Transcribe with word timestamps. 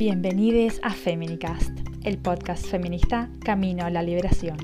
Bienvenidos 0.00 0.80
a 0.82 0.94
Feminicast, 0.94 1.78
el 2.06 2.16
podcast 2.16 2.64
feminista 2.64 3.28
Camino 3.44 3.84
a 3.84 3.90
la 3.90 4.02
Liberación. 4.02 4.56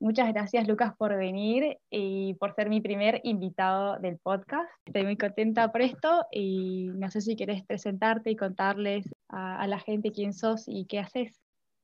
Muchas 0.00 0.32
gracias 0.32 0.66
Lucas 0.66 0.94
por 0.96 1.14
venir 1.14 1.76
y 1.90 2.32
por 2.40 2.54
ser 2.54 2.70
mi 2.70 2.80
primer 2.80 3.20
invitado 3.24 3.98
del 3.98 4.16
podcast. 4.16 4.70
Estoy 4.86 5.02
muy 5.02 5.18
contenta 5.18 5.70
por 5.70 5.82
esto 5.82 6.24
y 6.32 6.86
no 6.94 7.10
sé 7.10 7.20
si 7.20 7.36
querés 7.36 7.62
presentarte 7.66 8.30
y 8.30 8.36
contarles 8.36 9.04
a, 9.28 9.66
la 9.66 9.78
gente 9.78 10.10
quién 10.10 10.32
sos 10.32 10.64
y 10.66 10.86
qué 10.86 11.00
haces. 11.00 11.38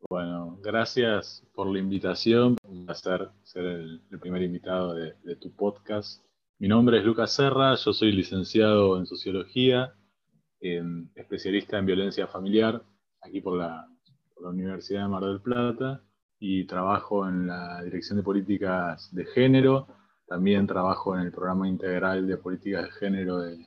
Bueno, 0.08 0.58
gracias 0.62 1.44
por 1.54 1.66
la 1.66 1.78
invitación. 1.78 2.56
Un 2.62 2.86
placer 2.86 3.28
ser 3.42 3.66
el, 3.66 4.00
primer 4.18 4.40
invitado 4.40 4.94
de, 4.94 5.12
de 5.24 5.36
tu 5.36 5.50
podcast. 5.50 6.22
Mi 6.60 6.66
nombre 6.66 6.98
es 6.98 7.04
Lucas 7.04 7.32
Serra, 7.32 7.76
yo 7.76 7.92
soy 7.92 8.10
licenciado 8.10 8.98
en 8.98 9.06
Sociología, 9.06 9.94
especialista 11.14 11.78
en 11.78 11.86
violencia 11.86 12.26
familiar, 12.26 12.82
aquí 13.20 13.40
por 13.40 13.56
la, 13.56 13.88
Universidad 14.40 15.02
de 15.02 15.08
Mar 15.08 15.22
del 15.22 15.40
Plata, 15.40 16.02
y 16.40 16.64
trabajo 16.64 17.28
en 17.28 17.46
la 17.46 17.80
Dirección 17.84 18.18
de 18.18 18.24
Políticas 18.24 19.14
de 19.14 19.24
Género, 19.26 19.86
también 20.26 20.66
trabajo 20.66 21.14
en 21.14 21.22
el 21.22 21.30
Programa 21.30 21.68
Integral 21.68 22.26
de 22.26 22.36
Políticas 22.36 22.86
de 22.86 22.90
Género 22.90 23.38
de, 23.38 23.64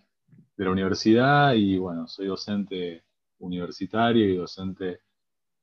la 0.58 0.69
universidad, 0.69 1.53
y 1.53 1.77
bueno, 1.77 2.09
soy 2.09 2.27
docente 2.27 3.05
universitario 3.39 4.30
y 4.30 4.35
docente 4.35 4.99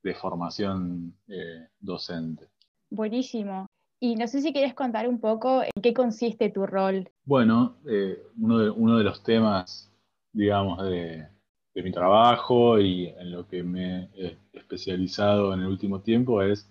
de 0.01 0.15
formación 0.15 1.15
eh, 1.27 1.67
docente. 1.79 2.49
Buenísimo. 2.89 3.68
Y 4.01 4.15
no 4.15 4.27
sé 4.27 4.41
si 4.41 4.53
quieres 4.53 4.73
contar 4.73 5.09
un 5.09 5.19
poco 5.19 5.61
en 5.61 5.81
qué 5.81 5.93
consiste 5.93 6.49
tu 6.49 6.65
rol. 6.65 7.09
Bueno, 7.25 7.75
eh, 7.85 8.17
uno, 8.37 8.97
de, 8.97 9.03
los 9.03 9.23
temas, 9.23 9.91
digamos, 10.31 10.81
de, 10.89 11.27
mi 11.75 11.91
trabajo 11.93 12.77
y 12.77 13.07
en 13.07 13.31
lo 13.31 13.47
que 13.47 13.63
me 13.63 14.09
he 14.13 14.37
especializado 14.51 15.53
en 15.53 15.61
el 15.61 15.67
último 15.67 16.01
tiempo 16.01 16.41
es 16.41 16.69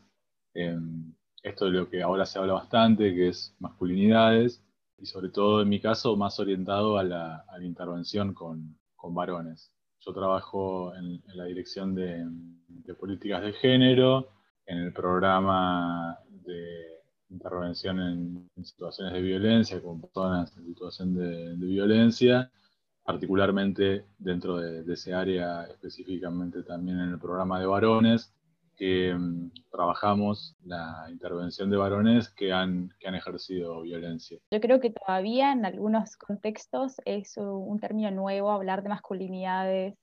esto 1.43 1.65
de 1.65 1.71
lo 1.71 1.89
que 1.89 2.03
ahora 2.03 2.27
se 2.27 2.39
habla 2.39 2.53
bastante, 2.53 3.15
que 3.15 3.29
es 3.29 3.57
masculinidades, 3.59 4.63
y 4.99 5.07
sobre 5.07 5.31
todo 5.31 5.63
en 5.63 5.69
mi 5.71 5.81
caso 5.81 6.15
más 6.17 6.39
orientado 6.41 6.99
a 6.99 7.05
la, 7.05 7.45
intervención 7.63 8.35
con, 8.35 8.77
varones. 9.15 9.73
Yo 10.01 10.13
trabajo 10.13 10.95
en, 10.95 11.23
la 11.35 11.45
dirección 11.45 11.95
de, 11.95 12.27
de 12.67 12.95
políticas 12.95 13.43
de 13.43 13.55
género, 13.55 14.29
en 14.67 14.79
el 14.79 14.93
programa 14.93 16.19
de 16.29 16.98
intervención 17.31 18.01
en, 18.01 18.65
situaciones 18.65 19.13
de 19.15 19.23
violencia, 19.23 19.83
con 19.83 20.01
personas 20.01 20.57
en 20.57 20.67
situación 20.67 21.15
de, 21.15 21.55
violencia, 21.55 22.51
particularmente 23.05 24.05
dentro 24.19 24.59
de, 24.59 24.93
ese 24.93 25.15
área, 25.15 25.65
específicamente 25.65 26.63
también 26.63 26.99
en 27.01 27.11
el 27.11 27.19
programa 27.19 27.61
de 27.61 27.67
varones, 27.67 28.35
que 28.77 29.13
mm, 29.13 29.51
trabajamos 29.71 30.57
la 30.65 31.07
intervención 31.11 31.69
de 31.71 31.77
varones 31.77 32.29
que 32.31 32.53
han, 32.53 32.95
que 33.01 33.09
han 33.09 33.15
ejercido 33.15 33.83
violencia. 33.83 34.39
Yo 34.53 34.61
creo 34.61 34.81
que 34.81 34.91
todavía 34.91 35.53
en 35.53 35.65
algunos 35.65 36.17
contextos 36.17 36.97
es 37.05 37.37
un 37.37 37.79
término 37.81 38.11
nuevo 38.11 38.51
hablar 38.51 38.83
de 38.83 38.89
masculinidades 38.89 39.95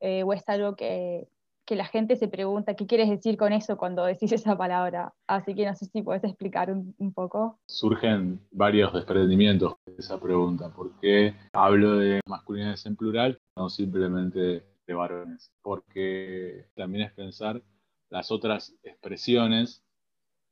eh, 0.00 0.22
o 0.22 0.32
es 0.32 0.48
algo 0.48 0.76
que 0.76 1.28
que 1.68 1.76
la 1.76 1.84
gente 1.84 2.16
se 2.16 2.28
pregunta 2.28 2.74
qué 2.74 2.86
quieres 2.86 3.10
decir 3.10 3.36
con 3.36 3.52
eso 3.52 3.76
cuando 3.76 4.06
decís 4.06 4.32
esa 4.32 4.56
palabra. 4.56 5.12
Así 5.26 5.54
que 5.54 5.66
no 5.66 5.76
sé 5.76 5.84
si 5.84 6.00
puedes 6.00 6.24
explicar 6.24 6.72
un, 6.72 7.12
poco. 7.12 7.60
Surgen 7.66 8.40
varios 8.50 8.94
desprendimientos 8.94 9.74
de 9.84 9.96
esa 9.98 10.18
pregunta. 10.18 10.72
¿Por 10.72 10.98
qué 10.98 11.34
hablo 11.52 11.98
de 11.98 12.22
masculinidades 12.24 12.86
en 12.86 12.96
plural, 12.96 13.38
no 13.54 13.68
simplemente 13.68 14.64
de 14.86 14.94
varones? 14.94 15.52
Porque 15.60 16.64
también 16.74 17.04
es 17.04 17.12
pensar 17.12 17.62
las 18.08 18.30
otras 18.30 18.74
expresiones 18.82 19.84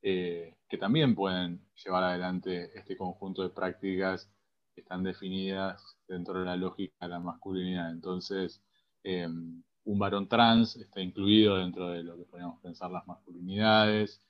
eh, 0.03 0.53
que 0.69 0.77
también 0.77 1.15
pueden 1.15 1.65
llevar 1.83 2.03
adelante 2.03 2.69
este 2.77 2.95
conjunto 2.95 3.41
de 3.41 3.49
prácticas 3.49 4.29
que 4.75 4.81
están 4.81 5.01
definidas 5.01 5.97
dentro 6.07 6.37
de 6.37 6.45
la 6.45 6.55
lógica 6.55 6.93
de 7.01 7.07
la 7.07 7.19
masculinidad. 7.19 7.89
Entonces, 7.89 8.61
em, 9.03 9.63
un 9.87 9.99
varón 9.99 10.27
trans 10.27 10.75
está 10.75 10.99
incluido 11.01 11.57
dentro 11.57 11.89
de 11.89 12.03
lo 12.03 12.17
que 12.17 12.25
podemos 12.25 12.59
pensar 12.61 12.91
las 12.91 13.07
masculinidades. 13.07 14.21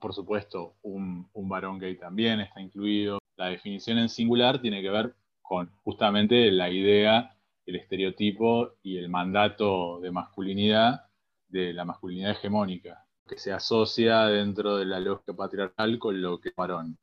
Por 0.00 0.14
supuesto, 0.14 0.76
un, 0.82 1.28
varón 1.34 1.80
gay 1.80 1.96
también 1.98 2.40
está 2.40 2.60
incluido. 2.60 3.18
La 3.36 3.46
definición 3.46 3.98
en 3.98 4.08
singular 4.08 4.60
tiene 4.62 4.80
que 4.80 4.90
ver 4.90 5.16
con 5.42 5.68
justamente 5.82 6.52
la 6.52 6.70
idea, 6.70 7.36
el 7.66 7.74
estereotipo 7.74 8.74
y 8.82 8.98
el 8.98 9.08
mandato 9.08 9.98
de 10.00 10.12
masculinidad 10.12 11.06
de 11.48 11.72
la 11.72 11.84
masculinidad 11.84 12.32
hegemónica, 12.32 13.04
que 13.26 13.36
se 13.38 13.52
asocia 13.52 14.26
dentro 14.26 14.76
de 14.76 14.84
la 14.84 15.00
lógica 15.00 15.34
patriarcal 15.34 15.98
con 15.98 16.22
lo 16.22 16.38
que 16.40 16.50
es 16.50 16.54
varón. 16.54 16.96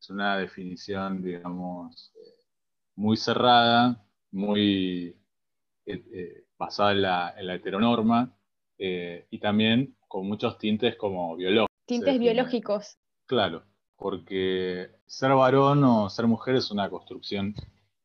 Es 0.00 0.10
una 0.10 0.36
definición, 0.36 1.22
digamos, 1.22 2.12
eh, 2.16 2.42
muy 2.96 3.16
cerrada, 3.16 4.04
muy 4.32 5.16
eh, 5.86 6.04
eh, 6.12 6.44
basada 6.60 6.92
en 6.92 7.46
la, 7.46 7.54
heteronorma 7.54 8.36
eh, 8.78 9.26
y 9.30 9.38
también 9.38 9.96
con 10.06 10.28
muchos 10.28 10.58
tintes 10.58 10.94
como 10.96 11.34
biológicos. 11.34 11.74
Tintes 11.86 12.18
biológicos. 12.18 12.98
Claro, 13.26 13.64
porque 13.96 14.90
ser 15.06 15.32
varón 15.32 15.82
o 15.84 16.10
ser 16.10 16.26
mujer 16.26 16.56
es 16.56 16.70
una 16.70 16.90
construcción 16.90 17.54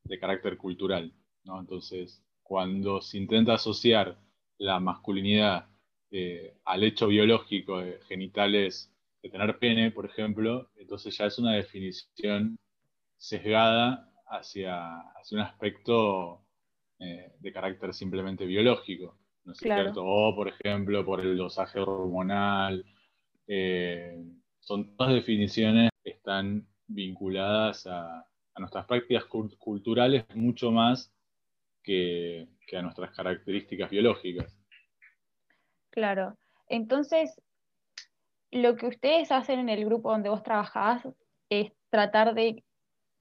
de 0.05 0.19
carácter 0.19 0.55
cultural, 0.55 1.13
¿no? 1.43 1.59
Entonces, 1.59 2.23
cuando 2.43 3.01
se 3.01 3.17
intenta 3.17 3.55
asociar 3.55 4.17
la 4.57 4.79
masculinidad 4.79 5.67
eh, 6.11 6.57
al 6.63 6.83
hecho 6.83 7.07
biológico 7.07 7.79
de 7.79 7.99
genitales 8.07 8.89
de 9.21 9.29
tener 9.29 9.59
pene, 9.59 9.91
por 9.91 10.05
ejemplo, 10.05 10.69
entonces 10.77 11.17
ya 11.17 11.25
es 11.25 11.37
una 11.39 11.53
definición 11.53 12.57
sesgada 13.17 14.09
hacia, 14.27 14.99
hacia 15.19 15.37
un 15.39 15.43
aspecto 15.43 16.44
eh, 16.99 17.33
de 17.39 17.51
carácter 17.51 17.93
simplemente 17.93 18.45
biológico, 18.45 19.17
¿no 19.43 19.53
es 19.53 19.57
cierto? 19.57 20.03
O, 20.05 20.35
por 20.35 20.47
ejemplo, 20.47 21.05
por 21.05 21.21
el 21.21 21.37
dosaje 21.37 21.79
hormonal. 21.79 22.85
Eh, 23.47 24.23
son 24.59 24.95
todas 24.97 25.13
definiciones 25.13 25.91
que 26.03 26.11
están 26.11 26.67
vinculadas 26.87 27.85
a, 27.87 28.25
nuestras 28.57 28.85
prácticas 28.85 29.25
culturales 29.25 30.23
mucho 30.33 30.71
más 30.71 31.13
que, 31.83 32.47
a 32.73 32.81
nuestras 32.81 33.11
características 33.11 33.89
biológicas. 33.89 34.57
Claro. 35.89 36.37
Entonces, 36.67 37.39
lo 38.51 38.75
que 38.75 38.87
ustedes 38.87 39.31
hacen 39.31 39.59
en 39.59 39.69
el 39.69 39.85
grupo 39.85 40.11
donde 40.11 40.29
vos 40.29 40.43
trabajás 40.43 41.07
es 41.49 41.71
tratar 41.89 42.33
de 42.33 42.63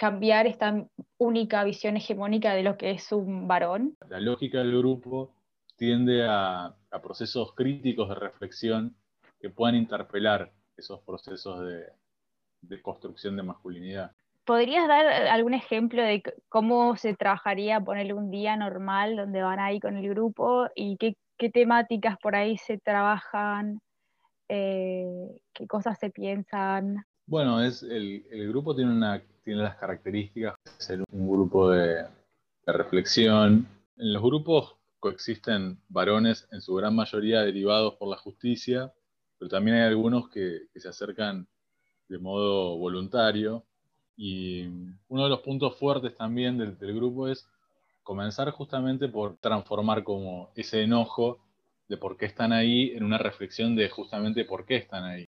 cambiar 0.04 0.46
esta 0.46 0.86
única 1.16 1.64
visión 1.64 1.96
hegemónica 1.96 2.52
de 2.52 2.62
lo 2.62 2.76
que 2.76 2.90
es 2.90 3.10
un 3.10 3.48
varón? 3.48 3.96
La 4.10 4.20
lógica 4.20 4.58
del 4.58 4.76
grupo 4.76 5.32
tiende 5.76 6.26
a, 6.28 6.76
procesos 7.02 7.54
críticos 7.54 8.10
de 8.10 8.14
reflexión 8.14 8.94
que 9.40 9.48
puedan 9.48 9.76
interpelar 9.76 10.52
esos 10.76 11.00
procesos 11.00 11.66
de, 11.66 12.82
construcción 12.82 13.34
de 13.34 13.44
masculinidad. 13.44 14.12
¿Podrías 14.44 14.86
dar 14.86 15.06
algún 15.06 15.54
ejemplo 15.54 16.02
de 16.02 16.22
cómo 16.50 16.96
se 16.96 17.14
trabajaría 17.14 17.80
ponerle 17.80 18.12
un 18.12 18.30
día 18.30 18.58
normal 18.58 19.16
donde 19.16 19.40
van 19.40 19.58
ahí 19.58 19.80
con 19.80 19.96
el 19.96 20.06
grupo 20.10 20.68
y 20.74 20.98
qué, 20.98 21.16
temáticas 21.48 22.18
por 22.18 22.36
ahí 22.36 22.58
se 22.58 22.76
trabajan, 22.76 23.80
eh, 24.50 25.30
qué 25.54 25.66
cosas 25.66 25.98
se 25.98 26.10
piensan? 26.10 27.06
Bueno, 27.26 27.62
es 27.62 27.82
el, 27.82 28.26
el 28.30 28.48
grupo 28.48 28.74
tiene 28.74 28.92
una 28.92 29.22
tiene 29.44 29.62
las 29.62 29.76
características 29.76 30.54
de 30.64 30.70
ser 30.78 31.04
un 31.10 31.30
grupo 31.30 31.70
de, 31.70 32.06
reflexión. 32.66 33.68
En 33.98 34.12
los 34.12 34.22
grupos 34.22 34.74
coexisten 34.98 35.78
varones, 35.88 36.48
en 36.50 36.62
su 36.62 36.74
gran 36.74 36.96
mayoría 36.96 37.42
derivados 37.42 37.94
por 37.96 38.08
la 38.08 38.16
justicia, 38.16 38.92
pero 39.38 39.50
también 39.50 39.76
hay 39.76 39.82
algunos 39.82 40.30
que, 40.30 40.62
se 40.74 40.88
acercan 40.88 41.46
de 42.08 42.18
modo 42.18 42.78
voluntario. 42.78 43.64
Y 44.16 44.66
uno 45.08 45.24
de 45.24 45.28
los 45.28 45.40
puntos 45.40 45.76
fuertes 45.76 46.16
también 46.16 46.56
del, 46.56 46.78
del, 46.78 46.94
grupo 46.94 47.28
es 47.28 47.46
comenzar 48.02 48.50
justamente 48.50 49.08
por 49.08 49.36
transformar 49.36 50.04
como 50.04 50.50
ese 50.54 50.82
enojo 50.82 51.38
de 51.88 51.98
por 51.98 52.16
qué 52.16 52.26
están 52.26 52.52
ahí 52.52 52.92
en 52.94 53.04
una 53.04 53.18
reflexión 53.18 53.76
de 53.76 53.90
justamente 53.90 54.44
por 54.44 54.64
qué 54.64 54.76
están 54.76 55.04
ahí. 55.04 55.28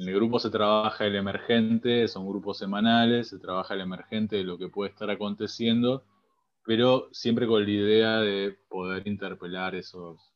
En 0.00 0.08
el 0.08 0.14
grupo 0.14 0.38
se 0.38 0.48
trabaja 0.48 1.04
el 1.04 1.14
emergente, 1.14 2.08
son 2.08 2.26
grupos 2.26 2.56
semanales, 2.56 3.28
se 3.28 3.38
trabaja 3.38 3.74
el 3.74 3.82
emergente 3.82 4.36
de 4.36 4.44
lo 4.44 4.56
que 4.56 4.70
puede 4.70 4.88
estar 4.88 5.10
aconteciendo, 5.10 6.04
pero 6.64 7.10
siempre 7.12 7.46
con 7.46 7.62
la 7.62 7.70
idea 7.70 8.18
de 8.20 8.56
poder 8.70 9.06
interpelar 9.06 9.74
esos, 9.74 10.32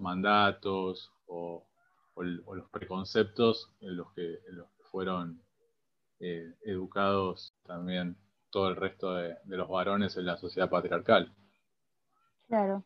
mandatos 0.00 1.12
o, 1.26 1.66
los 2.16 2.70
preconceptos 2.70 3.70
en 3.80 3.98
los 3.98 4.14
que, 4.14 4.38
fueron 4.90 5.42
eh, 6.18 6.54
educados 6.62 7.54
también 7.66 8.16
todo 8.48 8.70
el 8.70 8.76
resto 8.76 9.12
de, 9.12 9.36
los 9.44 9.68
varones 9.68 10.16
en 10.16 10.24
la 10.24 10.38
sociedad 10.38 10.70
patriarcal. 10.70 11.34
Claro. 12.48 12.82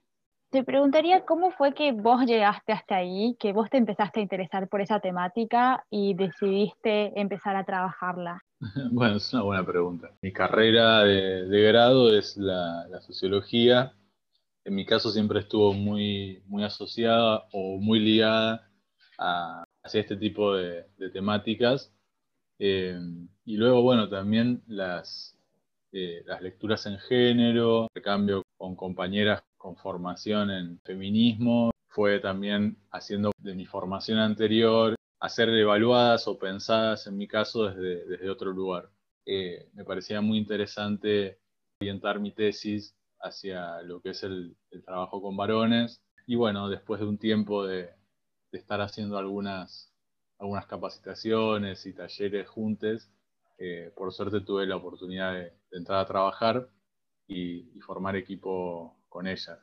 Te 0.50 0.64
preguntaría 0.64 1.24
cómo 1.24 1.52
fue 1.52 1.74
que 1.74 1.92
vos 1.92 2.26
llegaste 2.26 2.72
hasta 2.72 2.96
ahí, 2.96 3.36
que 3.38 3.52
vos 3.52 3.70
te 3.70 3.76
empezaste 3.76 4.18
a 4.18 4.22
interesar 4.24 4.68
por 4.68 4.80
esa 4.80 4.98
temática 4.98 5.84
y 5.90 6.14
decidiste 6.14 7.12
empezar 7.20 7.54
a 7.54 7.64
trabajarla. 7.64 8.42
bueno, 8.90 9.18
es 9.18 9.32
una 9.32 9.44
buena 9.44 9.64
pregunta. 9.64 10.10
Mi 10.20 10.32
carrera 10.32 11.04
de, 11.04 11.62
grado 11.62 12.12
es 12.12 12.36
la, 12.36 12.84
sociología. 13.00 13.94
En 14.64 14.74
mi 14.74 14.84
caso 14.84 15.12
siempre 15.12 15.38
estuvo 15.38 15.72
muy, 15.72 16.42
muy 16.46 16.64
asociada 16.64 17.46
o 17.52 17.78
muy 17.78 18.00
ligada 18.00 18.68
a, 19.18 19.62
hacia 19.84 20.00
este 20.00 20.16
tipo 20.16 20.56
de, 20.56 20.84
temáticas. 21.12 21.94
Eh, 22.58 22.98
y 23.44 23.56
luego, 23.56 23.82
bueno, 23.82 24.08
también 24.08 24.64
las, 24.66 25.38
eh, 25.92 26.24
las 26.26 26.42
lecturas 26.42 26.86
en 26.86 26.98
género, 26.98 27.86
el 27.94 28.02
cambio 28.02 28.42
con 28.58 28.74
compañeras 28.74 29.44
con 29.60 29.76
formación 29.76 30.50
en 30.50 30.80
feminismo, 30.80 31.70
fue 31.88 32.18
también 32.18 32.78
haciendo 32.90 33.30
de 33.38 33.54
mi 33.54 33.66
formación 33.66 34.18
anterior, 34.18 34.96
hacer 35.20 35.50
evaluadas 35.50 36.26
o 36.28 36.38
pensadas, 36.38 37.06
en 37.06 37.18
mi 37.18 37.28
caso, 37.28 37.66
desde, 37.66 38.06
desde 38.06 38.30
otro 38.30 38.52
lugar. 38.52 38.90
Eh, 39.26 39.68
me 39.74 39.84
parecía 39.84 40.22
muy 40.22 40.38
interesante 40.38 41.38
orientar 41.78 42.20
mi 42.20 42.32
tesis 42.32 42.96
hacia 43.20 43.82
lo 43.82 44.00
que 44.00 44.10
es 44.10 44.22
el, 44.22 44.56
trabajo 44.84 45.20
con 45.20 45.36
varones. 45.36 46.00
Y 46.26 46.36
bueno, 46.36 46.70
después 46.70 47.00
de 47.00 47.06
un 47.06 47.18
tiempo 47.18 47.66
de, 47.66 47.90
estar 48.52 48.80
haciendo 48.80 49.18
algunas, 49.18 49.92
algunas 50.38 50.66
capacitaciones 50.66 51.84
y 51.84 51.92
talleres 51.92 52.48
juntos, 52.48 53.10
eh, 53.58 53.92
por 53.94 54.12
suerte 54.12 54.40
tuve 54.40 54.66
la 54.66 54.76
oportunidad 54.76 55.34
de, 55.34 55.52
entrar 55.72 56.00
a 56.00 56.06
trabajar 56.06 56.70
y, 57.28 57.76
y 57.76 57.80
formar 57.80 58.16
equipo 58.16 58.99
con 59.10 59.26
ella. 59.26 59.62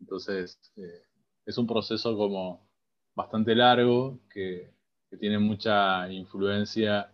Entonces, 0.00 0.58
eh, 0.76 1.02
es 1.44 1.58
un 1.58 1.66
proceso 1.66 2.16
como 2.16 2.66
bastante 3.14 3.54
largo 3.54 4.18
que, 4.30 4.74
tiene 5.20 5.38
mucha 5.38 6.12
influencia, 6.12 7.10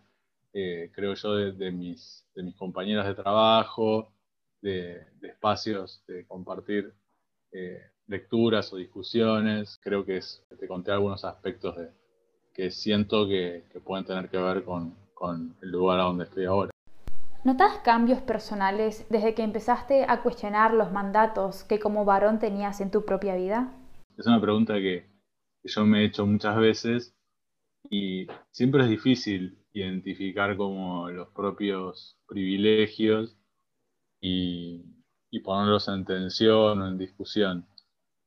eh, 0.53 0.91
creo 0.93 1.15
yo, 1.15 1.35
de, 1.37 1.71
mis, 1.71 2.27
de 2.35 2.43
mis 2.43 2.57
compañeras 2.57 3.07
de 3.07 3.15
trabajo, 3.15 4.13
de, 4.61 5.07
espacios 5.23 6.03
de 6.09 6.27
compartir 6.27 6.93
eh, 7.53 7.81
lecturas 8.09 8.73
o 8.73 8.77
discusiones. 8.77 9.79
Creo 9.81 10.05
que 10.05 10.21
te 10.59 10.67
conté 10.67 10.91
algunos 10.91 11.25
aspectos 11.25 11.77
de, 11.77 11.91
que 12.53 12.73
siento 12.73 13.29
que, 13.29 13.63
pueden 13.85 14.05
tener 14.05 14.29
que 14.29 14.39
ver 14.39 14.65
con, 14.65 14.97
con 15.15 15.55
el 15.63 15.71
lugar 15.71 16.01
a 16.01 16.05
donde 16.05 16.25
estoy 16.25 16.47
ahora. 16.47 16.72
¿Notas 17.45 17.79
cambios 17.79 18.21
personales 18.21 19.05
desde 19.11 19.35
que 19.35 19.43
empezaste 19.43 20.05
a 20.09 20.23
cuestionar 20.23 20.75
los 20.75 20.93
mandatos 20.93 21.65
que 21.65 21.81
como 21.81 22.05
varón 22.05 22.39
tenías 22.39 22.81
en 22.81 22.93
tu 22.93 23.05
propia 23.05 23.35
vida? 23.35 23.73
Es 24.17 24.29
una 24.29 24.41
pregunta 24.41 24.75
que, 24.75 25.11
yo 25.65 25.85
me 25.85 26.03
he 26.03 26.05
hecho 26.05 26.25
muchas 26.25 26.57
veces 26.57 27.17
y 27.91 28.29
siempre 28.53 28.85
es 28.85 28.89
difícil 28.89 29.59
identificar 29.73 30.57
como 30.57 31.11
los 31.11 31.31
propios 31.31 32.17
privilegios 32.29 33.37
y, 34.21 34.85
ponerlos 35.43 35.89
en 35.89 36.05
tensión 36.05 36.81
o 36.81 36.87
en 36.87 36.97
discusión. 36.97 37.67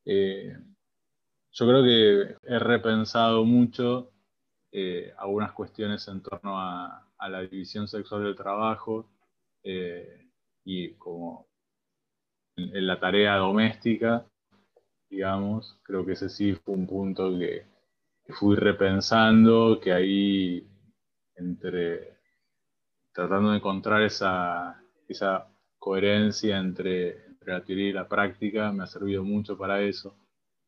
Eh, 0.03 0.57
yo 1.53 1.65
creo 1.65 1.83
que 1.83 2.35
he 2.43 2.59
repensado 2.59 3.45
mucho 3.45 4.11
eh, 4.73 5.13
algunas 5.17 5.53
cuestiones 5.53 6.05
en 6.09 6.21
torno 6.21 6.59
a, 6.59 7.04
a 7.17 7.29
la 7.29 7.41
división 7.41 7.87
sexual 7.87 8.23
del 8.23 8.35
trabajo 8.35 9.09
eh, 9.63 10.29
y 10.63 10.93
como 10.95 11.47
en, 12.55 12.85
la 12.85 12.99
tarea 12.99 13.35
doméstica, 13.37 14.25
digamos, 15.09 15.79
creo 15.83 16.05
que 16.05 16.13
ese 16.13 16.29
sí 16.29 16.53
fue 16.53 16.75
un 16.75 16.87
punto 16.87 17.37
que, 17.37 17.65
fui 18.29 18.55
repensando, 18.55 19.79
que 19.79 19.93
ahí 19.93 20.67
entre 21.35 22.15
tratando 23.13 23.51
de 23.51 23.57
encontrar 23.57 24.01
esa, 24.01 24.81
esa 25.07 25.47
coherencia 25.77 26.57
entre, 26.57 27.25
la 27.45 27.63
teoría 27.63 27.89
y 27.89 27.93
la 27.93 28.07
práctica, 28.07 28.71
me 28.71 28.83
ha 28.83 28.87
servido 28.87 29.23
mucho 29.23 29.57
para 29.57 29.81
eso. 29.81 30.17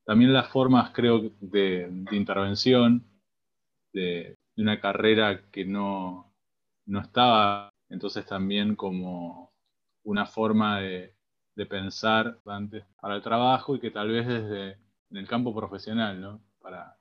También 0.05 0.31
las 0.31 0.49
formas, 0.49 0.91
creo, 0.91 1.31
de, 1.41 1.89
intervención, 2.11 3.03
de, 3.93 4.37
una 4.55 4.79
carrera 4.79 5.41
que 5.51 5.65
no, 5.65 6.26
no 6.87 7.01
estaba 7.01 7.69
entonces 7.89 8.25
también 8.25 8.75
como 8.75 9.53
una 10.03 10.25
forma 10.25 10.79
de, 10.79 11.13
pensar 11.69 12.39
antes 12.45 12.85
para 13.01 13.15
el 13.15 13.23
trabajo 13.23 13.75
y 13.75 13.79
que 13.79 13.89
tal 13.89 14.09
vez 14.09 14.27
desde 14.27 14.73
en 15.09 15.17
el 15.17 15.27
campo 15.27 15.55
profesional, 15.55 16.21
¿no? 16.21 16.39
Para, 16.61 16.95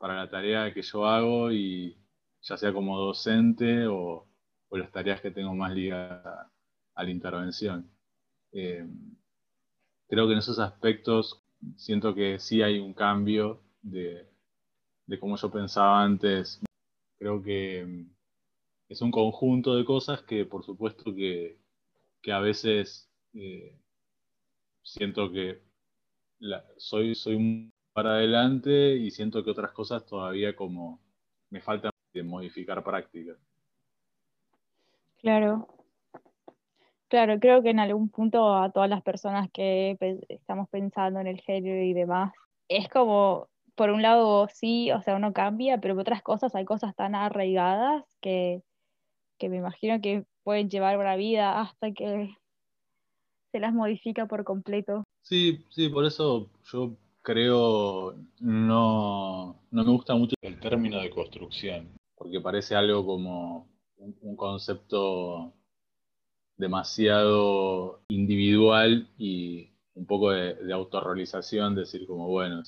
la 0.00 0.30
tarea 0.30 0.72
que 0.72 0.80
yo 0.80 1.06
hago 1.06 1.52
y 1.52 1.98
ya 2.40 2.56
sea 2.56 2.72
como 2.72 2.98
docente 2.98 3.86
o, 3.86 4.26
las 4.70 4.90
tareas 4.90 5.20
que 5.20 5.30
tengo 5.30 5.54
más 5.54 5.74
ligadas 5.74 6.48
a, 6.94 7.04
la 7.04 7.10
intervención. 7.10 7.90
Eh, 8.52 8.88
creo 10.08 10.26
que 10.26 10.32
en 10.32 10.38
esos 10.38 10.58
aspectos 10.58 11.42
siento 11.76 12.14
que 12.14 12.38
sí 12.38 12.62
hay 12.62 12.78
un 12.78 12.94
cambio 12.94 13.60
de, 13.82 14.26
de 15.06 15.18
cómo 15.18 15.36
yo 15.36 15.50
pensaba 15.50 16.02
antes. 16.02 16.60
Creo 17.18 17.42
que 17.42 18.06
es 18.90 19.00
un 19.00 19.12
conjunto 19.12 19.76
de 19.76 19.84
cosas 19.84 20.22
que 20.22 20.44
por 20.44 20.64
supuesto 20.64 21.14
que, 21.14 21.56
a 22.30 22.40
veces 22.40 23.08
eh, 23.32 23.72
siento 24.82 25.30
que 25.30 25.62
soy, 26.76 27.14
soy 27.14 27.72
para 27.92 28.14
adelante 28.14 28.96
y 28.96 29.10
siento 29.12 29.44
que 29.44 29.50
otras 29.52 29.70
cosas 29.70 30.04
todavía 30.04 30.54
como 30.56 31.00
me 31.50 31.60
faltan 31.60 31.92
de 32.12 32.22
modificar 32.24 32.82
prácticas. 32.82 33.38
Claro. 35.18 35.68
Claro, 37.08 37.38
creo 37.40 37.62
que 37.62 37.70
en 37.70 37.80
algún 37.80 38.08
punto 38.08 38.56
a 38.56 38.70
todas 38.70 38.90
las 38.90 39.02
personas 39.02 39.50
que 39.52 39.96
estamos 40.28 40.68
pensando 40.68 41.20
en 41.20 41.26
el 41.26 41.40
género 41.40 41.82
y 41.82 41.92
demás, 41.92 42.32
es 42.68 42.88
como, 42.88 43.48
por 43.74 43.90
un 43.90 44.02
lado 44.02 44.48
sí, 44.52 44.90
o 44.92 45.02
sea, 45.02 45.16
uno 45.16 45.32
cambia, 45.32 45.78
pero 45.78 45.94
por 45.94 46.02
otras 46.02 46.22
cosas 46.22 46.54
hay 46.54 46.64
cosas 46.64 46.94
tan 46.94 47.14
arraigadas 47.14 48.04
que 48.20 48.62
que 49.40 49.48
me 49.48 49.56
imagino 49.56 50.00
que 50.00 50.24
pueden 50.44 50.68
llevar 50.68 50.98
una 50.98 51.16
vida 51.16 51.60
hasta 51.60 51.90
que 51.92 52.36
se 53.50 53.58
las 53.58 53.72
modifica 53.72 54.26
por 54.26 54.44
completo. 54.44 55.02
Sí, 55.22 55.64
sí, 55.70 55.88
por 55.88 56.04
eso 56.04 56.50
yo 56.70 56.96
creo, 57.22 58.14
no, 58.38 59.60
no 59.70 59.84
me 59.84 59.90
gusta 59.90 60.14
mucho 60.14 60.36
el 60.42 60.60
término 60.60 61.00
de 61.00 61.10
construcción, 61.10 61.88
porque 62.14 62.40
parece 62.40 62.76
algo 62.76 63.04
como 63.04 63.68
un, 63.96 64.36
concepto 64.36 65.52
demasiado 66.56 68.02
individual 68.08 69.08
y 69.18 69.72
un 69.94 70.06
poco 70.06 70.30
de, 70.30 70.72
autorrealización, 70.72 71.74
decir 71.74 72.06
como, 72.06 72.28
bueno, 72.28 72.62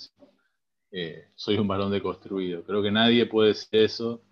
eh, 0.91 1.29
soy 1.35 1.59
un 1.59 1.69
balón 1.69 1.91
deconstruido. 1.93 2.65
Creo 2.65 2.83
que 2.83 2.91
nadie 2.91 3.27
puede 3.27 3.49
decir 3.49 3.81
eso. 3.81 4.23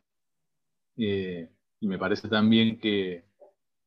Eh, 0.96 1.48
y 1.80 1.86
me 1.86 1.98
parece 1.98 2.28
también 2.28 2.78
que, 2.78 3.24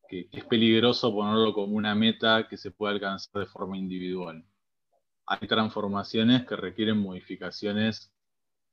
es 0.10 0.46
peligroso 0.46 1.12
ponerlo 1.12 1.54
como 1.56 1.76
una 1.76 1.96
meta 1.96 2.48
que 2.48 2.56
se 2.56 2.70
pueda 2.70 2.94
alcanzar 2.94 3.42
de 3.42 3.48
forma 3.48 3.78
individual. 3.78 4.46
Hay 5.26 5.48
transformaciones 5.48 6.46
que 6.46 6.56
requieren 6.56 7.00
modificaciones 7.00 8.14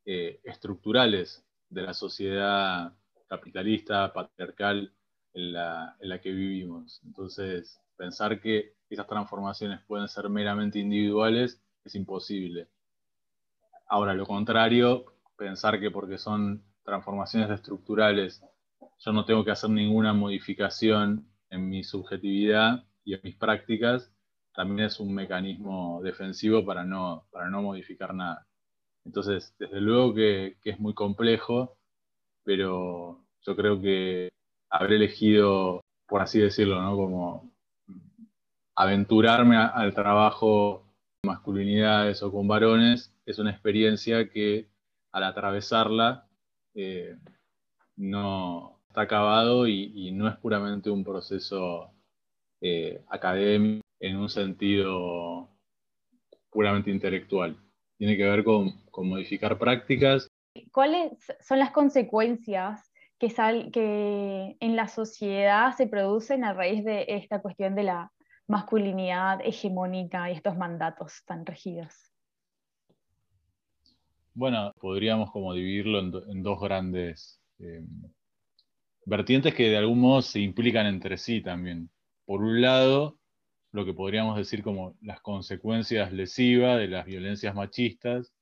eh, 0.05 0.41
estructurales 0.45 1.43
de 1.71 1.81
la 1.81 1.95
sociedad 1.95 2.93
capitalista, 3.27 4.13
patriarcal 4.13 4.93
en 5.33 5.53
la, 5.55 5.97
en 5.99 6.09
la 6.11 6.21
que 6.21 6.31
vivimos. 6.31 7.01
Entonces, 7.07 7.81
pensar 7.97 8.39
que 8.43 8.75
esas 8.91 9.07
transformaciones 9.07 9.81
pueden 9.87 10.09
ser 10.09 10.29
meramente 10.29 10.79
individuales 10.79 11.63
es 11.85 11.95
imposible. 11.95 12.69
Ahora, 13.87 14.13
lo 14.13 14.27
contrario, 14.27 15.07
pensar 15.37 15.81
que 15.81 15.91
porque 15.91 16.19
son 16.19 16.63
transformaciones 16.85 17.49
estructurales 17.51 18.43
yo 18.99 19.13
no 19.13 19.25
tengo 19.25 19.45
que 19.45 19.51
hacer 19.51 19.71
ninguna 19.71 20.13
modificación 20.13 21.27
en 21.51 21.69
mi 21.69 21.85
subjetividad 21.85 22.85
y 23.05 23.15
en 23.15 23.21
mis 23.25 23.37
prácticas, 23.37 24.13
también 24.55 24.87
es 24.87 25.01
un 25.01 25.15
mecanismo 25.15 26.01
defensivo 26.03 26.65
para 26.65 26.85
no, 26.85 27.27
para 27.31 27.49
no 27.49 27.63
modificar 27.63 28.15
nada. 28.15 28.47
Entonces, 29.05 29.55
desde 29.59 29.81
luego 29.81 30.15
que, 30.15 30.57
es 30.65 30.79
muy 30.79 30.95
complejo, 30.95 31.77
pero 32.45 33.25
yo 33.43 33.57
creo 33.57 33.81
que 33.81 34.29
haber 34.69 34.93
elegido, 34.93 35.81
por 36.07 36.23
así 36.23 36.39
decirlo, 36.39 36.81
¿no? 36.83 36.97
como 36.97 37.51
aventurarme 38.77 39.57
al 39.57 39.95
trabajo 39.95 40.85
con 41.21 41.33
masculinidades 41.33 42.23
o 42.23 42.31
con 42.31 42.47
varones, 42.49 43.15
es 43.27 43.39
una 43.39 43.51
experiencia 43.51 44.29
que 44.29 44.69
al 45.13 45.25
atravesarla 45.25 46.29
eh, 46.75 47.17
no, 48.01 48.81
está 48.89 49.03
acabado 49.03 49.69
y, 49.69 50.11
no 50.13 50.29
es 50.29 50.37
puramente 50.37 50.91
un 50.91 51.05
proceso 51.05 51.93
eh, 52.61 53.05
académico 53.09 53.85
en 54.01 54.17
un 54.17 54.29
sentido 54.29 55.49
puramente 56.51 56.91
intelectual. 56.91 57.57
Tiene 57.99 58.17
que 58.17 58.25
ver 58.25 58.43
con, 58.43 58.73
modificar 58.97 59.59
prácticas. 59.59 60.29
¿Cuáles 60.73 61.13
son 61.41 61.59
las 61.59 61.71
consecuencias 61.71 62.91
que, 63.19 63.29
que 63.73 64.57
en 64.59 64.77
la 64.77 64.89
sociedad 64.89 65.77
se 65.77 65.87
producen 65.87 66.45
a 66.45 66.55
raíz 66.55 66.85
de 66.85 67.05
esta 67.09 67.41
cuestión 67.41 67.75
de 67.75 67.85
la 67.85 68.13
masculinidad 68.47 69.41
hegemónica 69.45 70.31
y 70.31 70.35
estos 70.35 70.57
mandatos 70.57 71.23
tan 71.27 71.47
rígidos? 71.47 72.11
Bueno, 74.35 74.73
podríamos 74.81 75.31
como 75.31 75.53
dividirlo 75.53 75.99
en, 76.01 76.43
dos 76.43 76.61
grandes 76.61 77.40
eh, 77.61 77.85
vertientes 79.05 79.55
que 79.55 79.71
de 79.71 79.77
algún 79.77 80.01
modo 80.01 80.23
se 80.23 80.41
implican 80.41 80.87
entre 80.87 81.17
sí 81.17 81.41
también. 81.41 81.91
Por 82.25 82.43
un 82.43 82.61
lado, 82.61 83.19
lo 83.73 83.85
que 83.85 83.95
podríamos 83.95 84.37
decir 84.37 84.63
como 84.63 84.97
las 85.01 85.21
consecuencias 85.21 86.13
lesivas 86.13 86.79
de 86.79 86.89
las 86.89 87.07
violencias 87.07 87.55
machistas, 87.55 88.33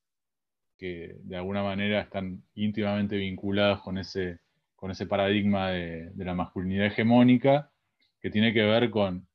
que 0.79 1.17
de 1.25 1.37
alguna 1.37 1.63
manera 1.63 2.01
están 2.01 2.43
íntimamente 2.55 3.17
vinculadas 3.17 3.81
con 3.81 3.99
ese, 3.99 4.39
con 4.77 4.91
ese 4.91 5.07
paradigma 5.07 5.71
de, 5.71 6.13
la 6.17 6.35
masculinidad 6.35 6.87
hegemónica, 6.87 7.71
que 8.21 8.31
tiene 8.31 8.53
que 8.53 8.63
ver 8.63 8.91
con 8.91 9.27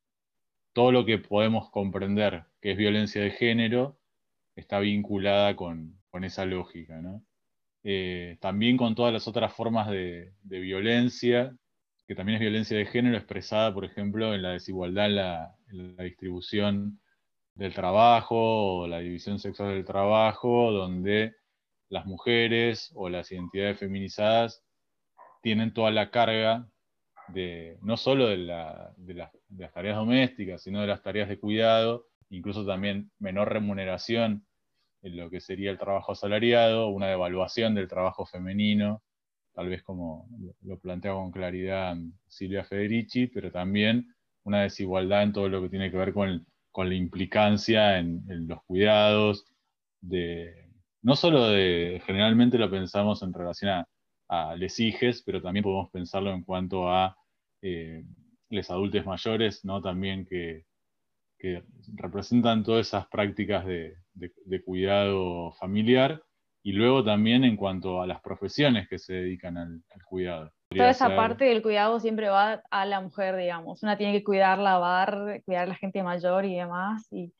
todo 0.73 0.91
lo 0.91 1.05
que 1.05 1.19
podemos 1.19 1.69
comprender 1.69 2.45
que 2.61 2.71
es 2.71 2.77
violencia 2.77 3.21
de 3.21 3.31
género, 3.31 3.99
está 4.55 4.79
vinculada 4.79 5.55
con, 5.55 5.99
esa 6.21 6.45
lógica. 6.45 7.01
Eh, 7.83 8.37
también 8.39 8.77
con 8.77 8.95
todas 8.95 9.11
las 9.11 9.27
otras 9.27 9.53
formas 9.53 9.89
de, 9.89 10.33
violencia 10.43 11.53
que 12.07 12.15
también 12.15 12.35
es 12.35 12.41
violencia 12.41 12.77
de 12.77 12.85
género 12.85 13.17
expresada, 13.17 13.73
por 13.73 13.85
ejemplo, 13.85 14.33
en 14.33 14.41
la 14.41 14.51
desigualdad 14.51 15.07
en 15.07 15.15
la, 15.95 16.03
distribución 16.03 17.01
del 17.55 17.73
trabajo 17.73 18.79
o 18.79 18.87
la 18.87 18.99
división 18.99 19.39
sexual 19.39 19.69
del 19.73 19.85
trabajo, 19.85 20.71
donde 20.71 21.35
las 21.89 22.05
mujeres 22.05 22.91
o 22.95 23.09
las 23.09 23.31
identidades 23.31 23.79
feminizadas 23.79 24.63
tienen 25.41 25.73
toda 25.73 25.91
la 25.91 26.09
carga 26.09 26.67
de 27.29 27.77
no 27.81 27.95
solo 27.97 28.27
de, 28.27 28.37
las 28.37 29.73
tareas 29.73 29.95
domésticas, 29.95 30.61
sino 30.61 30.81
de 30.81 30.87
las 30.87 31.03
tareas 31.03 31.29
de 31.29 31.39
cuidado, 31.39 32.07
incluso 32.29 32.65
también 32.65 33.11
menor 33.19 33.51
remuneración 33.51 34.45
en 35.03 35.17
lo 35.17 35.29
que 35.29 35.41
sería 35.41 35.69
el 35.69 35.77
trabajo 35.77 36.13
asalariado, 36.13 36.87
una 36.87 37.07
devaluación 37.07 37.75
del 37.75 37.87
trabajo 37.87 38.25
femenino, 38.25 39.03
tal 39.53 39.69
vez 39.69 39.83
como 39.83 40.27
lo 40.61 40.79
plantea 40.79 41.13
con 41.13 41.31
claridad 41.31 41.95
Silvia 42.27 42.63
Federici, 42.63 43.27
pero 43.27 43.51
también 43.51 44.07
una 44.43 44.63
desigualdad 44.63 45.23
en 45.23 45.33
todo 45.33 45.49
lo 45.49 45.61
que 45.61 45.69
tiene 45.69 45.91
que 45.91 45.97
ver 45.97 46.13
con, 46.13 46.45
la 46.75 46.95
implicancia 46.95 47.99
en, 47.99 48.47
los 48.47 48.63
cuidados, 48.63 49.45
de, 50.01 50.69
no 51.01 51.15
solo 51.15 51.49
de, 51.49 52.01
generalmente 52.05 52.57
lo 52.57 52.71
pensamos 52.71 53.21
en 53.21 53.33
relación 53.33 53.71
a, 53.71 53.87
a 54.29 54.55
les 54.55 54.79
hijes, 54.79 55.21
pero 55.23 55.41
también 55.41 55.63
podemos 55.63 55.91
pensarlo 55.91 56.31
en 56.33 56.43
cuanto 56.43 56.89
a 56.89 57.15
eh, 57.61 58.03
los 58.49 58.69
adultos 58.69 59.05
mayores, 59.05 59.63
¿no? 59.65 59.81
también 59.81 60.25
que, 60.25 60.65
representan 61.95 62.63
todas 62.63 62.87
esas 62.87 63.07
prácticas 63.07 63.65
de 63.65 64.63
cuidado 64.63 65.51
familiar 65.53 66.21
y 66.63 66.71
luego 66.71 67.03
también 67.03 67.43
en 67.43 67.57
cuanto 67.57 68.01
a 68.01 68.07
las 68.07 68.21
profesiones 68.21 68.87
que 68.87 68.97
se 68.97 69.13
dedican 69.13 69.57
al, 69.57 69.83
cuidado. 70.05 70.51
Toda 70.69 70.89
esa 70.89 71.15
parte 71.15 71.45
del 71.45 71.61
cuidado 71.61 71.99
siempre 71.99 72.29
va 72.29 72.63
a 72.71 72.85
la 72.85 73.01
mujer, 73.01 73.35
digamos. 73.35 73.83
Una 73.83 73.97
tiene 73.97 74.13
que 74.13 74.23
cuidar, 74.23 74.57
lavar, 74.59 75.41
cuidar 75.45 75.63
a 75.63 75.67
la 75.67 75.75
gente 75.75 76.01
mayor 76.01 76.45
y 76.45 76.55
demás. 76.55 77.07
Y, 77.11 77.33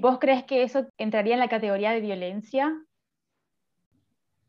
vos 0.00 0.18
crees 0.20 0.44
que 0.44 0.62
eso 0.62 0.86
entraría 0.96 1.34
en 1.34 1.40
la 1.40 1.48
categoría 1.48 1.90
de 1.90 2.00
violencia? 2.00 2.72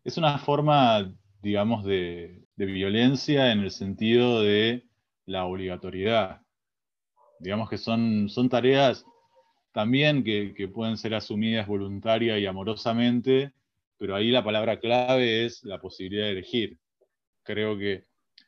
Es 0.04 0.18
una 0.18 0.38
forma, 0.38 1.12
digamos, 1.42 1.84
de, 1.84 2.46
violencia 2.56 3.52
en 3.52 3.62
el 3.62 3.72
sentido 3.72 4.42
de 4.42 4.88
la 5.26 5.46
obligatoriedad. 5.46 6.42
Digamos 7.40 7.70
que 7.70 7.78
son, 7.78 8.30
son 8.30 8.50
tareas 8.50 9.06
también 9.72 10.24
que, 10.24 10.54
que 10.56 10.68
pueden 10.68 10.98
ser 10.98 11.16
asumidas 11.16 11.68
voluntaria 11.68 12.38
y 12.38 12.46
amorosamente, 12.46 13.54
pero 13.98 14.16
ahí 14.16 14.32
la 14.32 14.44
palabra 14.44 14.80
clave 14.80 15.46
es 15.46 15.64
la 15.64 15.80
posibilidad 15.80 16.26
de 16.26 16.32
elegir. 16.32 16.78
Creo 17.44 17.78
que 17.78 18.04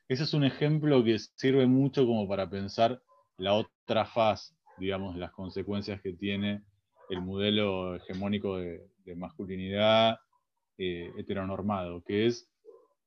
ese 0.07 0.23
es 0.23 0.33
un 0.33 0.43
ejemplo 0.43 1.03
que 1.03 1.17
sirve 1.19 1.67
mucho 1.67 2.05
como 2.05 2.27
para 2.27 2.49
pensar 2.49 3.01
la 3.37 3.53
otra 3.53 4.05
faz, 4.05 4.53
digamos, 4.77 5.15
las 5.15 5.31
consecuencias 5.31 6.01
que 6.01 6.13
tiene 6.13 6.63
el 7.09 7.21
modelo 7.21 7.95
hegemónico 7.95 8.57
de, 8.57 8.89
masculinidad 9.15 10.19
eh, 10.77 11.11
heteronormado, 11.17 12.01
que 12.03 12.27
es 12.27 12.49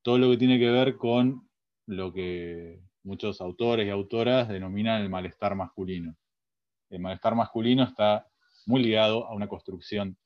todo 0.02 0.18
lo 0.18 0.30
que 0.30 0.36
tiene 0.36 0.58
que 0.58 0.70
ver 0.70 0.96
con 0.96 1.48
lo 1.86 2.12
que 2.12 2.78
muchos 3.04 3.40
autores 3.40 3.86
y 3.86 3.90
autoras 3.90 4.48
denominan 4.48 5.02
el 5.02 5.10
malestar 5.10 5.54
masculino. 5.54 6.16
El 6.90 7.00
malestar 7.00 7.34
masculino 7.34 7.84
está 7.84 8.26
muy 8.66 8.82
ligado 8.82 9.26
a 9.26 9.34
una 9.34 9.46
construcción 9.46 10.16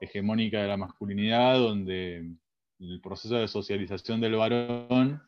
hegemónica 0.00 0.62
de 0.62 0.68
la 0.68 0.76
masculinidad, 0.76 1.58
donde 1.58 2.32
el 2.78 3.00
proceso 3.00 3.36
de 3.36 3.48
socialización 3.48 4.20
del 4.20 4.36
varón 4.36 5.20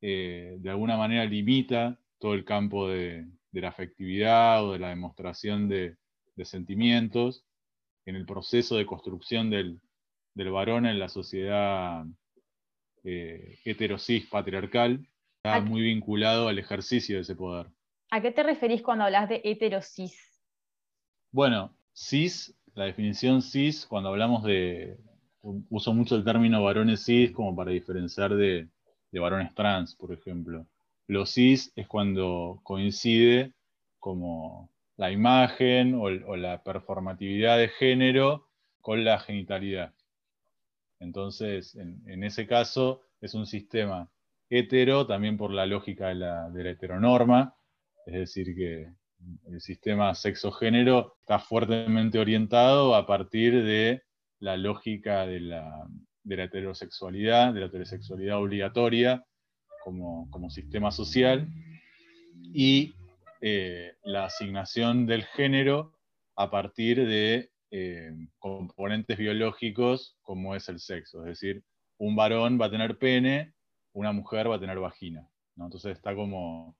eh, 0.00 0.56
de 0.58 0.70
alguna 0.70 0.96
manera 0.96 1.24
limita 1.24 1.98
todo 2.18 2.34
el 2.34 2.44
campo 2.44 2.88
de, 2.88 3.26
la 3.52 3.68
afectividad 3.68 4.64
o 4.64 4.72
de 4.72 4.78
la 4.78 4.90
demostración 4.90 5.68
de, 5.68 5.96
sentimientos 6.44 7.46
en 8.04 8.16
el 8.16 8.26
proceso 8.26 8.76
de 8.76 8.84
construcción 8.84 9.48
del, 9.48 9.80
varón 10.34 10.84
en 10.84 10.98
la 10.98 11.08
sociedad 11.08 12.04
eh, 13.04 13.58
heterosis 13.64 14.26
patriarcal, 14.26 15.08
está 15.46 15.60
muy 15.60 15.82
vinculado 15.82 16.48
al 16.48 16.58
ejercicio 16.58 17.16
de 17.16 17.22
ese 17.22 17.34
poder. 17.34 17.66
¿A 18.10 18.20
qué 18.20 18.30
te 18.30 18.42
referís 18.42 18.82
cuando 18.82 19.04
hablas 19.04 19.28
de 19.28 19.40
heterosis? 19.44 20.40
Bueno, 21.32 21.74
cis 21.92 22.56
la 22.76 22.84
definición 22.84 23.42
cis, 23.42 23.86
cuando 23.86 24.10
hablamos 24.10 24.44
de, 24.44 24.98
uso 25.70 25.94
mucho 25.94 26.14
el 26.14 26.24
término 26.24 26.62
varones 26.62 27.04
cis 27.04 27.32
como 27.32 27.56
para 27.56 27.70
diferenciar 27.70 28.36
de, 28.36 28.68
varones 29.12 29.54
trans, 29.54 29.94
por 29.94 30.12
ejemplo. 30.12 30.66
Lo 31.06 31.24
cis 31.24 31.72
es 31.74 31.88
cuando 31.88 32.60
coincide 32.62 33.54
como 33.98 34.70
la 34.98 35.10
imagen 35.10 35.94
o, 35.94 36.10
la 36.36 36.62
performatividad 36.62 37.56
de 37.56 37.68
género 37.68 38.46
con 38.82 39.04
la 39.06 39.18
genitalidad. 39.18 39.94
Entonces, 41.00 41.74
en, 41.76 42.22
ese 42.24 42.46
caso, 42.46 43.00
es 43.22 43.32
un 43.32 43.46
sistema 43.46 44.10
hetero, 44.48 45.06
también 45.06 45.36
por 45.36 45.50
la 45.50 45.66
lógica 45.66 46.08
de 46.08 46.14
la, 46.14 46.50
heteronorma, 46.54 47.54
es 48.06 48.14
decir, 48.14 48.54
que 48.54 48.92
el 49.50 49.60
sistema 49.60 50.14
sexo-género 50.14 51.16
está 51.20 51.38
fuertemente 51.38 52.18
orientado 52.18 52.94
a 52.94 53.06
partir 53.06 53.64
de 53.64 54.02
la 54.38 54.56
lógica 54.56 55.26
de 55.26 55.40
la, 55.40 55.88
heterosexualidad, 56.28 57.52
de 57.52 57.60
la 57.60 57.66
heterosexualidad 57.66 58.38
obligatoria 58.38 59.24
como, 59.82 60.50
sistema 60.50 60.90
social 60.90 61.48
y 62.52 62.94
eh, 63.40 63.94
la 64.02 64.24
asignación 64.24 65.06
del 65.06 65.24
género 65.24 65.92
a 66.36 66.50
partir 66.50 67.06
de 67.06 67.50
eh, 67.70 68.12
componentes 68.38 69.18
biológicos 69.18 70.16
como 70.22 70.54
es 70.54 70.68
el 70.68 70.78
sexo. 70.78 71.20
Es 71.22 71.40
decir, 71.40 71.64
un 71.98 72.14
varón 72.14 72.60
va 72.60 72.66
a 72.66 72.70
tener 72.70 72.98
pene, 72.98 73.54
una 73.96 74.12
mujer 74.12 74.50
va 74.50 74.56
a 74.56 74.60
tener 74.60 74.78
vagina. 74.78 75.26
Entonces 75.56 75.96
está 75.96 76.14
como 76.14 76.76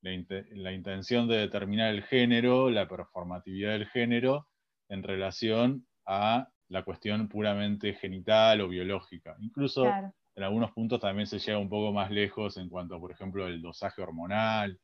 la, 0.00 0.72
intención 0.72 1.28
de 1.28 1.36
determinar 1.36 1.94
el 1.94 2.02
género, 2.02 2.70
la 2.70 2.88
performatividad 2.88 3.72
del 3.72 3.86
género, 3.86 4.48
en 4.88 5.02
relación 5.02 5.86
a 6.06 6.48
la 6.68 6.82
cuestión 6.82 7.28
puramente 7.28 7.92
genital 7.94 8.62
o 8.62 8.68
biológica. 8.68 9.36
Incluso 9.40 9.84
en 9.84 10.42
algunos 10.42 10.72
puntos 10.72 10.98
también 10.98 11.26
se 11.26 11.38
llega 11.38 11.58
un 11.58 11.68
poco 11.68 11.92
más 11.92 12.10
lejos 12.10 12.56
en 12.56 12.70
cuanto, 12.70 12.98
por 12.98 13.12
ejemplo, 13.12 13.46
el 13.46 13.60
dosaje 13.60 14.00
hormonal. 14.00 14.80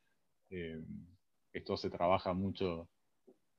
Eh, 0.51 0.79
esto 1.53 1.75
se 1.75 1.89
trabaja 1.89 2.33
mucho, 2.33 2.87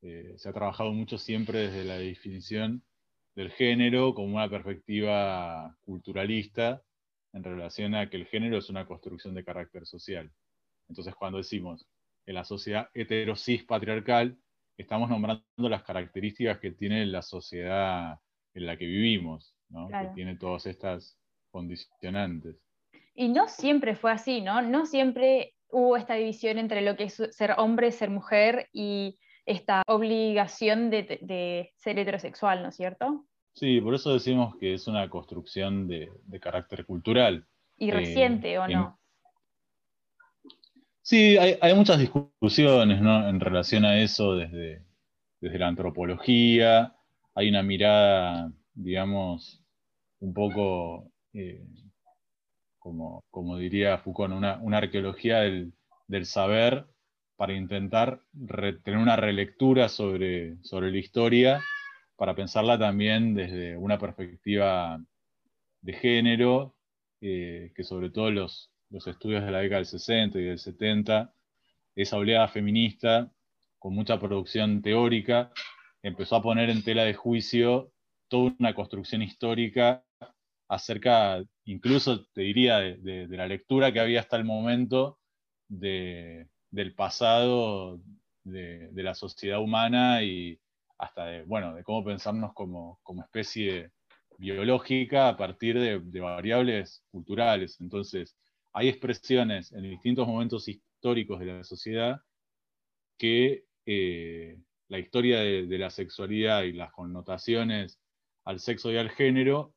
eh, 0.02 0.34
se 0.36 0.48
ha 0.48 0.52
trabajado 0.52 0.92
mucho 0.92 1.18
siempre 1.18 1.66
desde 1.66 1.84
la 1.84 1.98
definición 1.98 2.84
del 3.34 3.50
género 3.50 4.14
como 4.14 4.36
una 4.36 4.48
perspectiva 4.48 5.76
culturalista 5.84 6.80
en 7.34 7.44
relación 7.44 7.94
a 7.94 8.08
que 8.08 8.16
el 8.16 8.26
género 8.26 8.56
es 8.56 8.70
una 8.70 8.86
construcción 8.86 9.34
de 9.34 9.44
carácter 9.44 9.86
social. 9.86 10.30
Entonces, 10.88 11.14
cuando 11.14 11.38
decimos 11.38 11.86
en 12.26 12.34
la 12.34 12.44
sociedad 12.44 12.88
heterosis 12.94 13.64
patriarcal, 13.64 14.38
estamos 14.78 15.10
nombrando 15.10 15.44
las 15.56 15.82
características 15.82 16.58
que 16.58 16.70
tiene 16.70 17.04
la 17.06 17.22
sociedad 17.22 18.18
en 18.54 18.66
la 18.66 18.76
que 18.76 18.86
vivimos, 18.86 19.54
que 19.68 20.10
tiene 20.14 20.36
todas 20.36 20.66
estas 20.66 21.18
condicionantes. 21.50 22.56
Y 23.14 23.28
no 23.28 23.48
siempre 23.48 23.94
fue 23.96 24.12
así, 24.12 24.40
¿no? 24.40 24.62
No 24.62 24.86
siempre 24.86 25.54
hubo 25.68 25.96
esta 25.96 26.14
división 26.14 26.58
entre 26.58 26.82
lo 26.82 26.96
que 26.96 27.04
es 27.04 27.22
ser 27.30 27.54
hombre, 27.58 27.90
ser 27.90 28.10
mujer 28.10 28.68
y 28.72 29.18
esta 29.44 29.82
obligación 29.86 30.90
de, 30.90 31.72
ser 31.76 31.98
heterosexual, 31.98 32.62
¿no 32.62 32.68
es 32.68 32.76
cierto? 32.76 33.26
Sí, 33.54 33.80
por 33.80 33.94
eso 33.94 34.12
decimos 34.12 34.56
que 34.56 34.74
es 34.74 34.88
una 34.88 35.08
construcción 35.08 35.86
de, 35.86 36.10
carácter 36.40 36.84
cultural. 36.84 37.46
¿Y 37.78 37.92
reciente 37.92 38.58
o 38.58 38.66
no? 38.66 38.98
Sí, 41.02 41.36
hay, 41.38 41.74
muchas 41.74 42.00
discusiones 42.00 43.00
en 43.00 43.40
relación 43.40 43.84
a 43.84 44.00
eso 44.00 44.34
desde, 44.34 44.82
desde 45.40 45.58
la 45.58 45.68
antropología. 45.68 46.96
Hay 47.34 47.48
una 47.48 47.62
mirada, 47.62 48.50
digamos, 48.72 49.62
un 50.18 50.34
poco, 50.34 51.12
eh, 51.32 51.64
como, 52.78 53.22
como, 53.30 53.56
diría 53.56 53.98
Foucault, 53.98 54.34
una, 54.34 54.58
una 54.62 54.78
arqueología 54.78 55.40
del, 55.40 55.72
saber 56.24 56.86
para 57.36 57.52
intentar 57.52 58.20
tener 58.82 58.98
una 58.98 59.16
relectura 59.16 59.88
sobre, 59.88 60.56
sobre 60.62 60.90
la 60.90 60.98
historia, 60.98 61.60
para 62.16 62.34
pensarla 62.34 62.78
también 62.78 63.34
desde 63.34 63.76
una 63.76 63.98
perspectiva 63.98 65.00
de 65.80 65.92
género, 65.92 66.76
eh, 67.20 67.72
que 67.74 67.84
sobre 67.84 68.10
todo 68.10 68.30
los, 68.30 68.70
los 68.90 69.06
estudios 69.06 69.44
de 69.44 69.50
la 69.50 69.60
década 69.60 69.78
del 69.78 69.86
60 69.86 70.38
y 70.38 70.44
del 70.44 70.58
70, 70.58 71.34
esa 71.96 72.16
oleada 72.16 72.48
feminista 72.48 73.30
con 73.78 73.94
mucha 73.94 74.18
producción 74.18 74.80
teórica, 74.82 75.52
empezó 76.02 76.36
a 76.36 76.42
poner 76.42 76.70
en 76.70 76.82
tela 76.82 77.04
de 77.04 77.14
juicio 77.14 77.92
toda 78.28 78.54
una 78.58 78.74
construcción 78.74 79.22
histórica 79.22 80.04
acerca, 80.68 81.44
incluso 81.64 82.24
te 82.32 82.42
diría, 82.42 82.78
de, 82.78 83.26
la 83.28 83.46
lectura 83.46 83.92
que 83.92 84.00
había 84.00 84.20
hasta 84.20 84.36
el 84.36 84.44
momento 84.44 85.18
del 85.68 86.48
pasado 86.96 88.00
de, 88.44 88.90
la 88.94 89.14
sociedad 89.14 89.60
humana 89.60 90.22
y 90.22 90.58
hasta 91.04 91.26
de, 91.26 91.42
bueno, 91.44 91.74
de 91.74 91.84
cómo 91.84 92.04
pensarnos 92.04 92.52
como, 92.54 92.98
como 93.02 93.22
especie 93.22 93.90
biológica 94.38 95.28
a 95.28 95.36
partir 95.36 95.78
de 95.78 96.20
variables 96.20 97.04
culturales. 97.10 97.80
Entonces, 97.80 98.36
hay 98.74 98.88
expresiones 98.88 99.72
en 99.72 99.82
distintos 99.82 100.26
momentos 100.26 100.68
históricos 100.68 101.38
de 101.38 101.46
la 101.46 101.64
sociedad 101.64 102.20
que 103.16 103.64
eh, 103.86 104.58
la 104.88 104.98
historia 104.98 105.40
de, 105.40 105.78
la 105.78 105.90
sexualidad 105.90 106.64
y 106.64 106.72
las 106.72 106.92
connotaciones 106.92 108.00
al 108.44 108.58
sexo 108.58 108.92
y 108.92 108.96
al 108.96 109.10
género 109.10 109.74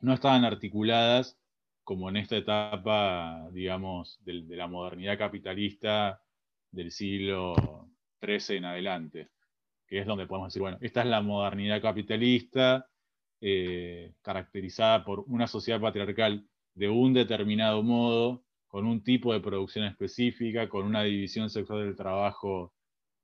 no 0.00 0.12
estaban 0.12 0.44
articuladas 0.44 1.38
como 1.84 2.08
en 2.08 2.16
esta 2.16 2.36
etapa, 2.36 3.48
digamos, 3.52 4.18
de, 4.24 4.42
la 4.56 4.66
modernidad 4.66 5.16
capitalista 5.16 6.20
del 6.72 6.90
siglo 6.90 7.54
XIII 8.20 8.58
en 8.58 8.64
adelante, 8.64 9.30
que 9.86 10.00
es 10.00 10.06
donde 10.06 10.26
podemos 10.26 10.48
decir, 10.48 10.62
bueno, 10.62 10.78
esta 10.80 11.02
es 11.02 11.06
la 11.06 11.22
modernidad 11.22 11.80
capitalista 11.80 12.86
eh, 13.40 14.14
caracterizada 14.22 15.04
por 15.04 15.20
una 15.26 15.46
sociedad 15.46 15.80
patriarcal 15.80 16.46
de 16.74 16.88
un 16.88 17.12
determinado 17.12 17.82
modo, 17.82 18.42
con 18.66 18.86
un 18.86 19.02
tipo 19.02 19.32
de 19.32 19.40
producción 19.40 19.84
específica, 19.86 20.68
con 20.68 20.84
una 20.86 21.02
división 21.02 21.48
sexual 21.50 21.84
del 21.84 21.96
trabajo 21.96 22.74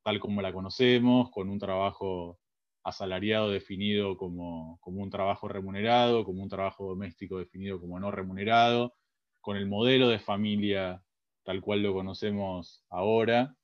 tal 0.02 0.20
como 0.20 0.42
la 0.42 0.52
conocemos, 0.52 1.30
con 1.30 1.48
un 1.48 1.58
trabajo 1.58 2.38
asalariado 2.84 3.50
definido 3.50 4.16
como, 4.16 4.80
un 4.84 5.10
trabajo 5.10 5.48
remunerado, 5.48 6.24
como 6.24 6.42
un 6.42 6.48
trabajo 6.48 6.88
doméstico 6.88 7.38
definido 7.38 7.80
como 7.80 8.00
no 8.00 8.10
remunerado, 8.10 8.94
con 9.40 9.56
el 9.56 9.66
modelo 9.66 10.08
de 10.08 10.18
familia 10.18 11.02
tal 11.44 11.60
cual 11.60 11.82
lo 11.82 11.92
conocemos 11.92 12.84
ahora, 12.88 13.56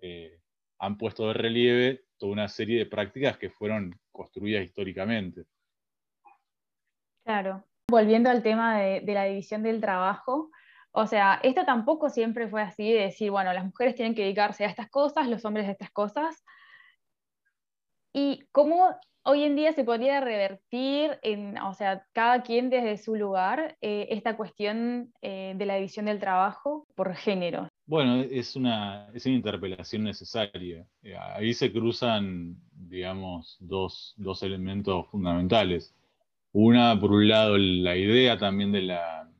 eh, 0.00 0.40
han 0.78 0.96
puesto 0.98 1.28
de 1.28 1.34
relieve 1.34 2.04
toda 2.18 2.32
una 2.32 2.48
serie 2.48 2.78
de 2.78 2.86
prácticas 2.86 3.38
que 3.38 3.50
fueron 3.50 3.98
construidas 4.12 4.64
históricamente. 4.64 5.44
Claro, 7.24 7.64
Volviendo 7.88 8.30
al 8.30 8.42
tema 8.42 8.80
de, 8.80 9.02
la 9.06 9.24
división 9.24 9.62
del 9.62 9.80
trabajo, 9.80 10.50
o 10.90 11.06
sea, 11.06 11.38
esto 11.44 11.64
tampoco 11.64 12.10
siempre 12.10 12.48
fue 12.48 12.60
así 12.60 12.92
de 12.92 13.02
decir, 13.02 13.30
bueno, 13.30 13.52
las 13.52 13.64
mujeres 13.64 13.94
tienen 13.94 14.16
que 14.16 14.22
dedicarse 14.22 14.64
a 14.64 14.68
estas 14.68 14.90
cosas, 14.90 15.28
los 15.28 15.44
hombres 15.44 15.68
a 15.68 15.70
estas 15.70 15.92
cosas. 15.92 16.44
Y 18.18 18.46
cómo 18.50 18.96
hoy 19.24 19.42
en 19.42 19.56
día 19.56 19.74
se 19.74 19.84
podría 19.84 20.22
revertir, 20.22 21.18
en, 21.20 21.58
o 21.58 21.74
sea, 21.74 22.06
cada 22.14 22.42
quien 22.42 22.70
desde 22.70 22.96
su 22.96 23.14
lugar, 23.14 23.76
eh, 23.82 24.06
esta 24.08 24.38
cuestión 24.38 25.12
eh, 25.20 25.52
de 25.54 25.66
la 25.66 25.74
división 25.74 26.06
del 26.06 26.18
trabajo 26.18 26.86
por 26.94 27.14
género. 27.14 27.68
Bueno, 27.84 28.22
es 28.22 28.56
una, 28.56 29.10
es 29.12 29.26
una 29.26 29.34
interpelación 29.34 30.04
necesaria. 30.04 30.86
Eh, 31.02 31.14
ahí 31.14 31.52
se 31.52 31.70
cruzan, 31.70 32.56
digamos, 32.72 33.58
dos, 33.60 34.14
dos 34.16 34.42
elementos 34.42 35.06
fundamentales. 35.08 35.94
Una, 36.52 36.98
por 36.98 37.12
un 37.12 37.28
lado, 37.28 37.58
la 37.58 37.98
idea 37.98 38.38
también 38.38 38.72
de 38.72 38.80
la, 38.80 39.30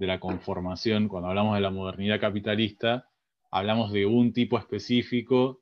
de 0.00 0.06
la 0.08 0.18
conformación. 0.18 1.06
Cuando 1.06 1.28
hablamos 1.28 1.54
de 1.54 1.60
la 1.60 1.70
modernidad 1.70 2.18
capitalista, 2.20 3.08
hablamos 3.52 3.92
de 3.92 4.04
un 4.04 4.32
tipo 4.32 4.58
específico 4.58 5.60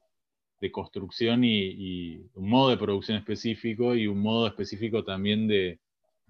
de 0.63 0.71
construcción 0.71 1.43
y, 1.43 2.25
un 2.35 2.49
modo 2.49 2.71
de 2.71 2.77
producción 2.77 3.19
específico 3.19 3.97
y 3.97 4.07
un 4.07 4.21
modo 4.21 4.47
específico 4.47 5.03
también 5.03 5.49
de, 5.49 5.81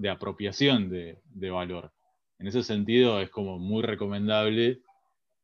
apropiación 0.09 0.88
de, 0.88 1.51
valor. 1.51 1.92
En 2.38 2.47
ese 2.47 2.62
sentido 2.62 3.21
es 3.21 3.29
como 3.29 3.59
muy 3.59 3.83
recomendable, 3.83 4.81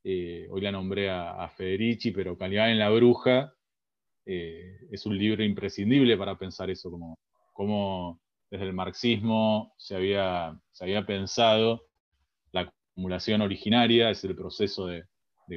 eh, 0.05 0.49
hoy 0.51 0.63
la 0.63 0.73
nombré 0.73 1.11
a, 1.11 1.47
Federici, 1.55 2.13
pero 2.13 2.39
Calidad 2.39 2.71
en 2.71 2.79
la 2.79 2.89
Bruja 2.89 3.53
eh, 4.25 4.79
es 4.91 5.05
un 5.05 5.19
libro 5.19 5.45
imprescindible 5.45 6.17
para 6.17 6.39
pensar 6.39 6.71
eso, 6.71 6.91
como, 6.91 7.19
como 7.53 8.23
desde 8.51 8.65
el 8.65 8.73
marxismo 8.73 9.75
se 9.77 9.97
había, 9.97 10.59
se 10.73 10.85
había 10.85 11.05
pensado 11.05 11.83
la 12.53 12.73
acumulación 12.95 13.43
originaria, 13.43 14.09
es 14.09 14.25
el 14.25 14.35
proceso 14.35 14.87
de, 14.87 15.05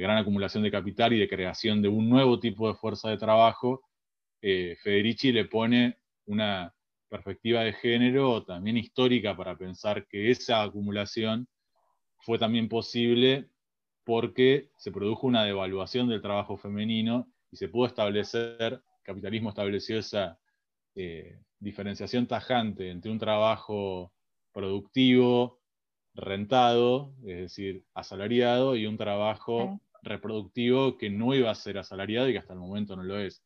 gran 0.00 0.18
acumulación 0.18 0.62
de 0.62 0.70
capital 0.70 1.12
y 1.12 1.18
de 1.18 1.28
creación 1.28 1.82
de 1.82 1.88
un 1.88 2.08
nuevo 2.08 2.40
tipo 2.40 2.68
de 2.68 2.74
fuerza 2.74 3.10
de 3.10 3.18
trabajo, 3.18 3.82
eh, 4.40 4.76
Federici 4.82 5.32
le 5.32 5.44
pone 5.44 5.98
una 6.26 6.74
perspectiva 7.08 7.62
de 7.62 7.74
género 7.74 8.44
también 8.44 8.76
histórica 8.76 9.36
para 9.36 9.56
pensar 9.56 10.06
que 10.08 10.30
esa 10.30 10.62
acumulación 10.62 11.46
fue 12.18 12.38
también 12.38 12.68
posible 12.68 13.50
porque 14.04 14.70
se 14.76 14.90
produjo 14.90 15.26
una 15.26 15.44
devaluación 15.44 16.08
del 16.08 16.22
trabajo 16.22 16.56
femenino 16.56 17.30
y 17.50 17.56
se 17.56 17.68
pudo 17.68 17.86
establecer, 17.86 18.72
el 18.72 19.02
capitalismo 19.02 19.50
estableció 19.50 19.98
esa 19.98 20.38
eh, 20.94 21.38
diferenciación 21.58 22.26
tajante 22.26 22.90
entre 22.90 23.10
un 23.10 23.18
trabajo 23.18 24.12
productivo, 24.52 25.61
rentado, 26.14 27.12
es 27.26 27.36
decir, 27.36 27.84
asalariado, 27.94 28.76
y 28.76 28.86
un 28.86 28.96
trabajo 28.96 29.80
reproductivo 30.02 30.98
que 30.98 31.10
no 31.10 31.34
iba 31.34 31.50
a 31.50 31.54
ser 31.54 31.78
asalariado 31.78 32.28
y 32.28 32.32
que 32.32 32.38
hasta 32.38 32.52
el 32.52 32.58
momento 32.58 32.96
no 32.96 33.02
lo 33.02 33.18
es. 33.18 33.42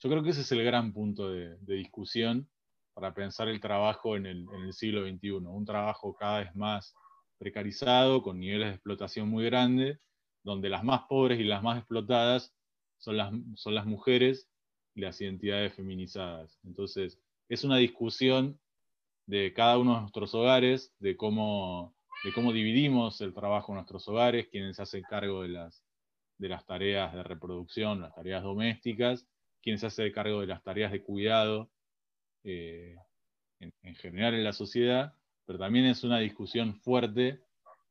Yo 0.00 0.10
creo 0.10 0.22
que 0.22 0.30
ese 0.30 0.40
es 0.40 0.52
el 0.52 0.64
gran 0.64 0.92
punto 0.92 1.30
de, 1.30 1.56
discusión 1.60 2.48
para 2.94 3.14
pensar 3.14 3.48
el 3.48 3.60
trabajo 3.60 4.16
en 4.16 4.26
el, 4.26 4.72
siglo 4.72 5.06
XXI. 5.08 5.30
Un 5.30 5.64
trabajo 5.64 6.14
cada 6.14 6.40
vez 6.40 6.54
más 6.54 6.94
precarizado, 7.38 8.22
con 8.22 8.40
niveles 8.40 8.68
de 8.68 8.74
explotación 8.74 9.28
muy 9.28 9.44
grandes, 9.44 9.98
donde 10.42 10.68
las 10.68 10.84
más 10.84 11.02
pobres 11.08 11.38
y 11.38 11.44
las 11.44 11.62
más 11.62 11.78
explotadas 11.78 12.52
son 12.98 13.16
las, 13.16 13.32
son 13.54 13.74
las 13.74 13.86
mujeres 13.86 14.48
y 14.94 15.00
las 15.02 15.20
identidades 15.20 15.74
feminizadas. 15.74 16.58
Entonces, 16.64 17.18
es 17.48 17.64
una 17.64 17.76
discusión 17.76 18.58
de 19.26 19.52
cada 19.54 19.78
uno 19.78 19.94
de 19.94 20.00
nuestros 20.00 20.34
hogares, 20.34 20.92
de 20.98 21.16
cómo, 21.16 21.94
de 22.22 22.32
cómo 22.32 22.52
dividimos 22.52 23.20
el 23.20 23.32
trabajo 23.32 23.72
en 23.72 23.76
nuestros 23.76 24.06
hogares, 24.08 24.48
quienes 24.48 24.76
se 24.76 24.82
hacen 24.82 25.02
cargo 25.02 25.42
de 25.42 25.48
las, 25.48 25.84
de 26.38 26.48
las 26.48 26.66
tareas 26.66 27.14
de 27.14 27.22
reproducción, 27.22 28.00
las 28.00 28.14
tareas 28.14 28.42
domésticas, 28.42 29.26
quienes 29.62 29.80
se 29.80 29.86
hacen 29.86 30.12
cargo 30.12 30.40
de 30.40 30.46
las 30.46 30.62
tareas 30.62 30.92
de 30.92 31.02
cuidado 31.02 31.70
eh, 32.44 32.96
en, 33.60 33.94
general 33.96 34.34
en 34.34 34.44
la 34.44 34.52
sociedad, 34.52 35.14
pero 35.46 35.58
también 35.58 35.86
es 35.86 36.04
una 36.04 36.18
discusión 36.18 36.74
fuerte 36.74 37.40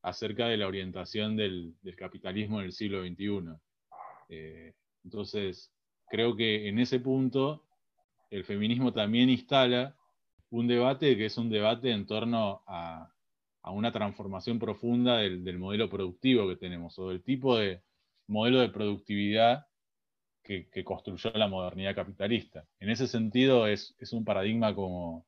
acerca 0.02 0.46
de 0.46 0.56
la 0.56 0.66
orientación 0.66 1.36
del, 1.36 1.76
capitalismo 1.96 2.60
en 2.60 2.66
el 2.66 2.72
siglo 2.72 3.02
XXI. 3.02 3.56
Eh, 4.28 4.74
entonces, 5.04 5.72
creo 6.08 6.34
que 6.36 6.68
en 6.68 6.78
ese 6.78 7.00
punto 7.00 7.64
el 8.30 8.44
feminismo 8.44 8.92
también 8.92 9.28
instala 9.28 9.96
un 10.50 10.66
debate 10.66 11.16
que 11.16 11.26
es 11.26 11.36
un 11.36 11.50
debate 11.50 11.90
en 11.90 12.06
torno 12.06 12.62
a, 12.66 13.12
una 13.68 13.92
transformación 13.92 14.58
profunda 14.58 15.18
del, 15.18 15.58
modelo 15.58 15.88
productivo 15.90 16.48
que 16.48 16.56
tenemos, 16.56 16.98
o 16.98 17.10
del 17.10 17.22
tipo 17.22 17.56
de 17.56 17.82
modelo 18.26 18.60
de 18.60 18.70
productividad 18.70 19.66
que, 20.42 20.68
construyó 20.84 21.30
la 21.34 21.48
modernidad 21.48 21.94
capitalista. 21.94 22.64
En 22.80 22.90
ese 22.90 23.06
sentido 23.06 23.66
es, 23.66 23.94
un 24.12 24.24
paradigma 24.24 24.74
como, 24.74 25.26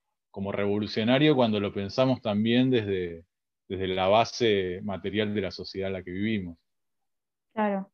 revolucionario 0.53 1.37
cuando 1.37 1.61
lo 1.61 1.73
pensamos 1.73 2.21
también 2.23 2.71
desde, 2.71 3.25
desde 3.69 3.89
la 3.89 4.09
base 4.09 4.81
material 4.83 5.35
de 5.35 5.41
la 5.41 5.51
sociedad 5.51 5.89
en 5.89 5.95
la 5.95 6.03
que 6.03 6.11
vivimos. 6.11 6.59
Claro. 7.53 7.91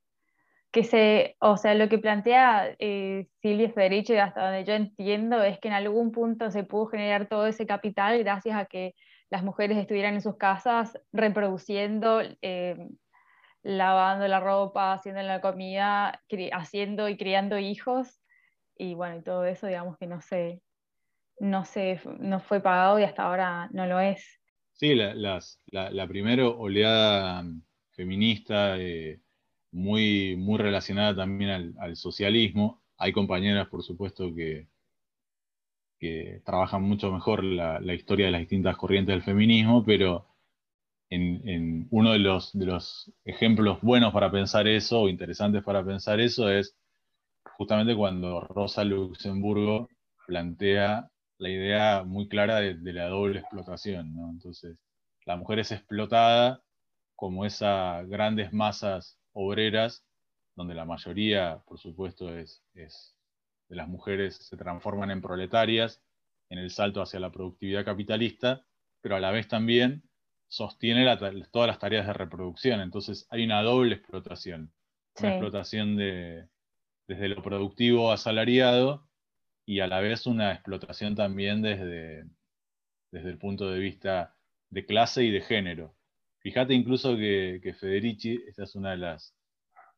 Que 0.70 0.84
se, 0.84 1.36
o 1.40 1.56
sea, 1.56 1.74
lo 1.74 1.88
que 1.88 1.98
plantea 1.98 2.76
eh, 2.78 3.26
Silvia 3.40 3.72
Federici, 3.72 4.16
hasta 4.16 4.44
donde 4.44 4.64
yo 4.64 4.74
entiendo, 4.74 5.42
es 5.42 5.58
que 5.58 5.68
en 5.68 5.74
algún 5.74 6.12
punto 6.12 6.50
se 6.50 6.62
pudo 6.62 6.86
generar 6.86 7.28
todo 7.28 7.46
ese 7.46 7.66
capital 7.66 8.18
gracias 8.18 8.56
a 8.56 8.66
que 8.66 8.94
las 9.30 9.42
mujeres 9.42 9.78
estuvieran 9.78 10.14
en 10.14 10.22
sus 10.22 10.36
casas 10.36 10.98
reproduciendo, 11.12 12.20
eh, 12.42 12.76
lavando 13.62 14.26
la 14.28 14.40
ropa, 14.40 14.94
haciendo 14.94 15.22
la 15.22 15.40
comida, 15.40 16.22
haciendo 16.52 17.08
y 17.08 17.16
criando 17.16 17.58
hijos, 17.58 18.20
y 18.76 18.94
bueno, 18.94 19.16
y 19.16 19.22
todo 19.22 19.44
eso, 19.44 19.66
digamos 19.66 19.98
que 19.98 20.06
no 20.06 20.20
se, 20.20 20.62
no 21.40 21.64
se, 21.64 22.00
no 22.20 22.40
fue 22.40 22.60
pagado 22.60 22.98
y 22.98 23.02
hasta 23.02 23.24
ahora 23.24 23.68
no 23.72 23.86
lo 23.86 24.00
es. 24.00 24.40
Sí, 24.72 24.94
la, 24.94 25.40
la, 25.72 26.06
primera 26.06 26.46
oleada 26.46 27.44
feminista, 27.90 28.78
eh, 28.78 29.20
muy, 29.72 30.36
muy 30.36 30.56
relacionada 30.58 31.16
también 31.16 31.74
al, 31.78 31.96
socialismo. 31.96 32.80
Hay 32.96 33.12
compañeras, 33.12 33.66
por 33.68 33.82
supuesto, 33.82 34.32
que, 34.32 34.68
que 35.98 36.42
trabajan 36.44 36.82
mucho 36.82 37.12
mejor 37.12 37.42
la, 37.42 37.80
historia 37.94 38.26
de 38.26 38.32
las 38.32 38.40
distintas 38.40 38.76
corrientes 38.76 39.14
del 39.14 39.22
feminismo, 39.22 39.84
pero 39.84 40.26
en, 41.10 41.88
uno 41.90 42.12
de 42.12 42.18
los, 42.18 43.12
ejemplos 43.24 43.80
buenos 43.82 44.12
para 44.12 44.30
pensar 44.30 44.68
eso, 44.68 45.02
o 45.02 45.08
interesantes 45.08 45.62
para 45.64 45.84
pensar 45.84 46.20
eso, 46.20 46.50
es 46.50 46.76
justamente 47.56 47.96
cuando 47.96 48.40
Rosa 48.40 48.84
Luxemburgo 48.84 49.88
plantea 50.26 51.10
la 51.38 51.48
idea 51.48 52.04
muy 52.04 52.28
clara 52.28 52.60
de, 52.60 52.92
la 52.92 53.08
doble 53.08 53.40
explotación. 53.40 54.14
Entonces, 54.30 54.76
la 55.24 55.36
mujer 55.36 55.60
es 55.60 55.72
explotada 55.72 56.62
como 57.16 57.44
esas 57.44 58.06
grandes 58.08 58.52
masas 58.52 59.18
obreras, 59.32 60.04
donde 60.54 60.74
la 60.74 60.84
mayoría, 60.84 61.60
por 61.66 61.78
supuesto, 61.78 62.36
es, 62.36 62.62
es 62.74 63.17
de 63.68 63.76
las 63.76 63.88
mujeres 63.88 64.36
se 64.36 64.56
transforman 64.56 65.10
en 65.10 65.20
proletarias 65.20 66.02
en 66.50 66.58
el 66.58 66.70
salto 66.70 67.02
hacia 67.02 67.20
la 67.20 67.30
productividad 67.30 67.84
capitalista, 67.84 68.64
pero 69.00 69.16
a 69.16 69.20
la 69.20 69.30
vez 69.30 69.48
también 69.48 70.02
sostiene 70.48 71.04
todas 71.50 71.66
las 71.68 71.78
tareas 71.78 72.06
de 72.06 72.12
reproducción. 72.14 72.80
Entonces 72.80 73.26
hay 73.30 73.44
una 73.44 73.62
doble 73.62 73.96
explotación. 73.96 74.72
Una 75.20 75.30
explotación 75.30 75.96
de, 75.96 76.48
desde 77.06 77.28
lo 77.28 77.42
productivo 77.42 78.12
asalariado 78.12 79.08
y 79.66 79.80
a 79.80 79.86
la 79.86 80.00
vez 80.00 80.26
una 80.26 80.52
explotación 80.52 81.14
también 81.14 81.60
desde, 81.60 82.24
desde 83.10 83.30
el 83.30 83.38
punto 83.38 83.70
de 83.70 83.80
vista 83.80 84.36
de 84.70 84.86
clase 84.86 85.24
y 85.24 85.30
de 85.30 85.40
género. 85.40 85.94
Fíjate 86.40 86.74
incluso 86.74 87.16
que, 87.16 87.74
Federici, 87.78 88.42
esta 88.46 88.64
es 88.64 88.74
una 88.74 88.92
de 88.92 88.98
las... 88.98 89.34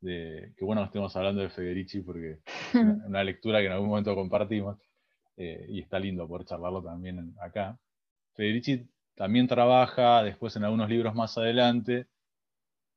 De, 0.01 0.55
que 0.57 0.65
bueno 0.65 0.81
que 0.81 0.87
estemos 0.87 1.15
hablando 1.15 1.43
de 1.43 1.51
Federici 1.51 2.01
porque 2.01 2.39
es 2.73 3.07
una, 3.07 3.23
lectura 3.23 3.61
que 3.61 3.67
en 3.67 3.73
algún 3.73 3.91
momento 3.91 4.15
compartimos 4.15 4.79
eh, 5.37 5.67
y 5.69 5.81
está 5.81 5.99
lindo 5.99 6.27
poder 6.27 6.47
charlarlo 6.47 6.83
también 6.83 7.35
acá. 7.41 7.79
Federici 8.35 8.89
también 9.15 9.47
trabaja 9.47 10.23
después 10.23 10.57
en 10.57 10.65
algunos 10.65 10.89
libros 10.89 11.15
más 11.15 11.37
adelante 11.37 12.07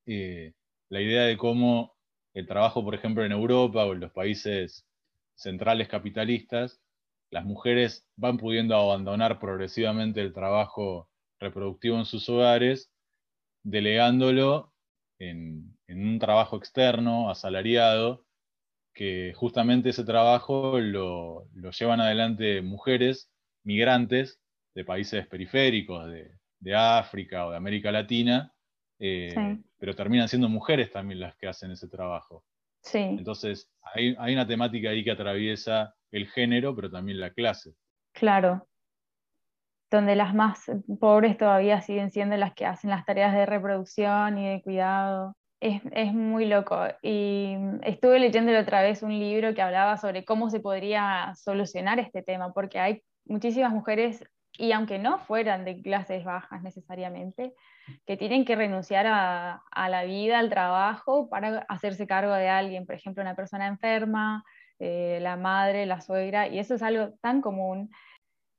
eh, 0.06 0.54
la 0.90 1.02
idea 1.02 1.24
de 1.24 1.38
cómo 1.38 1.96
el 2.34 2.48
trabajo, 2.48 2.84
por 2.84 2.96
ejemplo, 2.96 3.24
en 3.24 3.32
Europa 3.32 3.86
o 3.86 3.94
en 3.94 4.00
los 4.00 4.12
países 4.12 4.86
centrales 5.36 5.88
capitalistas, 5.88 6.82
las 7.30 7.46
mujeres 7.46 8.08
van 8.16 8.38
pudiendo 8.38 8.76
abandonar 8.76 9.40
progresivamente 9.40 10.22
el 10.22 10.34
trabajo 10.34 11.10
reproductivo 11.40 11.98
en 11.98 12.06
sus 12.06 12.30
hogares, 12.30 12.92
delegándolo 13.64 14.72
en, 15.20 15.76
un 15.96 16.20
trabajo 16.20 16.58
externo, 16.58 17.30
asalariado, 17.30 18.26
que 18.94 19.34
justamente 19.36 19.90
ese 19.90 20.04
trabajo 20.04 20.80
lo, 20.80 21.48
llevan 21.72 22.02
adelante 22.02 22.62
mujeres 22.62 23.32
migrantes 23.64 24.40
de 24.76 24.86
países 24.86 25.28
periféricos, 25.28 26.10
de, 26.10 26.32
África 26.76 27.46
o 27.46 27.52
de 27.52 27.58
América 27.58 27.92
Latina, 27.92 28.54
eh, 28.98 29.60
pero 29.78 29.96
terminan 29.96 30.30
siendo 30.30 30.48
mujeres 30.48 30.92
también 30.92 31.20
las 31.20 31.36
que 31.36 31.48
hacen 31.48 31.72
ese 31.72 31.90
trabajo. 31.90 32.46
Entonces, 32.94 33.72
hay, 33.94 34.16
una 34.18 34.48
temática 34.48 34.90
ahí 34.90 35.04
que 35.04 35.12
atraviesa 35.12 35.96
el 36.12 36.28
género, 36.28 36.76
pero 36.76 36.92
también 36.92 37.20
la 37.20 37.32
clase. 37.32 37.76
Claro. 38.14 38.68
Donde 39.90 40.16
las 40.16 40.34
más 40.34 40.72
pobres 41.00 41.38
todavía 41.38 41.82
siguen 41.82 42.12
siendo 42.12 42.36
las 42.38 42.54
que 42.54 42.66
hacen 42.66 42.90
las 42.90 43.06
tareas 43.06 43.34
de 43.34 43.46
reproducción 43.46 44.38
y 44.38 44.50
de 44.50 44.62
cuidado. 44.62 45.36
Es, 45.64 45.82
es 45.94 46.14
muy 46.14 46.46
loco. 46.46 46.78
Y 47.02 47.56
estuve 47.84 48.20
leyendo 48.20 48.52
otra 48.60 48.82
vez 48.82 49.02
un 49.02 49.18
libro 49.18 49.54
que 49.54 49.62
hablaba 49.62 49.96
sobre 49.96 50.26
cómo 50.26 50.50
se 50.50 50.60
podría 50.60 51.34
solucionar 51.38 52.00
este 52.00 52.22
tema, 52.22 52.52
porque 52.52 52.80
hay 52.80 53.02
muchísimas 53.24 53.72
mujeres 53.72 54.26
y 54.58 54.74
aunque 54.74 55.00
no 55.00 55.20
fueran 55.20 55.64
de 55.64 55.82
clases 55.82 56.26
bajas 56.26 56.62
necesariamente, 56.64 57.54
que 58.06 58.18
tienen 58.18 58.44
que 58.44 58.58
renunciar 58.58 59.08
a, 59.08 59.90
la 59.90 60.04
vida, 60.04 60.40
al 60.40 60.50
trabajo, 60.50 61.30
para 61.30 61.66
hacerse 61.70 62.08
cargo 62.08 62.34
de 62.34 62.50
alguien, 62.50 62.86
por 62.86 62.96
ejemplo, 62.96 63.24
una 63.24 63.36
persona 63.36 63.68
enferma, 63.68 64.44
eh, 64.80 65.20
la 65.22 65.38
madre, 65.38 65.86
la 65.86 66.02
suegra, 66.02 66.50
y 66.50 66.60
eso 66.60 66.76
es 66.76 66.84
algo 66.84 67.14
tan 67.22 67.42
común. 67.42 67.90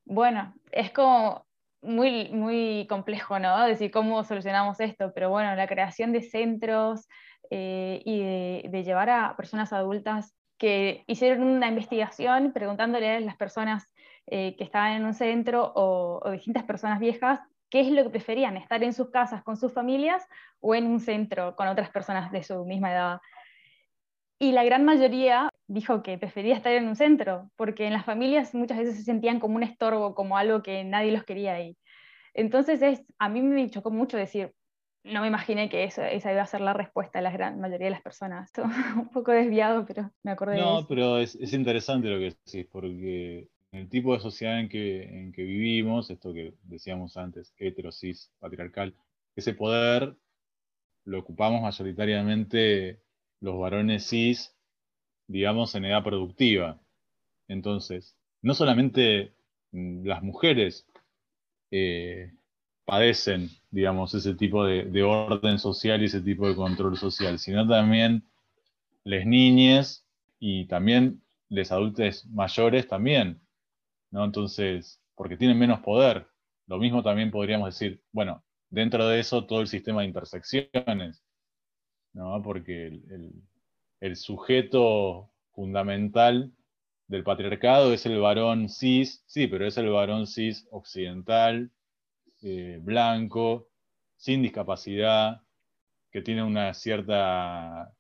Bueno, 0.07 0.55
es 0.73 0.90
como 0.90 1.45
muy, 1.85 2.31
muy 2.31 2.87
complejo, 2.88 3.38
¿no? 3.38 3.66
Decir 3.66 3.90
cómo 3.90 4.25
solucionamos 4.25 4.81
esto, 4.81 5.12
pero 5.14 5.31
bueno, 5.31 5.55
la 5.55 5.66
creación 5.66 6.12
de 6.12 6.23
centros 6.23 7.09
eh, 7.51 8.03
y 8.05 8.68
de 8.68 8.85
llevar 8.85 9.11
a 9.11 9.37
personas 9.37 9.73
adultas 9.73 10.35
que 10.59 11.05
hicieron 11.07 11.42
una 11.42 11.68
investigación 11.68 12.53
preguntándole 12.53 13.16
a 13.16 13.20
las 13.20 13.37
personas 13.37 13.92
eh, 14.27 14.57
que 14.57 14.64
estaban 14.64 14.92
en 14.92 15.05
un 15.05 15.14
centro 15.14 15.73
o, 15.75 16.31
distintas 16.31 16.64
personas 16.64 16.99
viejas, 16.99 17.40
qué 17.68 17.81
es 17.81 17.90
lo 17.90 18.05
que 18.05 18.11
preferían, 18.11 18.57
estar 18.57 18.83
en 18.83 18.94
sus 18.94 19.11
casas 19.11 19.42
con 19.42 19.57
sus 19.57 19.73
familias 19.73 20.27
o 20.61 20.75
en 20.75 20.87
un 20.87 21.01
centro 21.01 21.57
con 21.57 21.68
otras 21.68 21.90
personas 21.90 22.33
de 22.33 22.42
su 22.42 22.64
misma 22.64 22.92
edad. 22.92 23.20
Y 24.38 24.53
la 24.53 24.64
gran 24.64 24.85
mayoría 24.85 25.51
dijo 25.66 26.03
que 26.03 26.18
prefería 26.18 26.55
estar 26.55 26.72
en 26.72 26.88
un 26.88 26.96
centro, 26.96 27.50
porque 27.57 27.87
en 27.87 27.92
las 27.92 28.05
familias 28.05 28.55
muchas 28.55 28.79
veces 28.79 28.96
se 28.96 29.03
sentían 29.03 29.40
como 29.40 29.57
un 29.57 29.62
estorbo, 29.62 30.14
como 30.14 30.37
algo 30.37 30.62
que 30.62 30.85
nadie 30.85 31.12
los 31.12 31.24
quería 31.24 31.55
ahí. 31.55 31.77
Entonces 32.35 32.83
es, 32.83 33.03
a 33.18 33.29
mí 33.29 33.40
me 33.40 33.70
chocó 33.70 33.90
mucho 33.90 34.16
decir, 34.16 34.53
no 35.05 35.20
me 35.20 35.29
imaginé 35.29 35.68
que 35.68 35.85
esa 35.85 36.12
iba 36.12 36.42
a 36.42 36.46
ser 36.46 36.62
la 36.62 36.72
respuesta 36.72 37.18
de 37.18 37.24
la 37.24 37.31
gran 37.31 37.61
mayoría 37.61 37.87
de 37.87 37.92
las 37.92 38.03
personas. 38.03 38.50
un 38.96 39.11
poco 39.11 39.33
desviado, 39.33 39.85
pero 39.87 40.11
me 40.22 40.33
acordé. 40.33 40.59
No, 40.59 40.74
de 40.74 40.79
eso. 40.81 40.88
pero 40.88 41.18
es, 41.18 41.35
es, 41.37 41.53
interesante 41.53 42.09
lo 42.09 42.18
que 42.18 42.37
decís, 42.44 42.66
porque 42.70 43.48
el 43.72 43.88
tipo 43.88 44.14
de 44.14 44.20
sociedad 44.20 44.59
en 44.61 44.68
que, 44.68 45.03
en 45.03 45.33
que 45.33 45.42
vivimos, 45.42 46.11
esto 46.11 46.33
que 46.33 46.55
decíamos 46.62 47.16
antes, 47.16 47.55
heterosis, 47.59 48.33
patriarcal, 48.38 48.94
ese 49.37 49.53
poder 49.53 50.16
lo 51.05 51.18
ocupamos 51.18 51.61
mayoritariamente 51.61 53.03
los 53.40 53.59
varones 53.59 54.09
cis, 54.09 54.57
digamos, 55.27 55.75
en 55.75 55.87
edad 55.87 56.05
productiva. 56.05 56.81
Entonces, 57.49 58.17
no 58.43 58.55
solamente 58.55 59.35
mm, 59.73 60.07
las 60.07 60.23
mujeres 60.23 60.87
eh, 61.71 62.33
padecen, 62.85 63.51
digamos, 63.71 64.15
ese 64.15 64.35
tipo 64.35 64.65
de, 64.65 64.85
de, 64.85 65.03
orden 65.03 65.59
social 65.59 66.03
y 66.03 66.07
ese 66.07 66.21
tipo 66.21 66.49
de 66.49 66.57
control 66.57 66.97
social, 66.97 67.39
sino 67.39 67.67
también 67.67 68.25
las 69.05 69.27
niñas 69.27 70.07
y 70.39 70.67
también 70.67 71.23
los 71.49 71.73
adultos 71.73 72.27
mayores 72.27 72.89
también. 72.89 73.41
Entonces, 74.13 75.01
porque 75.15 75.37
tienen 75.37 75.59
menos 75.59 75.81
poder. 75.81 76.27
Lo 76.67 76.79
mismo 76.79 77.03
también 77.03 77.31
podríamos 77.31 77.69
decir, 77.69 78.03
bueno, 78.13 78.43
dentro 78.71 79.07
de 79.09 79.21
eso 79.21 79.45
todo 79.47 79.61
el 79.61 79.69
sistema 79.69 80.01
de 80.01 80.09
intersecciones, 80.09 81.23
¿no? 82.13 82.41
Porque 82.43 82.87
el, 82.87 83.33
sujeto 84.17 85.31
fundamental 85.53 86.53
del 87.09 87.25
patriarcado 87.25 87.93
es 87.93 88.07
el 88.07 88.21
varón 88.21 88.69
cis, 88.69 89.23
sí, 89.27 89.47
pero 89.47 89.67
es 89.67 89.77
el 89.79 89.88
varón 89.88 90.27
cis 90.27 90.67
occidental, 90.71 91.71
eh, 92.43 92.79
blanco, 92.83 93.69
sin 94.17 94.43
discapacidad, 94.43 95.40
que 96.11 96.23
tiene 96.23 96.43
una 96.43 96.75
cierta 96.75 97.93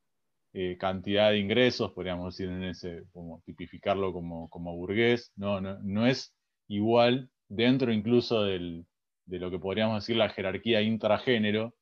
eh, 0.52 0.76
cantidad 0.78 1.30
de 1.30 1.38
ingresos, 1.38 1.92
podríamos 1.92 2.36
decir, 2.36 2.52
en 2.52 2.64
ese, 2.64 3.04
como 3.12 3.40
tipificarlo 3.46 4.12
como, 4.12 4.76
burgués, 4.76 5.32
no, 5.36 5.60
no, 5.60 6.06
es 6.06 6.34
igual 6.68 7.30
dentro 7.48 7.92
incluso 7.92 8.44
de 8.44 8.84
lo 9.26 9.50
que 9.50 9.58
podríamos 9.58 10.02
decir 10.02 10.16
la 10.16 10.28
jerarquía 10.28 10.82
intragénero, 10.82 11.74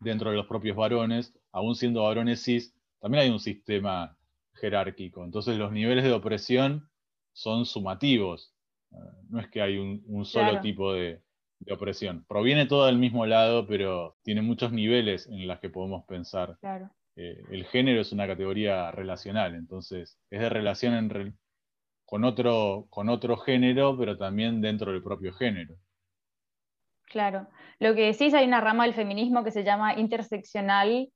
dentro 0.00 0.30
de 0.30 0.36
los 0.36 0.46
propios 0.46 0.76
varones, 0.76 1.34
aún 1.52 1.74
siendo 1.74 2.04
varones 2.04 2.42
cis, 2.42 2.74
también 3.00 3.24
hay 3.24 3.30
un 3.30 3.40
sistema 3.40 4.16
jerárquico. 4.54 5.24
Entonces 5.24 5.56
los 5.56 5.72
niveles 5.72 6.04
de 6.04 6.12
opresión 6.12 6.88
son 7.32 7.66
sumativos. 7.66 8.54
No 9.28 9.40
es 9.40 9.48
que 9.48 9.62
hay 9.62 9.78
un, 9.78 10.24
solo 10.24 10.60
tipo 10.60 10.92
de, 10.92 11.22
de, 11.60 11.72
opresión. 11.72 12.24
Proviene 12.28 12.66
todo 12.66 12.86
del 12.86 12.98
mismo 12.98 13.24
lado, 13.24 13.66
pero 13.66 14.16
tiene 14.22 14.42
muchos 14.42 14.72
niveles 14.72 15.26
en 15.28 15.46
los 15.46 15.60
que 15.60 15.70
podemos 15.70 16.04
pensar 16.06 16.58
eh, 17.16 17.44
el 17.50 17.66
género 17.66 18.00
es 18.00 18.12
una 18.12 18.26
categoría 18.26 18.90
relacional, 18.92 19.54
entonces 19.54 20.18
es 20.30 20.40
de 20.40 20.48
relación 20.48 21.36
con, 22.04 22.24
otro, 22.24 22.86
con 22.88 23.08
otro 23.08 23.36
género, 23.36 23.96
pero 23.98 24.16
también 24.16 24.60
dentro 24.60 24.92
del 24.92 25.02
propio 25.02 25.32
género. 25.34 25.74
Claro. 27.04 27.48
Lo 27.78 27.94
que 27.94 28.06
decís, 28.06 28.32
hay 28.32 28.46
una 28.46 28.60
rama 28.60 28.84
del 28.84 28.94
feminismo 28.94 29.42
que 29.42 29.50
se 29.50 29.64
llama 29.64 29.98
interseccional, 29.98 31.10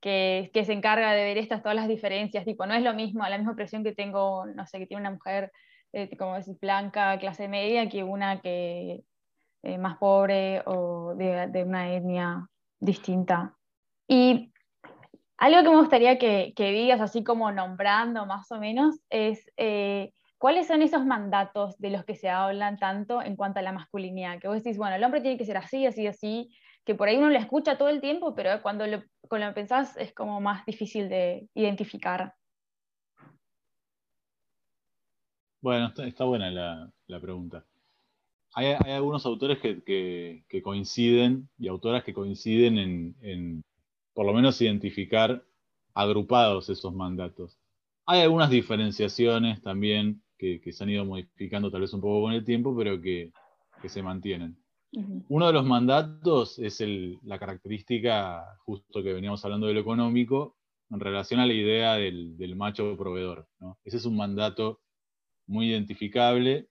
que, 0.00 0.50
se 0.64 0.72
encarga 0.72 1.12
de 1.12 1.24
ver 1.24 1.38
estas 1.38 1.62
todas 1.62 1.76
las 1.76 1.88
diferencias. 1.88 2.44
Tipo, 2.44 2.66
no 2.66 2.74
es 2.74 2.82
lo 2.82 2.94
mismo, 2.94 3.22
la 3.26 3.38
misma 3.38 3.54
presión 3.54 3.84
que 3.84 3.94
tengo, 3.94 4.46
no 4.46 4.66
sé, 4.66 4.78
que 4.78 4.86
tiene 4.86 5.02
una 5.02 5.10
mujer, 5.12 5.52
eh, 5.92 6.16
como 6.16 6.36
decís, 6.36 6.58
blanca, 6.60 7.18
clase 7.18 7.48
media, 7.48 7.88
que 7.88 8.02
una 8.02 8.40
que 8.40 9.02
eh, 9.62 9.78
más 9.78 9.98
pobre 9.98 10.62
o 10.66 11.14
de, 11.14 11.64
una 11.64 11.92
etnia 11.92 12.48
distinta. 12.78 13.54
Y 14.08 14.52
algo 15.36 15.62
que 15.62 15.70
me 15.70 15.80
gustaría 15.80 16.18
que, 16.18 16.52
digas, 16.56 17.00
así 17.00 17.22
como 17.22 17.52
nombrando 17.52 18.26
más 18.26 18.50
o 18.52 18.58
menos, 18.58 19.00
es 19.10 19.50
eh, 19.56 20.12
cuáles 20.38 20.66
son 20.66 20.80
esos 20.80 21.04
mandatos 21.04 21.78
de 21.78 21.90
los 21.90 22.04
que 22.04 22.16
se 22.16 22.30
hablan 22.30 22.78
tanto 22.78 23.22
en 23.22 23.36
cuanto 23.36 23.58
a 23.58 23.62
la 23.62 23.72
masculinidad. 23.72 24.38
Que 24.38 24.48
vos 24.48 24.62
decís, 24.62 24.78
bueno, 24.78 24.96
el 24.96 25.04
hombre 25.04 25.20
tiene 25.20 25.36
que 25.36 25.44
ser 25.44 25.58
así, 25.58 25.84
así, 25.86 26.06
así, 26.06 26.50
que 26.90 26.96
por 26.96 27.06
ahí 27.06 27.18
uno 27.18 27.30
lo 27.30 27.38
escucha 27.38 27.78
todo 27.78 27.88
el 27.88 28.00
tiempo, 28.00 28.34
pero 28.34 28.60
cuando 28.62 28.84
lo, 28.84 29.04
cuando 29.28 29.46
lo 29.46 29.54
pensás 29.54 29.96
es 29.96 30.12
como 30.12 30.40
más 30.40 30.66
difícil 30.66 31.08
de 31.08 31.48
identificar. 31.54 32.34
Bueno, 35.60 35.92
está, 35.96 36.24
buena 36.24 36.50
la, 36.50 37.20
pregunta. 37.20 37.64
Hay, 38.54 38.72
algunos 38.92 39.24
autores 39.24 39.60
que, 39.60 40.42
coinciden 40.64 41.48
y 41.58 41.68
autoras 41.68 42.02
que 42.02 42.12
coinciden 42.12 43.14
en 43.20 43.62
por 44.12 44.26
lo 44.26 44.32
menos 44.32 44.60
identificar 44.60 45.44
agrupados 45.94 46.68
esos 46.70 46.92
mandatos. 46.92 47.56
Hay 48.04 48.22
algunas 48.22 48.50
diferenciaciones 48.50 49.62
también 49.62 50.22
que, 50.36 50.60
se 50.72 50.82
han 50.82 50.90
ido 50.90 51.04
modificando 51.04 51.70
tal 51.70 51.82
vez 51.82 51.92
un 51.92 52.00
poco 52.00 52.22
con 52.22 52.32
el 52.32 52.44
tiempo, 52.44 52.76
pero 52.76 53.00
que, 53.00 53.32
se 53.86 54.02
mantienen. 54.02 54.56
Uno 54.92 55.46
de 55.46 55.52
los 55.52 55.64
mandatos 55.64 56.58
es 56.58 56.82
la 57.22 57.38
característica, 57.38 58.58
justo 58.64 59.02
que 59.02 59.12
veníamos 59.12 59.44
hablando 59.44 59.68
de 59.68 59.74
lo 59.74 59.80
económico, 59.80 60.56
en 60.90 60.98
relación 60.98 61.38
a 61.38 61.46
la 61.46 61.52
idea 61.52 61.94
del, 61.94 62.56
macho 62.56 62.96
proveedor. 62.96 63.46
Ese 63.84 63.98
es 63.98 64.04
un 64.04 64.16
mandato 64.16 64.80
muy 65.46 65.70
identificable 65.70 66.68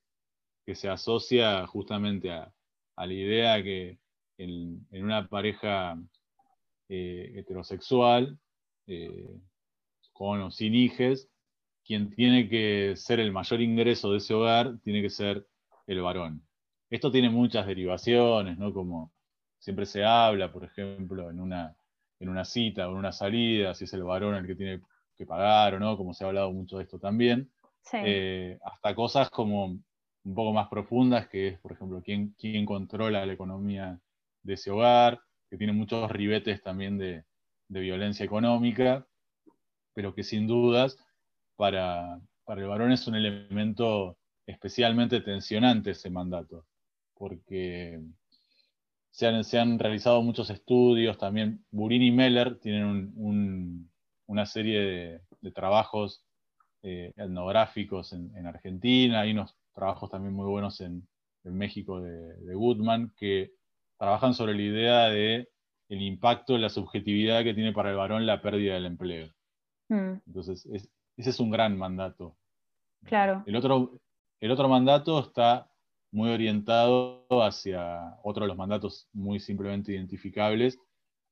que 0.66 0.76
se 0.76 0.90
asocia 0.90 1.66
justamente 1.68 2.32
a, 2.32 2.54
la 2.98 3.14
idea 3.14 3.64
que 3.64 3.98
en, 4.38 4.86
en 4.92 5.06
una 5.06 5.28
pareja 5.30 5.98
eh, 6.90 7.34
heterosexual, 7.36 8.38
eh, 8.88 9.40
con 10.12 10.42
o 10.42 10.52
sin 10.52 10.76
hijes, 10.76 11.30
quien 11.86 12.10
tiene 12.10 12.50
que 12.50 12.96
ser 12.98 13.20
el 13.20 13.32
mayor 13.32 13.62
ingreso 13.62 14.12
de 14.12 14.18
ese 14.18 14.34
hogar 14.34 14.78
tiene 14.84 15.02
que 15.02 15.10
ser 15.10 15.48
el 15.88 16.02
varón. 16.02 16.49
Esto 16.90 17.12
tiene 17.12 17.30
muchas 17.30 17.68
derivaciones, 17.68 18.58
¿no? 18.58 18.74
Como 18.74 19.12
siempre 19.60 19.86
se 19.86 20.04
habla, 20.04 20.52
por 20.52 20.64
ejemplo, 20.64 21.30
en 21.30 21.40
una, 21.40 21.76
en 22.20 22.30
una 22.30 22.46
cita 22.46 22.88
o 22.88 22.92
en 22.92 22.98
una 22.98 23.12
salida, 23.12 23.74
si 23.74 23.86
es 23.86 23.94
el 23.94 24.04
varón 24.04 24.36
el 24.36 24.48
que 24.48 24.56
tiene 24.56 24.82
que 25.16 25.26
pagar 25.26 25.76
o 25.76 25.80
no, 25.80 25.98
como 25.98 26.14
se 26.14 26.24
ha 26.24 26.28
hablado 26.28 26.52
mucho 26.52 26.78
de 26.78 26.84
esto 26.84 27.00
también. 27.00 27.50
Eh, 27.94 28.60
hasta 28.64 28.94
cosas 28.96 29.30
como 29.30 29.66
un 29.66 30.36
poco 30.36 30.54
más 30.54 30.68
profundas, 30.68 31.28
que 31.28 31.50
es, 31.50 31.60
por 31.60 31.72
ejemplo, 31.72 32.02
quién, 32.04 32.36
quién 32.38 32.66
controla 32.66 33.26
la 33.26 33.34
economía 33.34 34.00
de 34.44 34.54
ese 34.54 34.72
hogar, 34.72 35.22
que 35.50 35.58
tiene 35.58 35.74
muchos 35.74 36.10
ribetes 36.12 36.62
también 36.62 36.98
de, 36.98 37.24
violencia 37.68 38.26
económica, 38.26 39.06
pero 39.94 40.16
que 40.16 40.24
sin 40.24 40.48
dudas 40.48 40.98
para, 41.56 42.20
el 42.48 42.68
varón 42.68 42.92
es 42.92 43.06
un 43.08 43.16
elemento 43.16 44.18
especialmente 44.48 45.22
tensionante 45.22 45.92
ese 45.92 46.10
mandato, 46.10 46.66
porque 47.20 48.02
se 49.12 49.28
han, 49.60 49.78
realizado 49.78 50.24
muchos 50.24 50.50
estudios, 50.50 51.18
también 51.18 51.66
Burini 51.70 52.08
y 52.08 52.12
Meller 52.12 52.58
tienen 52.60 53.14
una 54.26 54.46
serie 54.46 55.22
de, 55.42 55.52
trabajos 55.52 56.26
eh, 56.82 57.12
etnográficos 57.18 58.14
en, 58.14 58.48
Argentina, 58.48 59.22
hay 59.22 59.32
unos 59.32 59.58
trabajos 59.76 60.10
también 60.10 60.34
muy 60.34 60.48
buenos 60.48 60.82
en, 60.82 61.08
México 61.44 62.00
de, 62.00 62.36
de 62.36 62.54
Goodman, 62.54 63.12
que 63.18 63.52
trabajan 63.98 64.36
sobre 64.36 64.54
la 64.54 64.62
idea 64.62 65.10
de 65.10 65.50
el 65.90 66.02
impacto 66.04 66.58
la 66.58 66.70
subjetividad 66.70 67.44
que 67.44 67.56
tiene 67.56 67.74
para 67.74 67.90
el 67.90 67.98
varón 67.98 68.26
la 68.26 68.42
pérdida 68.42 68.76
del 68.76 68.86
empleo. 68.86 69.30
Mm. 69.90 70.22
Entonces, 70.28 70.68
ese 70.68 71.30
es 71.30 71.40
un 71.40 71.50
gran 71.50 71.78
mandato. 71.78 72.38
Claro. 73.06 73.44
El 73.48 73.56
otro, 73.56 74.00
el 74.40 74.52
otro 74.52 74.70
mandato 74.70 75.20
está 75.20 75.69
muy 76.12 76.30
orientado 76.30 77.26
hacia 77.44 78.18
otro 78.24 78.44
de 78.44 78.48
los 78.50 78.58
mandatos 78.58 79.08
muy 79.14 79.40
simplemente 79.40 79.92
identificables, 79.92 80.80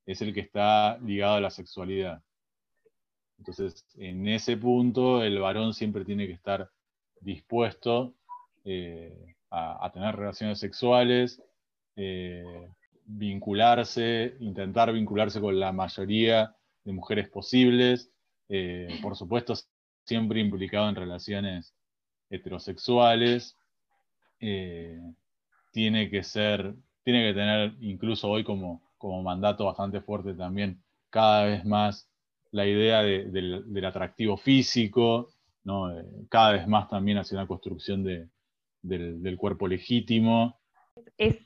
es 0.05 0.21
el 0.21 0.33
que 0.33 0.41
está 0.41 0.97
ligado 0.99 1.35
a 1.35 1.41
la 1.41 1.49
sexualidad. 1.49 2.23
Entonces, 3.39 3.85
en 3.95 4.27
ese 4.27 4.57
punto, 4.57 5.23
el 5.23 5.39
varón 5.39 5.73
siempre 5.73 6.05
tiene 6.05 6.27
que 6.27 6.33
estar 6.33 6.71
dispuesto 7.19 8.15
eh, 8.65 9.35
a, 9.49 9.89
tener 9.93 10.15
relaciones 10.15 10.59
sexuales, 10.59 11.41
eh, 11.95 12.69
vincularse, 13.05 14.35
intentar 14.39 14.91
vincularse 14.91 15.39
con 15.39 15.59
la 15.59 15.71
mayoría 15.71 16.55
de 16.83 16.91
mujeres 16.93 17.29
posibles, 17.29 18.11
eh, 18.49 18.99
por 19.01 19.15
supuesto 19.15 19.53
siempre 20.05 20.39
implicado 20.39 20.89
en 20.89 20.95
relaciones 20.95 21.73
heterosexuales, 22.29 23.57
eh, 24.39 25.00
tiene 25.71 26.10
que 26.10 26.23
ser, 26.23 26.76
tiene 27.04 27.28
que 27.28 27.34
tener 27.34 27.76
incluso 27.82 28.30
hoy 28.30 28.43
como, 28.43 28.82
como 28.97 29.21
mandato 29.21 29.65
bastante 29.65 30.02
fuerte 30.02 30.34
también 30.34 30.82
cada 31.10 31.45
vez 31.45 31.65
más 31.65 32.10
la 32.52 32.65
idea 32.65 33.02
del, 33.02 33.86
atractivo 33.86 34.38
físico, 34.38 35.30
cada 36.30 36.54
vez 36.54 36.67
más 36.67 36.89
también 36.89 37.17
hacia 37.17 37.38
una 37.38 37.47
construcción 37.47 38.04
del, 38.04 38.30
del, 38.82 39.38
cuerpo 39.38 39.67
legítimo. 39.67 40.60
Es 41.17 41.38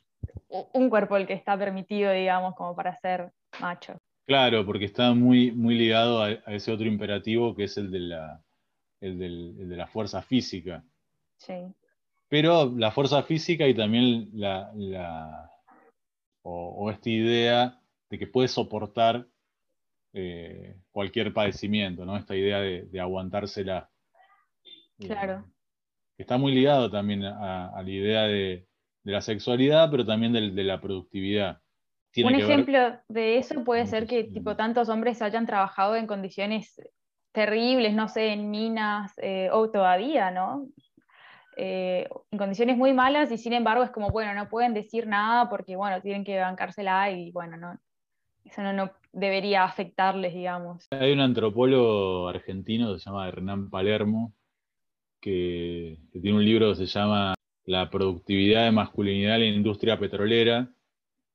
un 0.47 0.89
cuerpo 0.89 1.17
el 1.17 1.27
que 1.27 1.34
está 1.34 1.58
permitido, 1.58 2.12
digamos, 2.12 2.56
como 2.56 2.75
para 2.75 2.97
ser 2.99 3.32
macho. 3.60 3.97
Claro, 4.25 4.65
porque 4.65 4.86
está 4.86 5.13
muy, 5.13 5.51
muy 5.51 5.75
ligado 5.75 6.21
a, 6.21 6.32
ese 6.32 6.71
otro 6.71 6.86
imperativo 6.86 7.56
que 7.56 7.63
es 7.63 7.77
el 7.77 7.91
de 7.91 7.99
la, 7.99 8.43
de 8.99 9.75
la 9.75 9.88
fuerza 9.88 10.21
física. 10.21 10.84
Sí. 11.38 11.73
Pero 12.31 12.71
la 12.77 12.91
fuerza 12.91 13.23
física 13.23 13.67
y 13.67 13.75
también 13.75 14.29
la, 14.31 15.51
o, 16.43 16.89
esta 16.89 17.09
idea 17.09 17.81
de 18.09 18.17
que 18.17 18.25
puede 18.25 18.47
soportar 18.47 19.27
eh, 20.13 20.77
cualquier 20.91 21.33
padecimiento, 21.33 22.05
¿no? 22.05 22.15
Esta 22.15 22.33
idea 22.35 22.59
de, 22.59 22.99
aguantársela. 23.01 23.89
Claro. 24.97 25.43
está 26.15 26.37
muy 26.37 26.53
ligado 26.53 26.89
también 26.89 27.23
a 27.25 27.81
la 27.83 27.89
idea 27.89 28.21
de, 28.23 28.67
de 29.03 29.11
la 29.11 29.21
sexualidad, 29.21 29.89
pero 29.89 30.05
también 30.05 30.33
de, 30.33 30.63
la 30.63 30.79
productividad. 30.79 31.59
Un 32.17 32.35
ejemplo 32.35 32.99
de 33.07 33.37
eso 33.37 33.63
puede 33.63 33.85
ser 33.87 34.05
que 34.05 34.25
tipo, 34.25 34.55
tantos 34.55 34.89
hombres 34.89 35.21
hayan 35.21 35.45
trabajado 35.45 35.95
en 35.95 36.07
condiciones 36.07 36.81
terribles, 37.31 37.93
no 37.93 38.09
sé, 38.09 38.33
en 38.33 38.49
minas 38.51 39.13
eh, 39.17 39.49
o 39.51 39.69
todavía, 39.71 40.29
¿no? 40.31 40.67
Eh, 41.57 42.07
en 42.31 42.37
condiciones 42.37 42.77
muy 42.77 42.93
malas 42.93 43.31
y 43.31 43.37
sin 43.37 43.53
embargo 43.53 43.83
es 43.83 43.91
como, 43.91 44.09
bueno, 44.09 44.33
no 44.33 44.49
pueden 44.49 44.73
decir 44.73 45.07
nada 45.07 45.49
porque, 45.49 45.75
bueno, 45.75 46.01
tienen 46.01 46.23
que 46.23 46.39
bancársela 46.39 47.11
y, 47.11 47.31
bueno, 47.31 47.57
no, 47.57 47.77
eso 48.45 48.61
no, 48.61 48.91
debería 49.11 49.63
afectarles, 49.63 50.33
digamos. 50.33 50.87
Hay 50.91 51.11
un 51.11 51.19
antropólogo 51.19 52.29
argentino 52.29 52.93
que 52.93 52.99
se 52.99 53.05
llama 53.05 53.27
Hernán 53.27 53.69
Palermo, 53.69 54.33
que 55.19 55.99
tiene 56.11 56.37
un 56.37 56.45
libro 56.45 56.69
que 56.69 56.75
se 56.75 56.85
llama 56.85 57.35
la 57.65 57.89
productividad 57.89 58.65
de 58.65 58.71
masculinidad 58.71 59.35
en 59.35 59.41
la 59.41 59.47
industria 59.47 59.99
petrolera, 59.99 60.69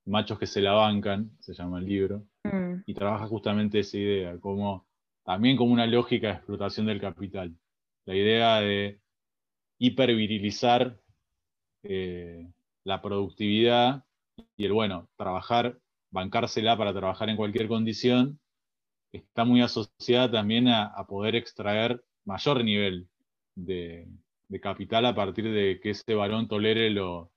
Machos 0.05 0.39
que 0.39 0.47
se 0.47 0.61
la 0.61 0.71
bancan, 0.71 1.31
se 1.39 1.53
llama 1.53 1.79
el 1.79 1.85
libro, 1.85 2.23
mm. 2.43 2.83
y 2.85 2.93
trabaja 2.93 3.27
justamente 3.27 3.79
esa 3.79 3.97
idea, 3.97 4.39
como, 4.39 4.87
también 5.23 5.57
como 5.57 5.73
una 5.73 5.85
lógica 5.85 6.27
de 6.27 6.33
explotación 6.33 6.85
del 6.85 7.01
capital. 7.01 7.53
La 8.05 8.15
idea 8.15 8.61
de 8.61 9.01
hipervirilizar 9.79 10.99
eh, 11.83 12.47
la 12.83 13.01
productividad 13.01 14.05
y 14.55 14.65
el, 14.65 14.73
bueno, 14.73 15.09
trabajar, 15.17 15.79
bancársela 16.11 16.77
para 16.77 16.93
trabajar 16.93 17.29
en 17.29 17.37
cualquier 17.37 17.67
condición, 17.67 18.39
está 19.11 19.45
muy 19.45 19.61
asociada 19.61 20.31
también 20.31 20.67
a 20.67 21.05
poder 21.07 21.35
extraer 21.35 22.03
mayor 22.25 22.63
nivel 22.63 23.07
de, 23.57 24.07
capital 24.61 25.05
a 25.05 25.15
partir 25.15 25.51
de 25.51 25.79
que 25.81 25.91
ese 25.91 26.13
varón 26.15 26.47
tolere 26.47 26.89
lo, 26.89 27.31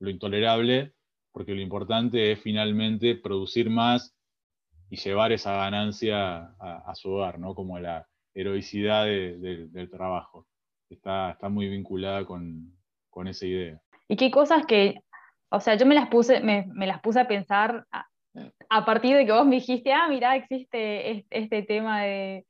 intolerable, 0.00 0.92
porque 1.32 1.54
lo 1.54 1.60
importante 1.60 2.32
es 2.32 2.40
finalmente 2.40 3.14
producir 3.14 3.70
más 3.70 4.14
llevar 4.90 5.32
esa 5.32 5.56
ganancia 5.56 6.54
a, 6.60 6.94
su 6.94 7.10
hogar, 7.10 7.40
¿no? 7.40 7.56
Como 7.56 7.80
la 7.80 8.06
heroicidad 8.32 9.06
del 9.06 9.90
trabajo. 9.90 10.46
Está, 10.94 11.32
está 11.32 11.48
muy 11.48 11.68
vinculada 11.68 12.24
con, 12.24 12.72
esa 13.26 13.46
idea. 13.46 13.80
¿Y 14.08 14.16
qué 14.16 14.30
cosas 14.30 14.66
que, 14.66 15.00
o 15.50 15.60
sea, 15.60 15.76
yo 15.76 15.86
me 15.86 15.94
las 15.94 16.08
puse, 16.08 16.40
me, 16.40 16.66
las 16.86 17.00
puse 17.00 17.20
a 17.20 17.28
pensar 17.28 17.86
a, 18.68 18.84
partir 18.84 19.16
de 19.16 19.24
que 19.24 19.32
vos 19.32 19.46
me 19.46 19.56
dijiste, 19.56 19.92
ah, 19.92 20.08
mira, 20.08 20.34
existe 20.34 21.24
este, 21.30 21.62
tema 21.62 22.02
de, 22.02 22.44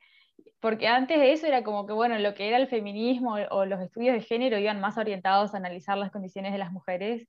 porque 0.61 0.89
antes 0.89 1.19
de 1.19 1.33
eso 1.33 1.47
era 1.47 1.63
como 1.63 1.87
que, 1.87 1.93
bueno, 1.93 2.19
lo 2.19 2.35
que 2.35 2.49
era 2.49 2.57
el 2.57 2.69
feminismo 2.69 3.37
o 3.51 3.67
los 3.67 3.81
estudios 3.81 4.15
de 4.15 4.23
género 4.23 4.59
iban 4.59 4.81
más 4.81 4.97
orientados 4.97 5.53
a 5.53 5.59
analizar 5.59 5.99
las 5.99 6.11
condiciones 6.11 6.53
de 6.53 6.59
las 6.59 6.73
mujeres. 6.73 7.29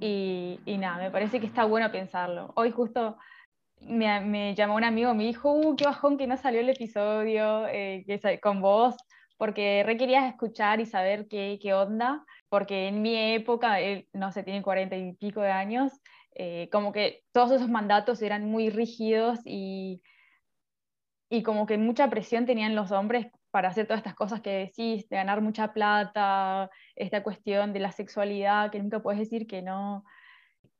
Y, 0.00 0.60
y 0.64 0.78
nada, 0.78 0.98
me 0.98 1.10
parece 1.10 1.40
que 1.40 1.46
está 1.46 1.64
bueno 1.64 1.90
pensarlo. 1.90 2.52
Hoy 2.54 2.70
justo 2.70 3.16
me, 3.80 4.54
llamó 4.54 4.76
un 4.76 4.84
amigo, 4.84 5.14
me 5.14 5.24
dijo, 5.24 5.52
uh, 5.52 5.76
qué 5.76 5.84
bajón 5.84 6.18
que 6.18 6.26
no 6.26 6.36
salió 6.36 6.60
el 6.60 6.68
episodio 6.68 7.66
eh, 7.68 8.04
que, 8.06 8.40
con 8.40 8.60
vos, 8.60 8.96
porque 9.40 9.82
requerías 9.86 10.28
escuchar 10.28 10.82
y 10.82 10.86
saber 10.86 11.26
qué, 11.26 11.58
qué 11.62 11.72
onda, 11.72 12.26
porque 12.50 12.88
en 12.88 13.00
mi 13.00 13.16
época, 13.32 13.80
él, 13.80 14.06
no 14.12 14.32
sé, 14.32 14.42
tiene 14.42 14.62
cuarenta 14.62 14.98
y 14.98 15.14
pico 15.14 15.40
de 15.40 15.50
años, 15.50 15.98
eh, 16.34 16.68
como 16.70 16.92
que 16.92 17.22
todos 17.32 17.50
esos 17.52 17.70
mandatos 17.70 18.20
eran 18.20 18.44
muy 18.44 18.68
rígidos 18.68 19.38
y, 19.46 20.02
y 21.30 21.42
como 21.42 21.64
que 21.64 21.78
mucha 21.78 22.10
presión 22.10 22.44
tenían 22.44 22.74
los 22.74 22.92
hombres 22.92 23.28
para 23.50 23.70
hacer 23.70 23.86
todas 23.86 24.00
estas 24.00 24.14
cosas 24.14 24.42
que 24.42 24.50
decís, 24.50 25.08
de 25.08 25.16
ganar 25.16 25.40
mucha 25.40 25.72
plata, 25.72 26.68
esta 26.94 27.22
cuestión 27.22 27.72
de 27.72 27.80
la 27.80 27.92
sexualidad, 27.92 28.70
que 28.70 28.82
nunca 28.82 29.00
puedes 29.00 29.20
decir 29.20 29.46
que 29.46 29.62
no, 29.62 30.04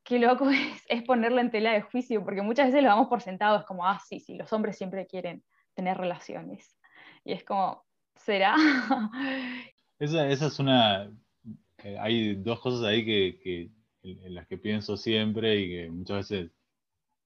qué 0.05 0.19
loco 0.19 0.51
es, 0.87 1.03
ponerlo 1.05 1.41
en 1.41 1.51
tela 1.51 1.73
de 1.73 1.81
juicio, 1.81 2.23
porque 2.23 2.43
muchas 2.43 2.67
veces 2.67 2.83
lo 2.83 2.91
damos 2.91 3.09
por 3.09 3.23
sentado, 3.23 3.59
es 3.59 3.65
como, 3.65 3.87
ah, 3.87 3.99
sí, 4.07 4.21
sí, 4.21 4.35
los 4.35 4.53
hombres 4.53 4.77
siempre 4.77 5.07
quieren 5.07 5.43
tener 5.73 5.97
relaciones. 5.97 6.77
Y 7.25 7.33
es 7.33 7.43
como, 7.43 7.87
¿será? 8.17 8.57
Esa, 9.99 10.29
es 10.29 10.59
una... 10.59 11.11
Eh, 11.85 11.97
hay 11.99 12.35
dos 12.37 12.61
cosas 12.61 12.85
ahí 12.85 13.05
que, 13.05 13.71
en, 14.03 14.35
las 14.35 14.47
que 14.47 14.59
pienso 14.59 14.97
siempre 14.97 15.61
y 15.61 15.69
que 15.69 15.91
muchas 15.91 16.29
veces 16.29 16.51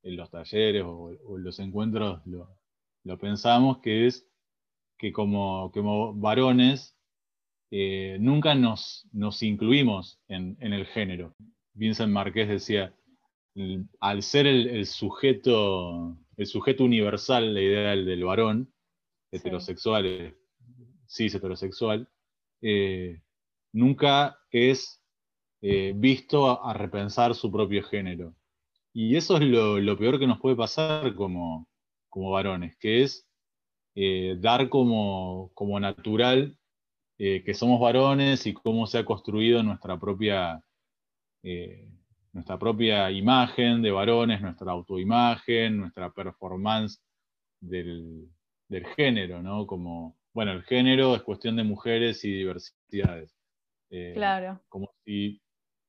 en 0.02 0.16
los 0.16 0.30
talleres 0.30 0.82
o, 0.84 1.10
en 1.10 1.44
los 1.44 1.58
encuentros 1.58 2.20
lo, 2.26 3.18
pensamos, 3.18 3.78
que 3.78 4.06
es 4.06 4.26
que 4.98 5.12
como, 5.12 5.70
como 5.72 6.14
varones 6.14 6.96
eh, 7.70 8.16
nunca 8.20 8.54
nos, 8.54 9.08
nos 9.12 9.42
incluimos 9.42 10.20
en, 10.28 10.56
en, 10.60 10.72
el 10.72 10.86
género. 10.86 11.34
Vincent 11.74 12.12
Marqués 12.12 12.48
decía, 12.48 12.94
al 14.00 14.22
ser 14.22 14.46
el, 14.46 14.86
sujeto, 14.86 16.16
el 16.36 16.46
sujeto 16.46 16.84
universal, 16.84 17.54
la 17.54 17.60
idea 17.60 17.90
del, 17.90 18.24
varón, 18.24 18.72
heterosexual, 19.30 20.36
cis 21.06 21.34
heterosexual, 21.34 22.08
eh, 22.60 23.20
nunca 23.72 24.38
es 24.50 25.02
eh, 25.60 25.92
visto 25.96 26.62
a, 26.62 26.72
repensar 26.74 27.34
su 27.34 27.50
propio 27.50 27.82
género. 27.84 28.34
Y 28.92 29.16
eso 29.16 29.36
es 29.36 29.42
lo, 29.42 29.98
peor 29.98 30.18
que 30.18 30.26
nos 30.26 30.40
puede 30.40 30.56
pasar 30.56 31.14
como, 31.14 31.68
como 32.08 32.30
varones, 32.30 32.76
que 32.78 33.02
es 33.02 33.26
eh, 33.94 34.36
dar 34.40 34.68
como, 34.68 35.50
como 35.54 35.78
natural 35.80 36.56
que 37.16 37.54
somos 37.54 37.80
varones 37.80 38.44
y 38.46 38.52
cómo 38.52 38.88
se 38.88 38.98
ha 38.98 39.04
construido 39.04 39.62
nuestra 39.62 39.98
propia 40.00 40.62
nuestra 42.34 42.58
propia 42.58 43.10
imagen 43.12 43.80
de 43.80 43.92
varones, 43.92 44.42
nuestra 44.42 44.72
autoimagen, 44.72 45.78
nuestra 45.78 46.10
performance 46.12 47.00
del, 47.60 48.28
género, 48.96 49.40
¿no? 49.40 49.66
Como, 49.66 50.16
bueno, 50.34 50.52
el 50.52 50.62
género 50.64 51.16
es 51.16 51.22
cuestión 51.22 51.56
de 51.56 51.64
mujeres 51.64 52.24
y 52.24 52.32
diversidades. 52.32 53.34
Eh, 53.90 54.12
claro. 54.14 54.60
Como 54.68 54.92
si 55.04 55.40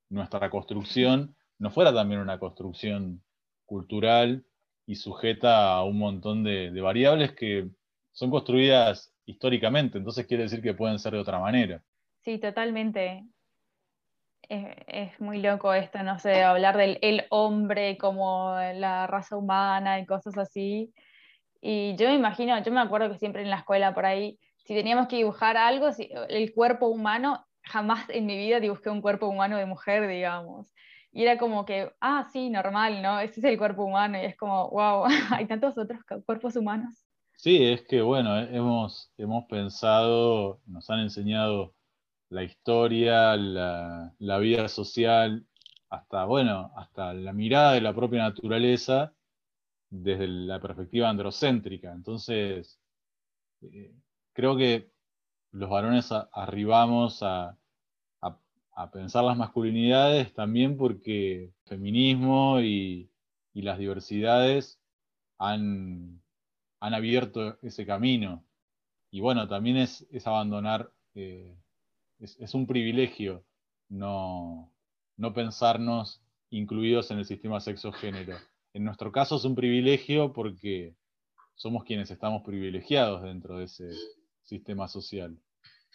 nuestra 0.09 0.49
construcción 0.49 1.35
no 1.59 1.71
fuera 1.71 1.93
también 1.93 2.21
una 2.21 2.39
construcción 2.39 3.21
cultural 3.65 4.45
y 4.85 4.95
sujeta 4.95 5.73
a 5.73 5.83
un 5.83 5.97
montón 5.97 6.43
de, 6.43 6.71
de 6.71 6.81
variables 6.81 7.33
que 7.33 7.69
son 8.11 8.29
construidas 8.29 9.13
históricamente, 9.25 9.97
entonces 9.97 10.27
quiere 10.27 10.43
decir 10.43 10.61
que 10.61 10.73
pueden 10.73 10.99
ser 10.99 11.13
de 11.13 11.19
otra 11.19 11.39
manera. 11.39 11.83
Sí, 12.21 12.37
totalmente 12.37 13.25
es, 14.49 15.19
muy 15.19 15.41
loco 15.41 15.73
esto, 15.73 16.01
no 16.03 16.19
sé, 16.19 16.43
hablar 16.43 16.77
del 16.77 16.99
el 17.01 17.25
hombre 17.29 17.97
como 17.97 18.57
la 18.75 19.07
raza 19.07 19.37
humana 19.37 19.99
y 19.99 20.05
cosas 20.05 20.37
así. 20.37 20.93
Y 21.67 21.95
yo 21.95 22.07
me 22.09 22.13
imagino, 22.13 22.61
yo 22.61 22.71
me 22.71 22.79
acuerdo 22.79 23.09
que 23.09 23.17
siempre 23.17 23.41
en 23.41 23.49
la 23.49 23.57
escuela 23.57 23.95
por 23.95 24.05
ahí, 24.05 24.37
si 24.65 24.75
teníamos 24.75 25.07
que 25.07 25.15
dibujar 25.15 25.57
algo, 25.57 25.91
si, 25.93 26.07
el 26.29 26.53
cuerpo 26.53 26.85
humano, 26.85 27.43
jamás 27.63 28.07
en 28.11 28.27
mi 28.27 28.37
vida 28.37 28.59
dibujé 28.59 28.91
un 28.91 29.01
cuerpo 29.01 29.25
humano 29.25 29.57
de 29.57 29.65
mujer, 29.65 30.07
digamos. 30.07 30.71
Y 31.11 31.23
era 31.23 31.39
como 31.39 31.65
que, 31.65 31.91
ah, 32.01 32.29
sí, 32.31 32.51
normal, 32.51 33.01
¿no? 33.01 33.19
Ese 33.19 33.39
es 33.39 33.45
el 33.45 33.57
cuerpo 33.57 33.83
humano. 33.83 34.15
Y 34.21 34.25
es 34.25 34.37
como, 34.37 34.69
wow, 34.69 35.05
hay 35.31 35.47
tantos 35.47 35.75
otros 35.75 36.01
cuerpos 36.23 36.55
humanos. 36.55 37.03
Sí, 37.33 37.63
es 37.63 37.81
que, 37.87 38.03
bueno, 38.03 38.37
hemos, 38.37 39.11
hemos 39.17 39.45
pensado, 39.45 40.59
nos 40.67 40.87
han 40.91 40.99
enseñado 40.99 41.73
la 42.29 42.43
historia, 42.43 43.35
la, 43.35 44.37
vida 44.37 44.67
social, 44.67 45.43
hasta, 45.89 46.25
bueno, 46.25 46.71
hasta 46.75 47.15
la 47.15 47.33
mirada 47.33 47.73
de 47.73 47.81
la 47.81 47.95
propia 47.95 48.21
naturaleza 48.21 49.14
desde 50.03 50.27
la 50.27 50.59
perspectiva 50.59 51.09
androcéntrica. 51.09 51.91
Entonces, 51.93 52.79
eh, 53.61 53.93
creo 54.33 54.57
que 54.57 54.91
los 55.51 55.69
varones 55.69 56.09
arribamos 56.33 57.23
a, 57.23 57.57
pensar 58.91 59.23
las 59.23 59.37
masculinidades 59.37 60.33
también 60.33 60.75
porque 60.75 61.45
el 61.45 61.53
feminismo 61.65 62.59
y, 62.59 63.09
las 63.53 63.79
diversidades 63.79 64.81
han, 65.37 66.21
abierto 66.81 67.57
ese 67.61 67.85
camino. 67.85 68.43
Y 69.11 69.21
bueno, 69.21 69.47
también 69.47 69.77
es, 69.77 70.05
abandonar 70.25 70.91
eh, 71.15 71.55
es, 72.19 72.53
un 72.53 72.67
privilegio 72.67 73.45
no, 73.89 74.71
pensarnos 75.33 76.21
incluidos 76.49 77.11
en 77.11 77.19
el 77.19 77.25
sistema 77.25 77.59
sexo-género. 77.59 78.35
En 78.75 78.83
nuestro 78.83 79.09
caso 79.09 79.37
es 79.37 79.45
un 79.45 79.55
privilegio 79.55 80.33
porque 80.33 80.97
somos 81.55 81.85
quienes 81.85 82.11
estamos 82.11 82.43
privilegiados 82.43 83.23
dentro 83.23 83.57
de 83.57 83.63
ese 83.63 83.89
sistema 84.43 84.89
social, 84.89 85.39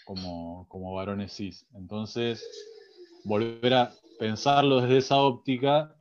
como, 0.06 0.66
como 0.66 0.94
varones 0.94 1.34
cis. 1.34 1.66
Entonces, 1.74 2.42
volver 3.22 3.74
a 3.74 3.92
pensarlo 4.18 4.80
desde 4.80 4.96
esa 4.96 5.18
óptica, 5.18 5.94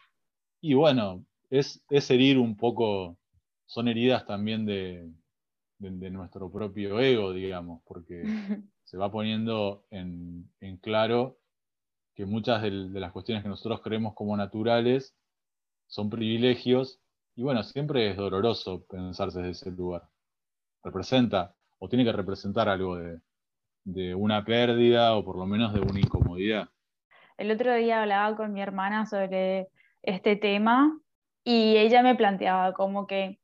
y 0.61 0.73
bueno, 0.73 1.25
es, 1.49 1.83
es 1.89 2.09
herir 2.11 2.37
un 2.37 2.55
poco, 2.55 3.17
son 3.65 3.89
heridas 3.89 4.25
también 4.25 4.65
de, 4.65 5.11
de 5.79 6.09
nuestro 6.09 6.49
propio 6.49 7.01
ego, 7.01 7.33
digamos, 7.33 7.81
porque 7.83 8.23
se 8.85 8.95
va 8.95 9.11
poniendo 9.11 9.83
en, 9.91 10.49
claro 10.81 11.39
que 12.15 12.25
muchas 12.25 12.61
de, 12.61 12.71
las 12.71 13.11
cuestiones 13.11 13.43
que 13.43 13.49
nosotros 13.49 13.81
creemos 13.81 14.13
como 14.13 14.37
naturales 14.37 15.18
son 15.89 16.09
privilegios 16.09 17.01
y 17.35 17.43
bueno, 17.43 17.63
siempre 17.63 18.11
es 18.11 18.17
doloroso 18.17 18.85
pensarse 18.89 19.39
desde 19.39 19.51
ese 19.51 19.71
lugar. 19.71 20.03
Representa 20.83 21.55
o 21.79 21.89
tiene 21.89 22.05
que 22.05 22.13
representar 22.13 22.69
algo 22.69 22.95
de, 22.95 23.19
de 23.83 24.15
una 24.15 24.45
pérdida 24.45 25.15
o 25.15 25.25
por 25.25 25.37
lo 25.37 25.45
menos 25.45 25.73
de 25.73 25.81
una 25.81 25.99
incomodidad. 25.99 26.69
El 27.37 27.51
otro 27.51 27.73
día 27.75 28.01
hablaba 28.01 28.35
con 28.35 28.53
mi 28.53 28.61
hermana 28.61 29.05
sobre 29.05 29.67
este 30.03 30.35
tema 30.35 30.97
y 31.43 31.77
ella 31.77 32.03
me 32.03 32.15
planteaba 32.15 32.73
como 32.73 33.07
que, 33.07 33.39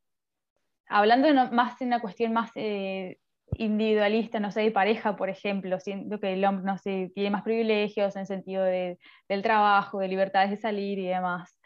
hablando 0.88 1.28
más 1.52 1.80
de 1.80 1.86
una 1.86 2.02
cuestión 2.02 2.34
más 2.34 2.52
eh, 2.56 3.18
individualista, 3.58 4.40
no 4.40 4.52
sé, 4.52 4.62
de 4.62 4.72
pareja, 4.72 5.16
por 5.16 5.30
ejemplo, 5.30 5.80
siento 5.80 6.20
que 6.20 6.34
el 6.34 6.44
hombre, 6.46 6.66
no 6.66 6.78
sé, 6.78 7.12
tiene 7.16 7.32
más 7.32 7.44
privilegios 7.44 8.16
en 8.16 8.26
sentido 8.26 8.64
de, 8.64 9.00
del 9.30 9.42
trabajo, 9.42 10.00
de 10.00 10.08
libertades 10.08 10.52
de 10.52 10.58
salir 10.58 11.00
y 11.00 11.08
demás. 11.08 11.58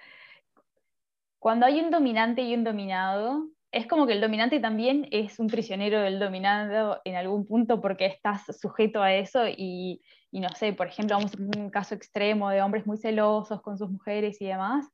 Cuando 1.40 1.66
hay 1.66 1.80
un 1.80 1.90
dominante 1.90 2.42
y 2.42 2.54
un 2.54 2.64
dominado, 2.64 3.48
es 3.72 3.88
como 3.88 4.06
que 4.06 4.14
el 4.14 4.22
dominante 4.22 4.60
también 4.60 5.08
es 5.12 5.40
un 5.40 5.48
prisionero 5.48 6.02
del 6.02 6.20
dominado 6.20 7.02
en 7.06 7.16
algún 7.16 7.46
punto 7.46 7.82
porque 7.82 8.06
estás 8.06 8.46
sujeto 8.60 9.02
a 9.02 9.14
eso 9.14 9.48
y, 9.48 10.02
y 10.32 10.40
no 10.40 10.50
sé, 10.50 10.74
por 10.74 10.88
ejemplo, 10.88 11.16
vamos 11.18 11.34
a 11.34 11.60
un 11.60 11.70
caso 11.70 11.96
extremo 11.96 12.50
de 12.50 12.62
hombres 12.62 12.86
muy 12.86 12.98
celosos 12.98 13.62
con 13.62 13.78
sus 13.78 13.90
mujeres 13.90 14.42
y 14.42 14.48
demás, 14.48 14.86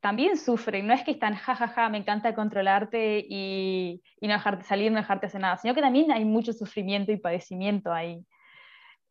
también 0.00 0.36
sufren, 0.38 0.86
no 0.86 0.94
es 0.94 1.04
que 1.04 1.10
están 1.12 1.34
jajaja, 1.34 1.88
me 1.90 1.98
encanta 1.98 2.34
controlarte 2.34 3.24
y, 3.28 4.02
y, 4.20 4.26
no 4.28 4.32
dejarte 4.34 4.64
salir, 4.64 4.90
no 4.90 4.98
dejarte 4.98 5.26
hacer 5.26 5.40
nada, 5.40 5.58
sino 5.58 5.74
que 5.74 5.82
también 5.82 6.10
hay 6.10 6.24
mucho 6.24 6.52
sufrimiento 6.52 7.12
y 7.12 7.18
padecimiento 7.18 7.92
ahí. 7.92 8.24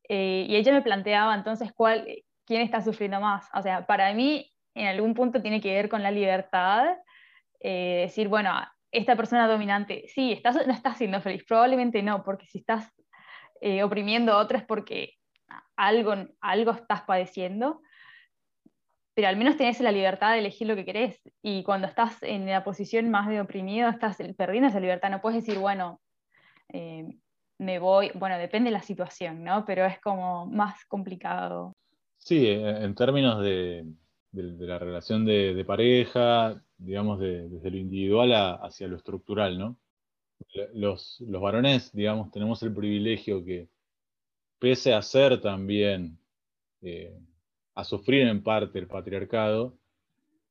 Eh, 0.09 0.47
y 0.49 0.55
ella 0.55 0.73
me 0.73 0.81
planteaba 0.81 1.35
entonces 1.35 1.71
cuál, 1.73 2.07
quién 2.45 2.61
está 2.61 2.81
sufriendo 2.81 3.21
más. 3.21 3.47
O 3.53 3.61
sea, 3.61 3.85
para 3.85 4.13
mí 4.13 4.51
en 4.79 4.87
algún 4.87 5.13
punto 5.13 5.41
tiene 5.41 5.59
que 5.61 5.73
ver 5.73 5.89
con 5.89 6.01
la 6.01 6.11
libertad 6.11 6.97
eh, 7.59 8.03
decir, 8.07 8.29
bueno, 8.29 8.53
esta 8.91 9.15
persona 9.15 9.47
dominante, 9.47 10.05
sí, 10.07 10.31
estás, 10.31 10.65
no 10.65 10.73
estás 10.73 10.97
siendo 10.97 11.21
feliz, 11.21 11.43
probablemente 11.45 12.01
no, 12.01 12.23
porque 12.23 12.47
si 12.47 12.59
estás 12.59 12.89
eh, 13.61 13.83
oprimiendo 13.83 14.33
a 14.33 14.37
otro 14.37 14.57
es 14.57 14.65
porque 14.65 15.15
algo, 15.75 16.13
algo 16.41 16.71
estás 16.71 17.01
padeciendo, 17.01 17.81
pero 19.13 19.27
al 19.27 19.35
menos 19.35 19.57
tenés 19.57 19.79
la 19.81 19.91
libertad 19.91 20.31
de 20.31 20.39
elegir 20.39 20.67
lo 20.67 20.75
que 20.77 20.85
querés. 20.85 21.19
Y 21.41 21.63
cuando 21.63 21.87
estás 21.87 22.23
en 22.23 22.45
la 22.45 22.63
posición 22.63 23.09
más 23.09 23.27
de 23.27 23.41
oprimido, 23.41 23.89
estás 23.89 24.17
perdiendo 24.37 24.69
esa 24.69 24.79
libertad. 24.79 25.09
No 25.09 25.19
puedes 25.19 25.43
decir, 25.43 25.59
bueno, 25.59 25.99
eh, 26.69 27.05
me 27.57 27.79
voy, 27.79 28.11
bueno, 28.15 28.37
depende 28.37 28.69
de 28.69 28.77
la 28.77 28.81
situación, 28.81 29.43
¿no? 29.43 29.65
Pero 29.65 29.85
es 29.85 29.99
como 29.99 30.45
más 30.45 30.85
complicado. 30.85 31.75
Sí, 32.17 32.47
en 32.47 32.95
términos 32.95 33.41
de, 33.41 33.85
la 34.31 34.79
relación 34.79 35.25
de, 35.25 35.63
pareja, 35.65 36.63
digamos, 36.77 37.19
desde 37.19 37.71
lo 37.71 37.77
individual 37.77 38.33
hacia 38.61 38.87
lo 38.87 38.97
estructural, 38.97 39.57
¿no? 39.57 39.77
Los, 40.73 41.19
los 41.21 41.41
varones, 41.41 41.91
digamos, 41.91 42.31
tenemos 42.31 42.63
el 42.63 42.73
privilegio 42.73 43.43
que, 43.43 43.67
pese 44.59 44.93
a 44.93 45.01
ser 45.01 45.41
también 45.41 46.19
eh, 46.81 47.17
a 47.75 47.83
sufrir 47.83 48.27
en 48.27 48.43
parte 48.43 48.77
el 48.79 48.87
patriarcado, 48.87 49.77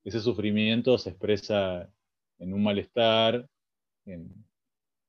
ese 0.05 0.20
sufrimiento 0.20 0.97
se 0.97 1.11
expresa 1.11 1.91
en 2.39 2.55
un 2.55 2.62
malestar, 2.62 3.47
en, 4.07 4.45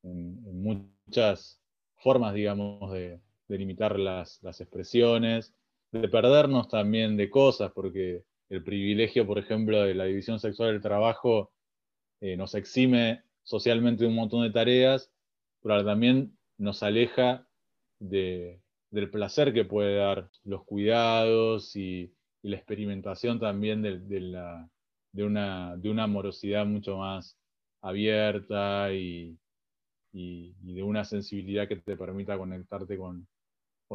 muchas 0.03 1.61
formas, 1.95 2.33
digamos, 2.33 2.91
de, 2.91 3.19
limitar 3.47 3.97
las, 3.97 4.41
expresiones, 4.43 5.53
de 5.91 6.07
perdernos 6.09 6.67
también 6.67 7.17
de 7.17 7.29
cosas, 7.29 7.71
porque 7.71 8.23
el 8.49 8.63
privilegio, 8.63 9.25
por 9.25 9.37
ejemplo, 9.37 9.81
de 9.83 9.93
la 9.93 10.05
división 10.05 10.39
sexual 10.39 10.71
del 10.71 10.81
trabajo 10.81 11.51
eh, 12.21 12.35
nos 12.35 12.55
exime 12.55 13.23
socialmente 13.43 14.03
de 14.03 14.09
un 14.09 14.15
montón 14.15 14.43
de 14.43 14.51
tareas, 14.51 15.11
pero 15.61 15.85
también 15.85 16.37
nos 16.57 16.83
aleja 16.83 17.47
de, 17.99 18.61
del 18.91 19.09
placer 19.09 19.53
que 19.53 19.65
puede 19.65 19.95
dar 19.97 20.29
los 20.43 20.63
cuidados 20.65 21.75
y, 21.75 22.13
la 22.41 22.55
experimentación 22.55 23.37
también 23.37 23.81
de, 23.81 23.97
una, 25.25 25.75
de, 25.75 25.89
una, 25.89 26.03
amorosidad 26.03 26.65
mucho 26.65 26.97
más 26.97 27.37
abierta 27.81 28.93
y, 28.93 29.37
de 30.13 30.81
una 30.81 31.03
sensibilidad 31.03 31.67
que 31.67 31.75
te 31.75 31.97
permita 31.97 32.37
conectarte 32.37 32.97
con, 32.97 33.27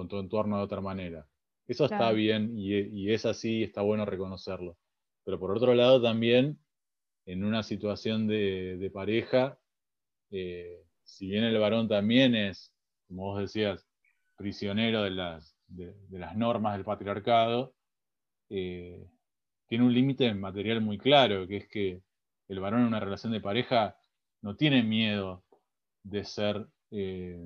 tu 0.08 0.18
entorno 0.18 0.58
de 0.58 0.62
otra 0.62 0.82
manera. 0.82 1.26
Eso 1.66 1.86
está 1.86 2.12
bien 2.12 2.52
y, 2.56 3.10
es 3.10 3.24
así, 3.26 3.62
está 3.62 3.82
bueno 3.82 4.04
reconocerlo. 4.04 4.76
Pero 5.24 5.38
por 5.40 5.50
otro 5.56 5.74
lado 5.74 6.00
también, 6.02 6.58
en 7.26 7.44
una 7.44 7.62
situación 7.62 8.26
de, 8.26 8.90
pareja, 8.92 9.58
eh, 10.30 10.82
si 11.02 11.28
bien 11.28 11.44
el 11.44 11.58
varón 11.58 11.88
también 11.88 12.34
es, 12.34 12.72
como 13.08 13.24
vos 13.24 13.40
decías, 13.40 13.86
prisionero 14.36 15.02
de 15.02 15.10
las, 15.10 15.56
de, 15.68 15.94
las 16.10 16.36
normas 16.36 16.74
del 16.74 16.84
patriarcado, 16.84 17.74
eh, 18.50 19.08
tiene 19.66 19.84
un 19.84 19.94
límite 19.94 20.32
material 20.34 20.80
muy 20.80 20.98
claro, 20.98 21.46
que 21.46 21.56
es 21.58 21.68
que 21.68 22.02
el 22.48 22.60
varón 22.60 22.80
en 22.80 22.86
una 22.88 23.00
relación 23.00 23.32
de 23.32 23.40
pareja 23.40 23.96
no 24.42 24.56
tiene 24.56 24.82
miedo 24.82 25.44
de 26.02 26.24
ser, 26.24 26.66
eh, 26.90 27.42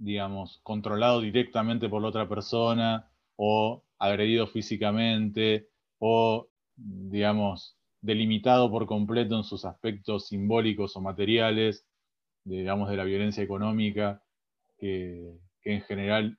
digamos, 0.00 0.60
controlado 0.62 1.20
directamente 1.20 1.88
por 1.88 2.02
la 2.02 2.08
otra 2.08 2.28
persona 2.28 3.10
o 3.36 3.84
agredido 3.98 4.46
físicamente 4.46 5.68
o, 5.98 6.48
digamos, 6.76 7.76
delimitado 8.00 8.70
por 8.70 8.86
completo 8.86 9.36
en 9.36 9.44
sus 9.44 9.64
aspectos 9.64 10.28
simbólicos 10.28 10.96
o 10.96 11.02
materiales, 11.02 11.86
digamos, 12.44 12.88
de 12.88 12.96
la 12.96 13.04
violencia 13.04 13.44
económica 13.44 14.22
que, 14.78 15.38
en 15.64 15.82
general 15.82 16.38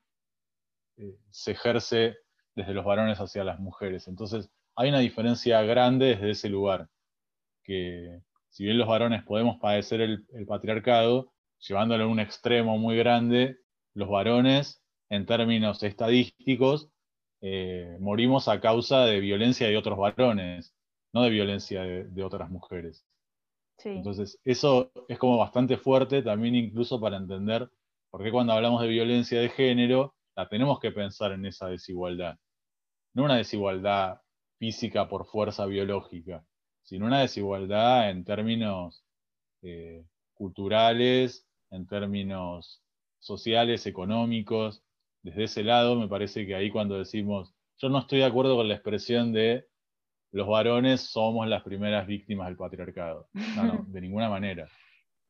eh, 0.98 1.16
se 1.30 1.52
ejerce 1.52 2.16
desde 2.56 2.74
los 2.74 2.84
varones 2.84 3.20
hacia 3.20 3.44
las 3.44 3.60
mujeres. 3.60 4.08
Entonces, 4.08 4.50
hay 4.76 4.90
una 4.90 5.00
diferencia 5.00 5.62
grande 5.62 6.08
desde 6.08 6.32
ese 6.32 6.50
lugar, 6.50 6.90
que 7.64 8.22
si 8.50 8.64
bien 8.64 8.80
los 8.80 8.88
varones 8.88 9.24
podemos 9.24 9.60
padecer 9.60 10.02
el, 10.02 10.26
patriarcado, 10.48 11.31
llevándolo 11.62 12.04
a 12.04 12.08
un 12.08 12.20
extremo 12.20 12.78
muy 12.78 12.98
grande, 12.98 13.58
los 13.94 14.10
varones, 14.10 14.84
en 15.10 15.26
términos 15.26 15.84
estadísticos, 15.84 16.90
eh, 17.42 17.98
morimos 18.00 18.48
a 18.48 18.62
causa 18.62 19.06
de 19.06 19.20
violencia 19.20 19.68
de 19.68 19.78
otros 19.78 19.98
varones, 19.98 20.74
no 21.14 21.24
de 21.24 21.30
violencia 21.30 21.82
de, 21.84 22.24
otras 22.24 22.50
mujeres. 22.50 23.06
Entonces, 23.84 24.40
eso 24.44 24.92
es 25.08 25.18
como 25.18 25.38
bastante 25.38 25.76
fuerte 25.78 26.22
también 26.22 26.54
incluso 26.54 27.02
para 27.02 27.18
entender 27.18 27.68
porque 28.12 28.32
cuando 28.32 28.54
hablamos 28.54 28.82
de 28.82 28.90
violencia 28.90 29.40
de 29.40 29.50
género, 29.50 30.14
la 30.36 30.48
tenemos 30.50 30.80
que 30.80 30.92
pensar 30.92 31.32
en 31.32 31.46
esa 31.46 31.68
desigualdad. 31.68 32.38
No 33.14 33.24
una 33.24 33.38
desigualdad 33.38 34.22
física 34.60 35.08
por 35.08 35.26
fuerza 35.26 35.66
biológica, 35.66 36.46
sino 36.84 37.06
una 37.06 37.22
desigualdad 37.22 38.10
en 38.10 38.26
términos 38.26 39.06
eh, 39.62 40.06
culturales, 40.34 41.48
en 41.72 41.88
términos 41.88 42.84
sociales, 43.20 43.86
económicos. 43.88 44.84
Desde 45.24 45.46
ese 45.46 45.64
lado 45.64 45.96
me 45.96 46.08
parece 46.08 46.46
que 46.46 46.56
ahí 46.56 46.70
cuando 46.70 46.98
decimos, 46.98 47.54
yo 47.78 47.90
no 47.90 48.00
estoy 48.00 48.20
de 48.20 48.26
acuerdo 48.26 48.56
con 48.56 48.68
la 48.68 48.76
expresión 48.76 49.34
de 49.34 49.68
los 50.32 50.48
varones 50.48 51.02
somos 51.02 51.48
las 51.48 51.62
primeras 51.62 52.08
víctimas 52.08 52.48
del 52.48 52.56
patriarcado. 52.56 53.28
No, 53.56 53.64
no, 53.66 53.86
de 53.88 54.02
ninguna 54.02 54.30
manera. 54.30 54.70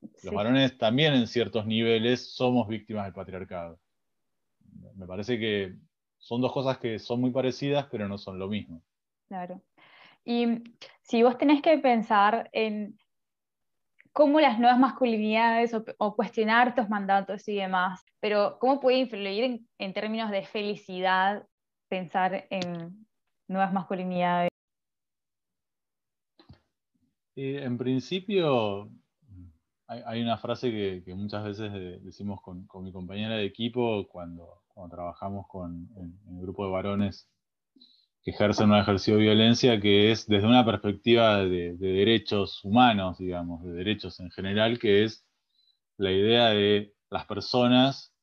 Los 0.24 0.34
varones 0.34 0.78
también 0.78 1.14
en 1.14 1.28
ciertos 1.28 1.66
niveles 1.66 2.34
somos 2.34 2.68
víctimas 2.68 3.06
del 3.06 3.14
patriarcado. 3.14 3.80
Me 4.96 5.06
parece 5.06 5.40
que 5.40 5.76
son 6.18 6.42
dos 6.42 6.52
cosas 6.52 6.78
que 6.78 7.00
son 7.00 7.20
muy 7.20 7.32
parecidas, 7.32 7.88
pero 7.92 8.08
no 8.08 8.18
son 8.18 8.38
lo 8.40 8.48
mismo. 8.48 8.84
Claro. 9.28 9.62
Y 10.24 10.64
si 11.02 11.24
vos 11.24 11.38
tenés 11.38 11.62
que 11.62 11.78
pensar 11.80 12.50
en 12.54 12.98
cómo 14.14 14.40
las 14.40 14.60
nuevas 14.60 14.80
masculinidades 14.80 15.74
o, 15.74 16.16
cuestionar 16.16 16.70
estos 16.70 16.90
mandatos 16.90 17.48
y 17.48 17.56
demás, 17.56 18.04
pero 18.20 18.58
cómo 18.60 18.80
puede 18.80 18.98
influir 18.98 19.62
en 19.78 19.94
términos 19.94 20.32
de 20.32 20.44
felicidad 20.44 21.48
pensar 21.90 22.48
en 22.50 23.06
nuevas 23.48 23.74
masculinidades. 23.74 24.52
Eh, 27.36 27.64
en 27.64 27.78
principio, 27.78 28.90
hay, 29.88 30.22
una 30.22 30.38
frase 30.38 30.70
que, 31.04 31.16
muchas 31.16 31.44
veces 31.44 31.72
decimos 32.04 32.42
con, 32.42 32.68
mi 32.84 32.92
compañera 32.92 33.36
de 33.36 33.46
equipo 33.46 34.08
cuando, 34.08 34.62
trabajamos 34.90 35.48
con 35.48 35.90
en, 35.96 36.18
el 36.36 36.42
grupo 36.42 36.66
de 36.66 36.72
varones 36.72 37.30
ejercen 38.30 38.70
o 38.70 38.76
han 38.76 38.82
ejercido 38.82 39.18
violencia, 39.18 39.82
que 39.82 40.12
es 40.12 40.28
desde 40.28 40.48
una 40.48 40.64
perspectiva 40.64 41.44
de, 41.44 41.76
derechos 41.78 42.64
humanos, 42.64 43.18
digamos, 43.18 43.64
de 43.64 43.74
derechos 43.74 44.20
en 44.20 44.30
general, 44.30 44.78
que 44.78 45.04
es 45.04 45.26
la 45.98 46.12
idea 46.12 46.50
de 46.50 46.94
las 47.10 47.26
personas 47.26 48.14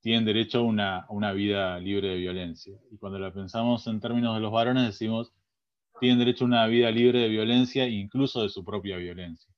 tienen 0.00 0.24
derecho 0.24 0.60
a 0.60 0.62
una, 0.62 1.06
una 1.08 1.32
vida 1.32 1.78
libre 1.80 2.08
de 2.08 2.16
violencia. 2.16 2.78
Y 2.92 2.96
cuando 2.96 3.18
la 3.18 3.32
pensamos 3.32 3.86
en 3.88 4.00
términos 4.00 4.34
de 4.36 4.40
los 4.40 4.52
varones, 4.52 4.86
decimos, 4.86 5.32
tienen 6.00 6.18
derecho 6.18 6.44
a 6.44 6.46
una 6.46 6.66
vida 6.66 6.90
libre 6.90 7.20
de 7.20 7.28
violencia, 7.28 7.88
incluso 7.88 8.42
de 8.42 8.48
su 8.48 8.64
propia 8.64 8.96
violencia. 8.96 9.52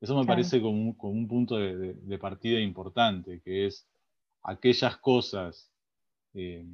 Eso 0.00 0.18
me 0.18 0.26
parece 0.26 0.60
como 0.60 0.94
un, 0.98 1.28
punto 1.28 1.56
de, 1.56 2.18
partida 2.18 2.60
importante, 2.60 3.40
que 3.40 3.66
es 3.66 3.88
aquellas 4.42 4.96
cosas 4.96 5.70
eh, 6.34 6.66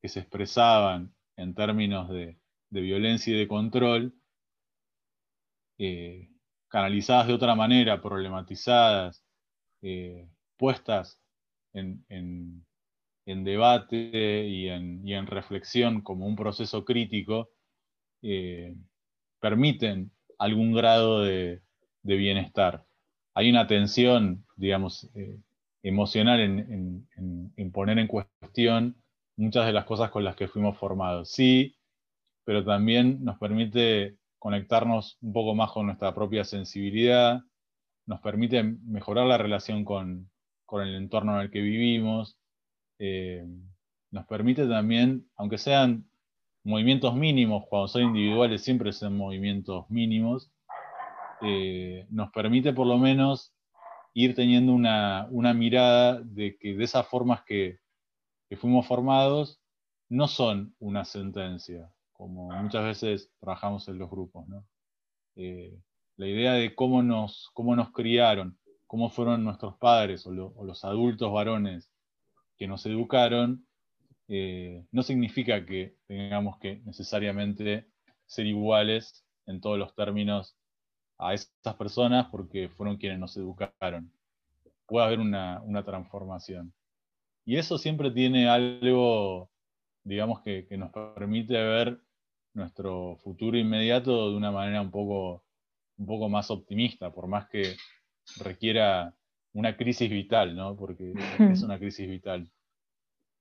que 0.00 0.08
se 0.08 0.20
expresaban 0.20 1.14
en 1.36 1.54
términos 1.54 2.08
de, 2.10 2.38
violencia 2.70 3.34
y 3.34 3.38
de 3.38 3.48
control, 3.48 4.14
eh, 5.78 6.28
canalizadas 6.68 7.28
de 7.28 7.34
otra 7.34 7.54
manera, 7.54 8.02
problematizadas, 8.02 9.24
eh, 9.82 10.28
puestas 10.56 11.20
en, 11.72 12.04
debate 13.24 14.46
y 14.46 14.68
en, 14.68 15.26
reflexión 15.26 16.02
como 16.02 16.26
un 16.26 16.36
proceso 16.36 16.84
crítico, 16.84 17.50
permiten 19.40 20.10
algún 20.38 20.72
grado 20.72 21.22
de, 21.22 21.62
bienestar. 22.02 22.86
Hay 23.34 23.50
una 23.50 23.66
tensión, 23.66 24.46
digamos, 24.56 25.10
eh, 25.14 25.38
emocional 25.82 26.40
en, 26.40 27.70
poner 27.72 27.98
en 27.98 28.06
cuestión 28.06 28.96
muchas 29.38 29.66
de 29.66 29.72
las 29.72 29.86
cosas 29.86 30.10
con 30.10 30.24
las 30.24 30.36
que 30.36 30.48
fuimos 30.48 30.76
formados. 30.76 31.30
Sí, 31.30 31.76
pero 32.44 32.64
también 32.64 33.24
nos 33.24 33.38
permite 33.38 34.18
conectarnos 34.38 35.16
un 35.20 35.32
poco 35.32 35.54
más 35.54 35.70
con 35.70 35.86
nuestra 35.86 36.14
propia 36.14 36.44
sensibilidad, 36.44 37.40
nos 38.06 38.20
permite 38.20 38.62
mejorar 38.62 39.26
la 39.26 39.38
relación 39.38 39.84
con, 39.84 40.30
el 40.72 40.94
entorno 40.94 41.36
en 41.36 41.42
el 41.42 41.50
que 41.50 41.60
vivimos, 41.60 42.38
eh, 42.98 43.46
nos 44.10 44.26
permite 44.26 44.66
también, 44.66 45.28
aunque 45.36 45.58
sean 45.58 46.08
movimientos 46.64 47.14
mínimos, 47.14 47.64
cuando 47.68 47.88
son 47.88 48.02
individuales 48.02 48.62
siempre 48.62 48.92
son 48.92 49.16
movimientos 49.16 49.88
mínimos, 49.88 50.50
eh, 51.42 52.06
nos 52.10 52.30
permite 52.30 52.72
por 52.72 52.86
lo 52.86 52.98
menos 52.98 53.54
ir 54.14 54.34
teniendo 54.34 54.72
una, 54.72 55.28
mirada 55.54 56.20
de 56.20 56.56
que 56.58 56.74
de 56.74 56.84
esas 56.84 57.06
formas 57.06 57.42
que, 57.44 57.78
fuimos 58.56 58.86
formados 58.86 59.60
no 60.08 60.26
son 60.26 60.74
una 60.78 61.04
sentencia, 61.04 61.92
como 62.12 62.50
muchas 62.50 62.84
veces 62.84 63.30
trabajamos 63.40 63.88
en 63.88 63.98
los 63.98 64.10
grupos. 64.10 64.46
Eh, 65.36 65.78
la 66.16 66.26
idea 66.26 66.52
de 66.54 66.74
cómo 66.74 67.02
nos, 67.02 67.50
cómo 67.52 67.76
nos 67.76 67.92
criaron, 67.92 68.58
cómo 68.86 69.10
fueron 69.10 69.44
nuestros 69.44 69.76
padres 69.76 70.26
o, 70.26 70.32
los 70.32 70.84
adultos 70.84 71.32
varones 71.32 71.90
que 72.56 72.66
nos 72.66 72.84
educaron, 72.86 73.66
eh, 74.28 74.84
no 74.90 75.02
significa 75.02 75.64
que 75.64 75.96
tengamos 76.06 76.58
que 76.58 76.82
necesariamente 76.84 77.88
ser 78.26 78.46
iguales 78.46 79.24
en 79.46 79.60
todos 79.60 79.78
los 79.78 79.94
términos 79.94 80.56
a 81.18 81.34
esas 81.34 81.74
personas 81.76 82.28
porque 82.30 82.68
fueron 82.68 82.96
quienes 82.96 83.18
nos 83.18 83.36
educaron. 83.36 84.12
Puede 84.86 85.06
haber 85.06 85.20
una, 85.20 85.84
transformación. 85.84 86.72
Y 87.48 87.56
eso 87.56 87.78
siempre 87.78 88.10
tiene 88.10 88.46
algo, 88.46 89.50
digamos, 90.04 90.42
que, 90.42 90.66
nos 90.76 90.90
permite 90.90 91.54
ver 91.54 91.98
nuestro 92.52 93.16
futuro 93.24 93.56
inmediato 93.56 94.28
de 94.30 94.36
una 94.36 94.50
manera 94.50 94.82
un 94.82 94.90
poco, 94.90 95.46
un 95.96 96.04
poco 96.04 96.28
más 96.28 96.50
optimista, 96.50 97.10
por 97.10 97.26
más 97.26 97.48
que 97.48 97.74
requiera 98.36 99.14
una 99.54 99.78
crisis 99.78 100.10
vital, 100.10 100.54
¿no? 100.56 100.76
Porque 100.76 101.14
es 101.50 101.62
una 101.62 101.78
crisis 101.78 102.06
vital. 102.06 102.52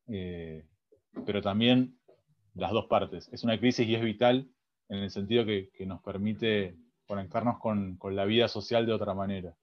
Eh, 0.08 0.66
pero 1.26 1.42
también 1.42 2.00
las 2.56 2.72
dos 2.72 2.86
partes. 2.86 3.28
Es 3.34 3.44
una 3.44 3.60
crisis 3.60 3.86
y 3.90 3.96
es 3.96 4.02
vital 4.02 4.48
en 4.88 5.00
el 5.00 5.10
sentido 5.10 5.46
que 5.46 5.86
nos 5.86 6.02
permite 6.02 6.78
conectarnos 7.08 7.60
con, 7.60 8.00
la 8.12 8.24
vida 8.24 8.48
social 8.48 8.86
de 8.86 8.94
otra 8.94 9.14
manera. 9.14 9.54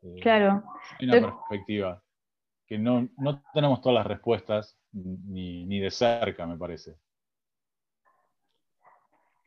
Eh, 0.00 0.16
claro. 0.22 0.64
Una 1.02 1.12
perspectiva 1.20 2.02
que 2.70 2.78
no, 2.78 3.08
tenemos 3.52 3.80
todas 3.80 3.96
las 3.96 4.06
respuestas 4.06 4.78
ni, 4.92 5.80
de 5.80 5.90
cerca, 5.90 6.46
me 6.46 6.56
parece. 6.56 6.94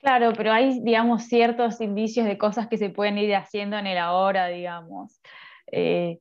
Claro, 0.02 0.34
pero 0.36 0.52
hay, 0.52 0.82
digamos, 0.82 1.24
ciertos 1.24 1.80
indicios 1.80 2.26
de 2.26 2.38
cosas 2.38 2.68
que 2.68 2.78
se 2.78 2.90
pueden 2.90 3.18
ir 3.18 3.34
haciendo 3.34 3.78
en 3.78 3.88
el 3.88 3.98
ahora, 3.98 4.48
digamos. 4.48 5.22
Eh, 5.72 6.20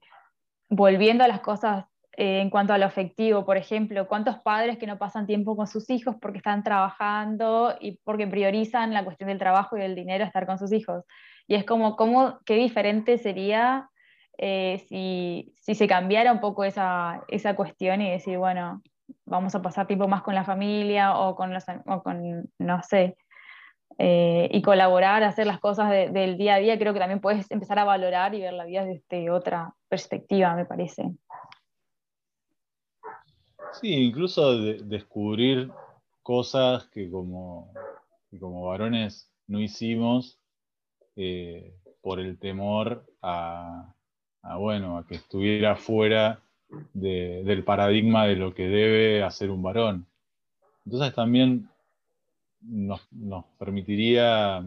volviendo 0.69 1.25
a 1.25 1.29
las 1.29 1.41
cosas 1.41 1.87
eh, 2.17 2.41
en 2.41 2.51
cuanto 2.51 2.73
a 2.73 2.79
lo 2.79 2.87
afectivo, 2.87 3.45
por 3.45 3.57
ejemplo, 3.57 4.07
cuántos 4.07 4.39
padres 4.39 4.79
que 4.79 4.87
no 4.87 4.97
pasan 4.97 5.27
tiempo 5.27 5.57
con 5.57 5.67
sus 5.67 5.91
hijos 5.91 6.15
porque 6.23 6.39
están 6.39 6.63
trabajando 6.63 7.77
y 7.81 7.99
porque 8.05 8.29
priorizan 8.29 8.95
la 8.95 9.05
cuestión 9.05 9.29
del 9.29 9.41
trabajo 9.41 9.77
y 9.77 9.81
del 9.81 9.97
dinero 9.97 10.25
estar 10.25 10.47
con 10.47 10.57
sus 10.57 10.73
hijos. 10.73 11.05
Y 11.49 11.57
es 11.57 11.65
como, 11.65 11.97
¿cómo, 11.97 12.39
qué 12.47 12.55
diferente 12.55 13.19
sería 13.19 13.91
eh, 14.39 14.85
si, 14.89 15.53
se 15.75 15.87
cambiara 15.87 16.33
un 16.33 16.41
poco 16.41 16.65
esa, 16.65 17.25
cuestión 17.57 18.03
y 18.03 18.11
decir, 18.11 18.39
bueno, 18.39 18.83
vamos 19.27 19.55
a 19.55 19.63
pasar 19.63 19.87
tiempo 19.87 20.09
más 20.09 20.23
con 20.23 20.35
la 20.35 20.45
familia 20.45 21.19
o 21.19 21.35
con, 21.35 21.53
los, 21.53 21.65
con 22.03 22.51
no 22.59 22.83
sé, 22.83 23.17
eh, 23.99 24.49
y 24.51 24.63
colaborar, 24.63 25.23
hacer 25.23 25.47
las 25.47 25.61
cosas 25.61 25.91
del 25.91 26.39
día 26.39 26.55
a 26.55 26.59
día, 26.59 26.79
creo 26.79 26.93
que 26.93 26.99
también 26.99 27.21
puedes 27.21 27.51
empezar 27.51 27.79
a 27.79 27.85
valorar 27.85 28.35
y 28.35 28.41
ver 28.41 28.55
la 28.55 28.65
vida 28.65 28.85
desde 28.85 29.31
otra 29.31 29.75
perspectiva, 29.89 30.55
me 30.55 30.65
parece. 30.65 31.11
Sí, 33.81 33.95
incluso 34.07 34.59
descubrir 34.59 35.71
cosas 36.23 36.87
que 36.89 37.11
como, 37.11 37.73
como 38.39 38.67
varones 38.67 39.31
no 39.47 39.61
hicimos 39.61 40.39
eh, 41.17 41.75
por 42.01 42.21
el 42.21 42.39
temor 42.39 43.05
a, 43.23 43.95
bueno, 44.43 44.99
a 44.99 45.07
que 45.07 45.17
estuviera 45.17 45.77
fuera 45.77 46.41
del 46.95 47.65
paradigma 47.65 48.27
de 48.27 48.37
lo 48.37 48.55
que 48.55 48.67
debe 48.67 49.23
hacer 49.23 49.51
un 49.51 49.63
varón. 49.63 50.07
Entonces 50.85 51.15
también 51.15 51.69
nos, 52.61 53.01
permitiría 53.59 54.65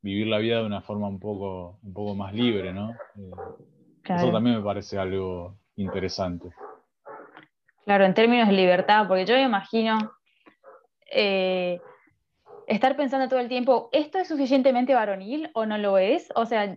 vivir 0.00 0.26
la 0.26 0.38
vida 0.38 0.58
de 0.58 0.66
una 0.66 0.80
forma 0.80 1.08
un 1.08 1.20
poco, 1.20 1.78
un 1.82 1.92
poco 1.92 2.14
más 2.14 2.34
libre, 2.34 2.72
¿no? 2.72 2.90
Eh, 2.90 3.30
eso 4.04 4.32
también 4.32 4.56
me 4.56 4.62
parece 4.62 4.98
algo 4.98 5.56
interesante. 5.76 6.50
Claro, 7.84 8.04
en 8.04 8.14
términos 8.14 8.48
de 8.48 8.54
libertad, 8.54 9.06
porque 9.06 9.26
yo 9.26 9.34
me 9.34 9.42
imagino 9.42 9.98
eh, 11.10 11.80
estar 12.66 12.96
pensando 12.96 13.28
todo 13.28 13.40
el 13.40 13.48
tiempo, 13.48 13.88
¿esto 13.92 14.18
es 14.18 14.28
suficientemente 14.28 14.94
varonil 14.94 15.50
o 15.54 15.66
no 15.66 15.78
lo 15.78 15.98
es? 15.98 16.32
O 16.34 16.46
sea, 16.46 16.76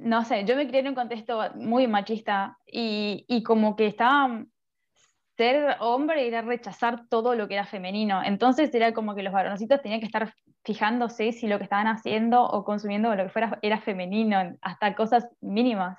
no 0.00 0.24
sé, 0.24 0.44
yo 0.44 0.56
me 0.56 0.66
crié 0.66 0.80
en 0.80 0.88
un 0.88 0.94
contexto 0.94 1.40
muy 1.56 1.86
machista 1.86 2.58
y, 2.66 3.42
como 3.44 3.76
que 3.76 3.86
estaba 3.86 4.44
ser 5.36 5.76
hombre 5.80 6.26
era 6.26 6.42
rechazar 6.42 7.06
todo 7.08 7.34
lo 7.34 7.48
que 7.48 7.54
era 7.54 7.64
femenino. 7.64 8.22
Entonces 8.22 8.74
era 8.74 8.92
como 8.92 9.14
que 9.14 9.22
los 9.22 9.32
varoncitos 9.32 9.80
tenían 9.80 10.00
que 10.00 10.06
estar 10.06 10.34
fijándose 10.64 11.32
si 11.32 11.46
lo 11.46 11.56
que 11.56 11.64
estaban 11.64 11.86
haciendo 11.86 12.42
o 12.44 12.62
consumiendo 12.62 13.14
lo 13.14 13.24
que 13.24 13.30
fuera 13.30 13.58
era 13.62 13.80
femenino, 13.80 14.54
hasta 14.60 14.94
cosas 14.94 15.26
mínimas. 15.40 15.98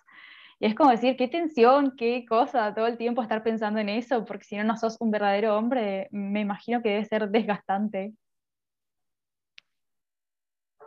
Y 0.59 0.67
es 0.67 0.75
como 0.75 0.91
decir, 0.91 1.17
qué 1.17 1.27
tensión, 1.27 1.95
qué 1.97 2.23
cosa, 2.29 2.75
todo 2.75 2.85
el 2.85 2.97
tiempo 2.97 3.23
estar 3.23 3.41
pensando 3.41 3.79
en 3.79 3.89
eso, 3.89 4.25
porque 4.25 4.43
si 4.43 4.57
no, 4.57 4.63
no 4.63 4.77
sos 4.77 4.97
un 4.99 5.09
verdadero 5.09 5.57
hombre, 5.57 6.07
me 6.11 6.41
imagino 6.41 6.83
que 6.83 6.89
debe 6.89 7.05
ser 7.05 7.29
desgastante. 7.29 8.13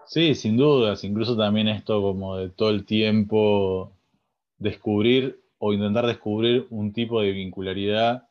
Sí, 0.06 0.34
sin 0.34 0.56
dudas, 0.56 1.04
incluso 1.04 1.36
también 1.36 1.68
esto 1.68 2.00
como 2.02 2.36
de 2.36 2.50
todo 2.50 2.70
el 2.70 2.84
tiempo 2.84 3.92
descubrir 4.58 5.42
o 5.58 5.72
intentar 5.72 6.06
descubrir 6.06 6.66
un 6.70 6.92
tipo 6.92 7.20
de 7.20 7.32
vincularidad 7.32 8.28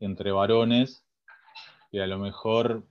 entre 0.00 0.32
varones 0.32 1.04
que 1.90 2.02
a 2.02 2.06
lo 2.06 2.18
mejor 2.18 2.84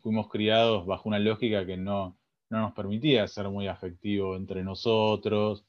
fuimos 0.00 0.28
criados 0.28 0.86
bajo 0.86 1.08
una 1.08 1.18
lógica 1.18 1.66
que 1.66 1.76
no, 1.76 2.16
no 2.50 2.60
nos 2.60 2.72
permitía 2.72 3.26
ser 3.28 3.48
muy 3.48 3.68
afectivo 3.68 4.36
entre 4.36 4.62
nosotros, 4.62 5.64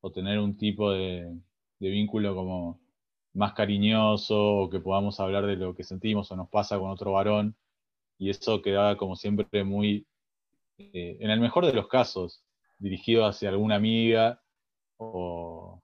o 0.00 0.10
tener 0.12 0.38
un 0.38 0.56
tipo 0.56 0.92
de, 0.92 1.36
vínculo 1.80 2.34
como 2.34 2.80
más 3.34 3.52
cariñoso 3.52 4.36
o 4.36 4.70
que 4.70 4.80
podamos 4.80 5.20
hablar 5.20 5.46
de 5.46 5.56
lo 5.56 5.74
que 5.74 5.84
sentimos 5.84 6.30
o 6.30 6.36
nos 6.36 6.48
pasa 6.48 6.78
con 6.78 6.90
otro 6.90 7.12
varón. 7.12 7.56
Y 8.18 8.30
eso 8.30 8.62
quedaba 8.62 8.96
como 8.96 9.16
siempre 9.16 9.64
muy, 9.64 10.06
eh, 10.78 11.18
en 11.20 11.30
el 11.30 11.40
mejor 11.40 11.66
de 11.66 11.72
los 11.72 11.88
casos, 11.88 12.44
dirigido 12.78 13.26
hacia 13.26 13.48
alguna 13.48 13.76
amiga 13.76 14.40
o, 14.96 15.82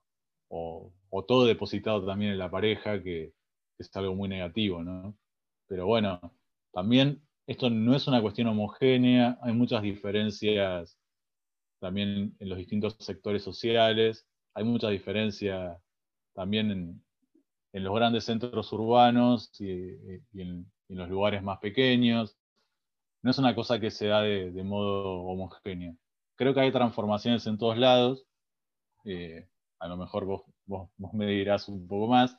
todo 1.27 1.47
depositado 1.47 2.05
también 2.05 2.33
en 2.33 2.39
la 2.39 2.51
pareja, 2.51 3.03
que, 3.03 3.33
es 3.79 3.97
algo 3.97 4.15
muy 4.15 4.29
negativo, 4.29 4.83
¿no? 4.85 5.17
Pero 5.67 5.87
bueno, 5.87 6.21
también 6.73 7.23
esto 7.47 7.71
no 7.71 7.97
es 7.97 8.07
una 8.07 8.23
cuestión 8.23 8.47
homogénea, 8.49 9.39
hay 9.43 9.53
muchas 9.53 9.83
diferencias 9.83 10.97
también 11.85 12.35
en 12.39 12.49
los 12.49 12.57
distintos 12.57 12.97
sectores 12.99 13.43
sociales. 13.43 14.27
Hay 14.55 14.65
mucha 14.65 14.89
diferencia 14.89 15.79
también 16.33 16.71
en, 16.71 17.85
los 17.85 17.95
grandes 17.95 18.25
centros 18.25 18.73
urbanos 18.73 19.51
y, 19.61 19.99
en, 20.41 20.73
los 20.89 21.11
lugares 21.11 21.43
más 21.43 21.59
pequeños. 21.59 22.39
No 23.25 23.31
es 23.31 23.39
una 23.39 23.55
cosa 23.55 23.81
que 23.81 23.91
se 23.91 24.07
da 24.07 24.23
de, 24.23 24.63
modo 24.63 25.23
homogéneo. 25.23 25.97
Creo 26.37 26.55
que 26.55 26.61
hay 26.61 26.71
transformaciones 26.71 27.47
en 27.47 27.59
todos 27.59 27.79
lados. 27.79 28.27
Eh, 29.05 29.49
a 29.81 29.89
lo 29.89 29.97
mejor 29.97 30.25
vos, 30.27 30.43
vos, 30.67 30.91
me 31.15 31.27
dirás 31.27 31.69
un 31.69 31.89
poco 31.89 32.07
más. 32.07 32.39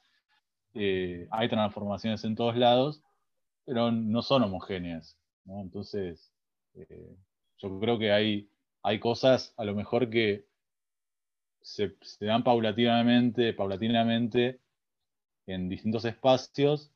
Eh, 0.74 1.28
hay 1.32 1.50
transformaciones 1.50 2.24
en 2.24 2.36
todos 2.36 2.56
lados, 2.56 3.04
pero 3.66 3.92
no 3.92 4.22
son 4.22 4.44
homogéneas. 4.44 5.18
Entonces, 5.46 6.32
eh, 6.76 7.18
yo 7.58 7.80
creo 7.80 8.00
que 8.00 8.12
hay 8.12 8.50
hay 8.86 9.00
cosas 9.00 9.52
a 9.58 9.66
lo 9.66 9.74
mejor 9.74 10.12
que 10.12 10.46
se, 11.60 11.96
dan 12.20 12.44
paulatinamente, 12.44 13.52
paulatinamente 13.54 14.62
en 15.48 15.70
distintos 15.70 16.06
espacios 16.06 16.92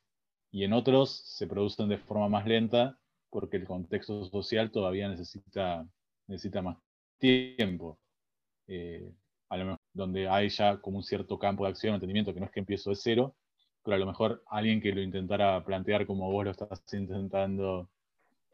y 0.51 0.65
en 0.65 0.73
otros 0.73 1.09
se 1.09 1.47
producen 1.47 1.89
de 1.89 1.97
forma 1.97 2.29
más 2.29 2.45
lenta 2.45 2.98
porque 3.29 3.57
el 3.57 3.65
contexto 3.65 4.25
social 4.25 4.71
todavía 4.71 5.07
necesita, 5.07 5.87
necesita 6.27 6.61
más 6.61 6.77
tiempo. 7.17 7.99
Eh, 8.67 9.11
a 9.49 9.57
lo 9.57 9.65
mejor 9.65 9.79
donde 9.93 10.27
hay 10.27 10.49
ya 10.49 10.77
como 10.77 10.97
un 10.97 11.03
cierto 11.03 11.39
campo 11.39 11.65
de 11.65 11.71
acción, 11.71 11.95
entendimiento, 11.95 12.33
que 12.33 12.39
no 12.39 12.45
es 12.45 12.51
que 12.51 12.59
empiezo 12.59 12.91
de 12.91 12.95
cero, 12.95 13.35
pero 13.83 13.95
a 13.95 13.99
lo 13.99 14.05
mejor 14.05 14.43
alguien 14.47 14.81
que 14.81 14.93
lo 14.93 15.01
intentara 15.01 15.63
plantear 15.63 16.05
como 16.05 16.31
vos 16.31 16.45
lo 16.45 16.51
estás 16.51 16.81
intentando 16.93 17.89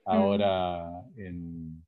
ahora 0.06 0.90
en, 1.18 1.84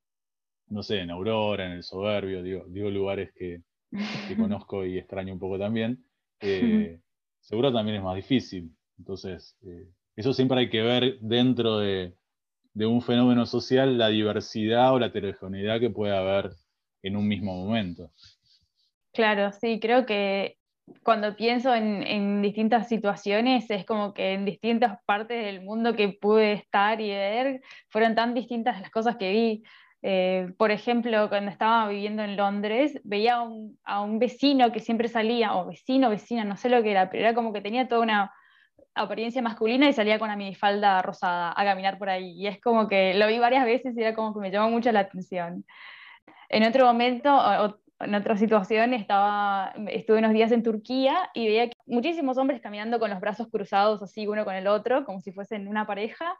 no 0.70 0.84
sé, 0.84 1.00
en 1.00 1.12
Aurora, 1.12 1.66
en 1.66 1.74
el 1.74 1.84
Soberbio, 1.84 2.44
digo, 2.44 2.66
digo 2.68 2.90
lugares 2.90 3.32
que, 3.34 3.62
conozco 4.38 4.86
y 4.86 4.98
extraño 4.98 5.34
un 5.34 5.40
poco 5.40 5.58
también, 5.58 6.04
eh, 6.42 7.00
seguro 7.40 7.72
también 7.72 7.98
es 7.98 8.04
más 8.04 8.16
difícil. 8.16 8.76
Entonces, 8.98 9.56
eh, 9.64 9.88
eso 10.16 10.34
siempre 10.34 10.60
hay 10.60 10.70
que 10.70 10.82
ver 10.82 11.20
dentro 11.22 11.78
de, 11.78 12.17
de 12.78 12.86
un 12.86 13.02
fenómeno 13.02 13.48
social 13.48 13.98
la 13.98 14.10
diversidad 14.10 14.94
o 14.94 15.00
la 15.00 15.08
heterogeneidad 15.08 15.80
que 15.80 15.90
puede 15.90 16.16
haber 16.16 16.52
en 17.02 17.18
un 17.18 17.28
mismo 17.28 17.56
momento. 17.56 18.12
Claro, 19.12 19.52
sí, 19.52 19.80
creo 19.80 20.06
que 20.06 20.58
cuando 21.02 21.36
pienso 21.36 21.74
en, 21.74 22.44
distintas 22.44 22.88
situaciones, 22.88 23.68
es 23.72 23.84
como 23.84 24.14
que 24.14 24.34
en 24.34 24.46
distintas 24.46 25.00
partes 25.06 25.44
del 25.44 25.64
mundo 25.64 25.96
que 25.96 26.10
pude 26.10 26.54
estar 26.54 27.02
y 27.02 27.10
ver, 27.10 27.62
fueron 27.90 28.14
tan 28.14 28.36
distintas 28.36 28.80
las 28.80 28.92
cosas 28.92 29.18
que 29.18 29.32
vi. 29.32 29.64
Eh, 30.04 30.54
por 30.60 30.70
ejemplo, 30.70 31.30
cuando 31.30 31.50
estaba 31.50 31.90
viviendo 31.90 32.22
en 32.22 32.38
Londres, 32.38 33.02
veía 33.04 33.42
a 33.86 34.02
un 34.02 34.20
vecino 34.20 34.72
que 34.72 34.82
siempre 34.82 35.08
salía, 35.08 35.56
o 35.56 35.66
vecino, 35.66 36.12
vecina, 36.12 36.46
no 36.46 36.56
sé 36.56 36.70
lo 36.70 36.84
que 36.84 36.92
era, 36.92 37.10
pero 37.10 37.24
era 37.24 37.34
como 37.34 37.52
que 37.54 37.62
tenía 37.62 37.88
toda 37.88 38.02
una 38.02 38.32
apariencia 38.98 39.42
masculina 39.42 39.88
y 39.88 39.94
salía 39.94 40.20
con 40.20 40.30
la 40.30 40.36
minifalda 40.36 41.02
rosada 41.02 41.54
a 41.56 41.64
caminar 41.64 41.98
por 41.98 42.10
ahí. 42.10 42.32
Y 42.32 42.48
es 42.48 42.60
como 42.60 42.88
que 42.88 43.14
lo 43.14 43.28
vi 43.28 43.40
varias 43.40 43.66
veces 43.66 43.96
y 43.98 44.02
era 44.02 44.14
como 44.14 44.34
que 44.34 44.40
me 44.40 44.52
llamó 44.52 44.70
mucho 44.70 44.92
la 44.92 45.02
atención. 45.02 45.66
En 46.50 46.64
otro 46.64 46.86
momento, 46.86 47.30
en 48.00 48.16
otra 48.16 48.38
situación, 48.38 48.94
estaba, 48.94 49.74
estuve 49.88 50.20
unos 50.20 50.34
días 50.34 50.52
en 50.52 50.64
Turquía 50.64 51.30
y 51.34 51.48
veía 51.48 51.70
muchísimos 51.86 52.38
hombres 52.38 52.62
caminando 52.62 53.00
con 53.00 53.10
los 53.10 53.20
brazos 53.20 53.48
cruzados 53.50 54.02
así 54.02 54.28
uno 54.28 54.46
con 54.46 54.56
el 54.56 54.68
otro, 54.68 55.06
como 55.06 55.20
si 55.20 55.32
fuesen 55.32 55.68
una 55.68 55.86
pareja. 55.86 56.38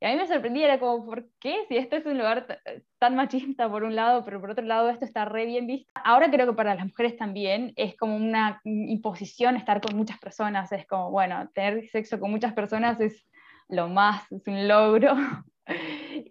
Y 0.00 0.06
a 0.06 0.10
mí 0.10 0.16
me 0.16 0.28
sorprendía, 0.28 0.66
era 0.66 0.78
como, 0.78 1.04
¿por 1.04 1.26
qué? 1.40 1.64
Si 1.68 1.76
este 1.76 1.96
es 1.96 2.06
un 2.06 2.18
lugar 2.18 2.60
tan 2.98 3.16
machista 3.16 3.68
por 3.68 3.82
un 3.82 3.96
lado, 3.96 4.24
pero 4.24 4.40
por 4.40 4.50
otro 4.50 4.64
lado 4.64 4.90
esto 4.90 5.04
está 5.04 5.24
re 5.24 5.44
bien 5.44 5.66
visto. 5.66 5.90
Ahora 6.04 6.30
creo 6.30 6.46
que 6.46 6.52
para 6.52 6.76
las 6.76 6.86
mujeres 6.86 7.16
también 7.16 7.72
es 7.74 7.96
como 7.96 8.14
una 8.14 8.60
imposición 8.64 9.56
estar 9.56 9.80
con 9.80 9.96
muchas 9.96 10.18
personas, 10.18 10.70
es 10.70 10.86
como, 10.86 11.10
bueno, 11.10 11.48
tener 11.52 11.88
sexo 11.88 12.20
con 12.20 12.30
muchas 12.30 12.52
personas 12.52 13.00
es 13.00 13.26
lo 13.68 13.88
más, 13.88 14.30
es 14.30 14.46
un 14.46 14.68
logro. 14.68 15.14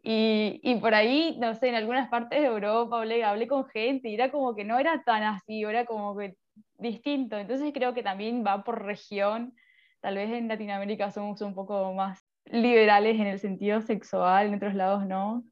Y, 0.03 0.59
y, 0.63 0.75
por 0.77 0.95
ahí, 0.95 1.37
no 1.39 1.53
sé, 1.53 1.69
en 1.69 1.75
algunas 1.75 2.09
partes 2.09 2.39
de 2.41 2.47
Europa 2.47 2.97
hablé, 2.97 3.23
hablé 3.23 3.47
con 3.47 3.67
gente 3.67 4.09
y 4.09 4.15
era 4.15 4.31
como 4.31 4.55
que 4.55 4.63
no 4.63 4.79
era 4.79 5.03
tan 5.03 5.21
así, 5.21 5.61
era 5.63 5.85
como 5.85 6.17
que 6.17 6.35
distinto. 6.79 7.37
Entonces 7.37 7.71
creo 7.71 7.93
que 7.93 8.01
también 8.01 8.43
va 8.45 8.63
por 8.63 8.83
región. 8.83 9.53
Tal 10.01 10.15
vez 10.15 10.31
en 10.31 10.47
Latinoamérica 10.47 11.11
somos 11.11 11.41
un 11.41 11.53
poco 11.53 11.93
más 11.93 12.26
liberales 12.51 13.19
en 13.19 13.27
el 13.27 13.39
sentido 13.39 13.81
sexual, 13.81 14.47
en 14.47 14.55
otros 14.55 14.75
lados 14.75 15.05
no. 15.05 15.43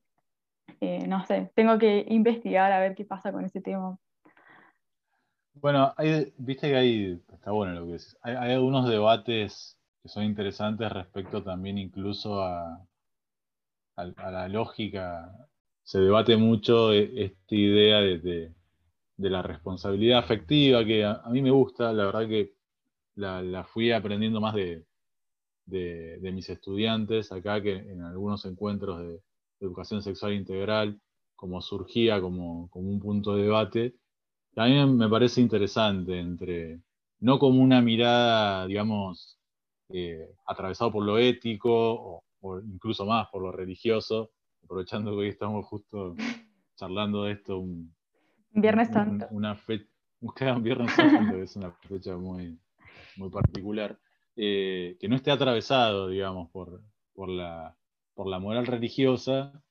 Eh, 0.82 1.08
no 1.08 1.26
sé, 1.26 1.52
tengo 1.56 1.78
que 1.78 2.06
investigar 2.10 2.72
a 2.72 2.80
ver 2.80 2.96
qué 2.96 3.06
pasa 3.06 3.32
con 3.32 3.46
ese 3.46 3.62
tema. 3.62 3.98
Bueno, 5.54 5.94
hay, 5.98 6.34
viste 6.38 6.70
que 6.70 6.76
hay, 6.76 7.22
está 7.32 7.52
bueno 7.52 7.74
lo 7.74 7.86
que 7.86 7.94
dices, 7.94 8.18
hay, 8.22 8.36
hay 8.36 8.52
algunos 8.54 8.90
debates 8.90 9.78
que 10.04 10.10
son 10.10 10.24
interesantes 10.24 10.92
respecto 10.92 11.42
también 11.42 11.78
incluso 11.78 12.42
a, 12.42 12.86
a, 13.96 14.32
la 14.32 14.48
lógica, 14.48 15.32
se 15.84 16.00
debate 16.00 16.36
mucho 16.38 16.94
e, 16.94 17.26
esta 17.26 17.56
idea 17.56 18.00
de, 18.00 18.54
la 19.18 19.42
responsabilidad 19.42 20.20
afectiva, 20.20 20.84
que 20.84 21.06
a, 21.06 21.24
mí 21.30 21.42
me 21.42 21.52
gusta, 21.52 21.94
la 21.94 22.06
verdad 22.06 22.28
que 22.28 22.54
la, 23.16 23.64
fui 23.64 23.92
aprendiendo 23.92 24.42
más 24.42 24.54
de, 24.56 24.84
mis 25.68 26.50
estudiantes 26.50 27.32
acá, 27.32 27.62
que 27.62 27.74
en 27.76 28.02
algunos 28.02 28.46
encuentros 28.46 29.00
de, 29.00 29.22
educación 29.60 30.02
sexual 30.02 30.34
integral, 30.34 31.00
como 31.36 31.62
surgía 31.62 32.22
como, 32.22 32.70
un 32.74 33.00
punto 33.00 33.36
de 33.36 33.44
debate, 33.44 33.96
también 34.54 34.98
me 34.98 35.10
parece 35.10 35.42
interesante 35.42 36.20
entre, 36.20 36.82
no 37.20 37.40
como 37.40 37.62
una 37.62 37.82
mirada, 37.82 38.68
digamos, 38.68 39.40
eh, 39.90 40.30
atravesado 40.46 40.92
por 40.92 41.06
lo 41.06 41.18
ético 41.18 42.22
o, 42.42 42.60
incluso 42.62 43.06
más 43.06 43.28
por 43.30 43.42
lo 43.42 43.52
religioso, 43.52 44.32
aprovechando 44.64 45.12
que 45.12 45.18
hoy 45.18 45.30
estamos 45.30 45.66
justo 45.66 46.16
charlando 46.76 47.24
de 47.24 47.34
esto. 47.34 47.60
Un, 47.60 47.94
Viernes 48.52 48.90
Santo. 48.90 49.28
una 49.32 49.56
fecha, 49.56 49.86
un 50.56 50.64
Viernes 50.64 50.94
Santo, 50.94 51.38
es 51.38 51.56
una 51.56 51.72
fecha 51.72 52.16
muy, 52.18 52.58
muy 53.18 53.30
particular, 53.30 54.00
eh, 54.36 54.98
que 55.00 55.08
no 55.08 55.16
esté 55.16 55.32
atravesado, 55.32 56.10
digamos, 56.10 56.50
por, 56.52 56.82
por, 57.14 57.30
la, 57.30 57.78
por 58.14 58.28
la 58.28 58.40
moral 58.40 58.68
religiosa, 58.68 59.64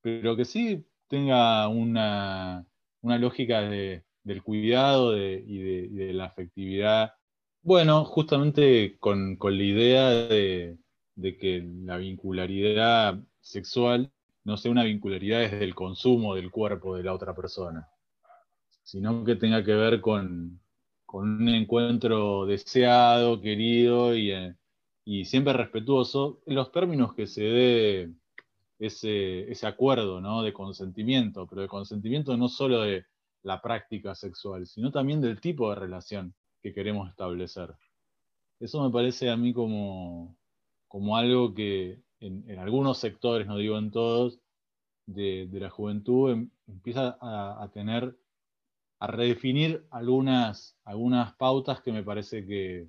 pero 0.00 0.36
que 0.36 0.44
sí 0.44 0.86
tenga 1.08 1.68
una, 1.68 2.66
una 3.02 3.18
lógica 3.18 3.60
de, 3.60 4.04
del 4.24 4.42
cuidado 4.42 5.16
y, 5.16 5.88
de, 5.88 6.12
la 6.14 6.26
afectividad. 6.26 7.14
Bueno, 7.62 8.04
justamente 8.04 8.96
con, 8.98 9.36
con 9.36 9.56
la 9.56 9.62
idea 9.62 10.08
de, 10.08 10.78
de 11.14 11.36
que 11.36 11.62
la 11.84 11.98
vincularidad 11.98 13.18
sexual 13.40 14.10
no 14.44 14.56
sea 14.56 14.72
una 14.72 14.84
vincularidad 14.84 15.40
desde 15.40 15.64
el 15.64 15.74
consumo 15.74 16.34
del 16.34 16.50
cuerpo 16.50 16.96
de 16.96 17.04
la 17.04 17.14
otra 17.14 17.34
persona, 17.34 17.88
sino 18.82 19.22
que 19.24 19.36
tenga 19.36 19.62
que 19.62 19.74
ver 19.74 20.00
con, 20.00 20.61
un 21.20 21.48
encuentro 21.48 22.46
deseado, 22.46 23.40
querido 23.40 24.16
y, 24.16 24.54
siempre 25.24 25.52
respetuoso 25.52 26.40
en 26.46 26.54
los 26.54 26.72
términos 26.72 27.14
que 27.14 27.26
se 27.26 27.42
dé 27.42 28.12
ese, 28.78 29.50
ese 29.50 29.66
acuerdo 29.66 30.20
¿no? 30.20 30.42
de 30.42 30.52
consentimiento, 30.52 31.46
pero 31.46 31.62
de 31.62 31.68
consentimiento 31.68 32.36
no 32.36 32.48
solo 32.48 32.82
de 32.82 33.04
la 33.42 33.60
práctica 33.60 34.14
sexual, 34.14 34.66
sino 34.66 34.90
también 34.90 35.20
del 35.20 35.40
tipo 35.40 35.70
de 35.70 35.76
relación 35.76 36.34
que 36.62 36.72
queremos 36.72 37.08
establecer. 37.10 37.74
Eso 38.60 38.82
me 38.84 38.92
parece 38.92 39.28
a 39.30 39.36
mí 39.36 39.52
como, 39.52 40.36
como 40.86 41.16
algo 41.16 41.52
que 41.52 42.00
en, 42.20 42.58
algunos 42.58 42.98
sectores, 42.98 43.46
no 43.46 43.56
digo 43.56 43.76
en 43.78 43.90
todos, 43.90 44.38
de, 45.06 45.48
la 45.52 45.68
juventud 45.68 46.30
em, 46.30 46.50
empieza 46.68 47.18
a, 47.20 47.68
tener, 47.74 48.16
a 49.02 49.08
redefinir 49.08 49.84
algunas, 49.90 50.76
algunas 50.84 51.34
pautas 51.34 51.80
que 51.82 51.90
me 51.90 52.04
parece 52.04 52.46
que, 52.46 52.86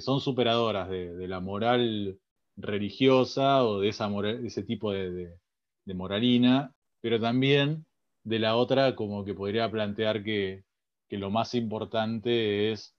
son 0.00 0.20
superadoras 0.20 0.88
de, 0.88 1.26
la 1.26 1.40
moral 1.40 2.20
religiosa 2.56 3.64
o 3.64 3.80
de, 3.80 3.88
esa 3.88 4.08
ese 4.44 4.62
tipo 4.62 4.92
de, 4.92 5.36
moralina, 5.86 6.72
pero 7.00 7.20
también 7.20 7.84
de 8.22 8.38
la 8.38 8.54
otra 8.54 8.94
como 8.94 9.24
que 9.24 9.34
podría 9.34 9.68
plantear 9.68 10.22
que, 10.22 10.62
que 11.08 11.18
lo 11.18 11.30
más 11.30 11.52
importante 11.56 12.70
es 12.70 12.94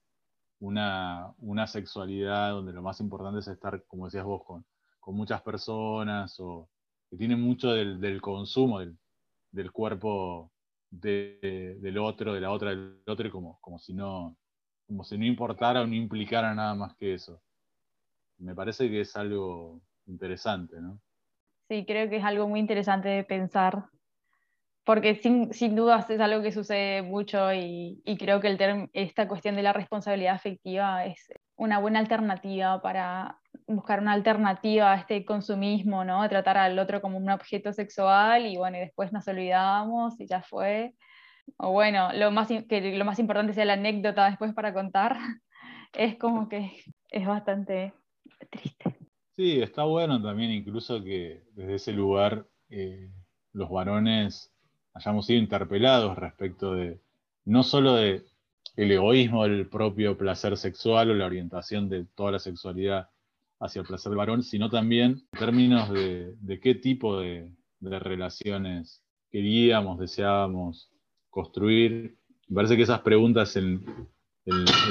una, 0.58 1.32
sexualidad 1.68 2.50
donde 2.50 2.74
lo 2.74 2.82
más 2.82 3.00
importante 3.00 3.40
es 3.40 3.48
estar, 3.48 3.82
como 3.86 4.04
decías 4.04 4.26
vos, 4.26 4.44
con, 4.44 4.66
con 4.98 5.14
muchas 5.14 5.40
personas 5.40 6.38
o 6.38 6.68
que 7.08 7.16
tiene 7.16 7.36
mucho 7.36 7.72
del, 7.72 8.20
consumo 8.20 8.80
del, 8.80 9.72
cuerpo 9.72 10.52
del 10.90 11.98
otro, 11.98 12.34
de 12.34 12.40
la 12.40 12.50
otra, 12.50 12.70
del 12.70 13.02
otro, 13.06 13.30
como, 13.30 13.58
como, 13.60 13.78
si 13.78 13.94
no, 13.94 14.36
como 14.86 15.04
si 15.04 15.16
no 15.16 15.24
importara 15.24 15.82
o 15.82 15.86
no 15.86 15.94
implicara 15.94 16.54
nada 16.54 16.74
más 16.74 16.94
que 16.96 17.14
eso. 17.14 17.40
Me 18.38 18.54
parece 18.54 18.88
que 18.90 19.02
es 19.02 19.16
algo 19.16 19.80
interesante, 20.06 20.80
¿no? 20.80 21.00
Sí, 21.68 21.84
creo 21.86 22.08
que 22.10 22.16
es 22.16 22.24
algo 22.24 22.48
muy 22.48 22.58
interesante 22.58 23.08
de 23.08 23.22
pensar 23.22 23.90
porque 24.84 25.14
sin, 25.14 25.52
sin 25.52 25.76
dudas 25.76 26.08
es 26.10 26.20
algo 26.20 26.42
que 26.42 26.52
sucede 26.52 27.02
mucho 27.02 27.52
y, 27.52 28.02
creo 28.18 28.40
que 28.40 28.88
esta 28.92 29.28
cuestión 29.28 29.56
de 29.56 29.62
la 29.62 29.72
responsabilidad 29.72 30.34
afectiva 30.34 31.04
es 31.04 31.32
una 31.56 31.78
buena 31.78 31.98
alternativa 31.98 32.80
para 32.82 33.39
buscar 33.66 34.00
una 34.00 34.12
alternativa 34.12 34.92
a 34.92 34.96
este 34.96 35.24
consumismo, 35.24 36.04
¿no? 36.04 36.28
Tratar 36.28 36.58
al 36.58 36.78
otro 36.78 37.00
como 37.00 37.18
un 37.18 37.30
objeto 37.30 37.72
sexual 37.72 38.46
y 38.46 38.56
bueno, 38.56 38.76
y 38.76 38.80
después 38.80 39.12
nos 39.12 39.26
olvidamos 39.28 40.20
y 40.20 40.26
ya 40.26 40.42
fue. 40.42 40.94
O 41.56 41.72
bueno, 41.72 42.12
lo 42.12 42.30
más, 42.30 42.48
que 42.48 42.96
lo 42.96 43.04
más 43.04 43.18
importante 43.18 43.52
sea 43.52 43.64
la 43.64 43.74
anécdota 43.74 44.28
después 44.28 44.54
para 44.54 44.74
contar, 44.74 45.16
es 45.92 46.16
como 46.16 46.48
que 46.48 46.82
es 47.10 47.26
bastante 47.26 47.92
triste. 48.50 48.96
Sí, 49.36 49.60
está 49.60 49.84
bueno 49.84 50.20
también 50.22 50.50
incluso 50.50 51.02
que 51.02 51.42
desde 51.52 51.74
ese 51.76 51.92
lugar 51.92 52.46
eh, 52.68 53.10
los 53.52 53.70
varones 53.70 54.52
hayamos 54.94 55.26
sido 55.26 55.40
interpelados 55.40 56.16
respecto 56.16 56.74
de 56.74 57.00
no 57.44 57.62
solo 57.62 57.94
de 57.94 58.24
el 58.76 58.92
egoísmo 58.92 59.44
del 59.44 59.68
propio 59.68 60.16
placer 60.16 60.56
sexual 60.56 61.10
o 61.10 61.14
la 61.14 61.26
orientación 61.26 61.88
de 61.88 62.04
toda 62.04 62.32
la 62.32 62.38
sexualidad 62.38 63.08
hacia 63.60 63.82
el 63.82 63.86
placer 63.86 64.14
varón, 64.14 64.42
sino 64.42 64.70
también 64.70 65.22
en 65.32 65.38
términos 65.38 65.90
de, 65.92 66.60
qué 66.62 66.74
tipo 66.74 67.20
de, 67.20 67.52
relaciones 67.80 69.02
queríamos, 69.30 69.98
deseábamos 69.98 70.90
construir. 71.28 72.18
Me 72.48 72.56
parece 72.56 72.76
que 72.76 72.82
esas 72.82 73.00
preguntas 73.00 73.56
en, 73.56 73.84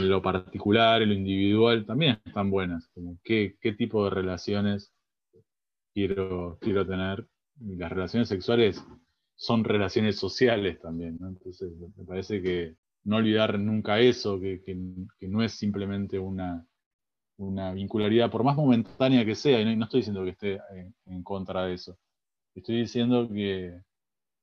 lo 0.01 0.21
particular, 0.21 1.01
en 1.01 1.09
lo 1.09 1.15
individual, 1.15 1.85
también 1.85 2.19
están 2.23 2.49
buenas, 2.49 2.87
como 2.93 3.17
qué, 3.23 3.57
qué 3.59 3.73
tipo 3.73 4.05
de 4.05 4.11
relaciones 4.11 4.93
quiero, 5.93 6.57
quiero 6.61 6.85
tener. 6.85 7.27
las 7.59 7.91
relaciones 7.91 8.29
sexuales 8.29 8.83
son 9.35 9.63
relaciones 9.63 10.17
sociales 10.17 10.79
también. 10.79 11.17
Entonces, 11.21 11.71
me 11.97 12.05
parece 12.05 12.41
que 12.41 12.75
no 13.05 13.17
olvidar 13.17 13.57
nunca 13.57 13.99
eso, 13.99 14.39
que, 14.39 14.61
no 15.21 15.43
es 15.43 15.53
simplemente 15.53 16.19
una, 16.19 16.65
una 17.39 17.71
vincularidad, 17.71 18.29
por 18.29 18.43
más 18.43 18.55
momentánea 18.55 19.25
que 19.25 19.33
sea, 19.33 19.59
y 19.59 19.75
no, 19.75 19.85
estoy 19.85 20.01
diciendo 20.01 20.23
que 20.23 20.31
esté 20.31 20.59
en, 21.05 21.23
contra 21.23 21.65
de 21.65 21.73
eso, 21.73 21.97
estoy 22.53 22.81
diciendo 22.81 23.27
que 23.29 23.79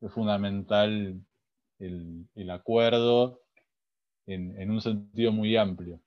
es 0.01 0.13
fundamental 0.13 1.21
el, 1.79 2.51
acuerdo 2.51 3.41
en, 4.27 4.71
un 4.71 4.81
sentido 4.81 5.31
muy 5.31 5.57
amplio, 5.57 6.01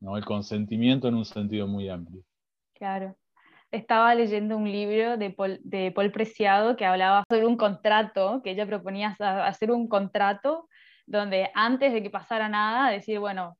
¿no? 0.00 0.16
el 0.16 0.24
consentimiento 0.24 1.08
en 1.08 1.16
un 1.16 1.24
sentido 1.24 1.66
muy 1.66 1.88
amplio. 1.88 2.22
Claro. 2.74 3.16
Estaba 3.72 4.14
leyendo 4.14 4.56
un 4.56 4.70
libro 4.70 5.16
de 5.16 5.30
Paul, 5.30 5.58
de 5.64 5.90
Paul 5.90 6.12
Preciado 6.12 6.76
que 6.76 6.84
hablaba 6.84 7.24
sobre 7.28 7.44
un 7.44 7.56
contrato, 7.56 8.40
que 8.44 8.52
ella 8.52 8.66
proponía 8.66 9.16
hacer 9.18 9.72
un 9.72 9.88
contrato 9.88 10.68
donde 11.06 11.50
antes 11.54 11.92
de 11.92 12.02
que 12.02 12.10
pasara 12.10 12.48
nada, 12.48 12.90
decir, 12.90 13.18
bueno, 13.18 13.56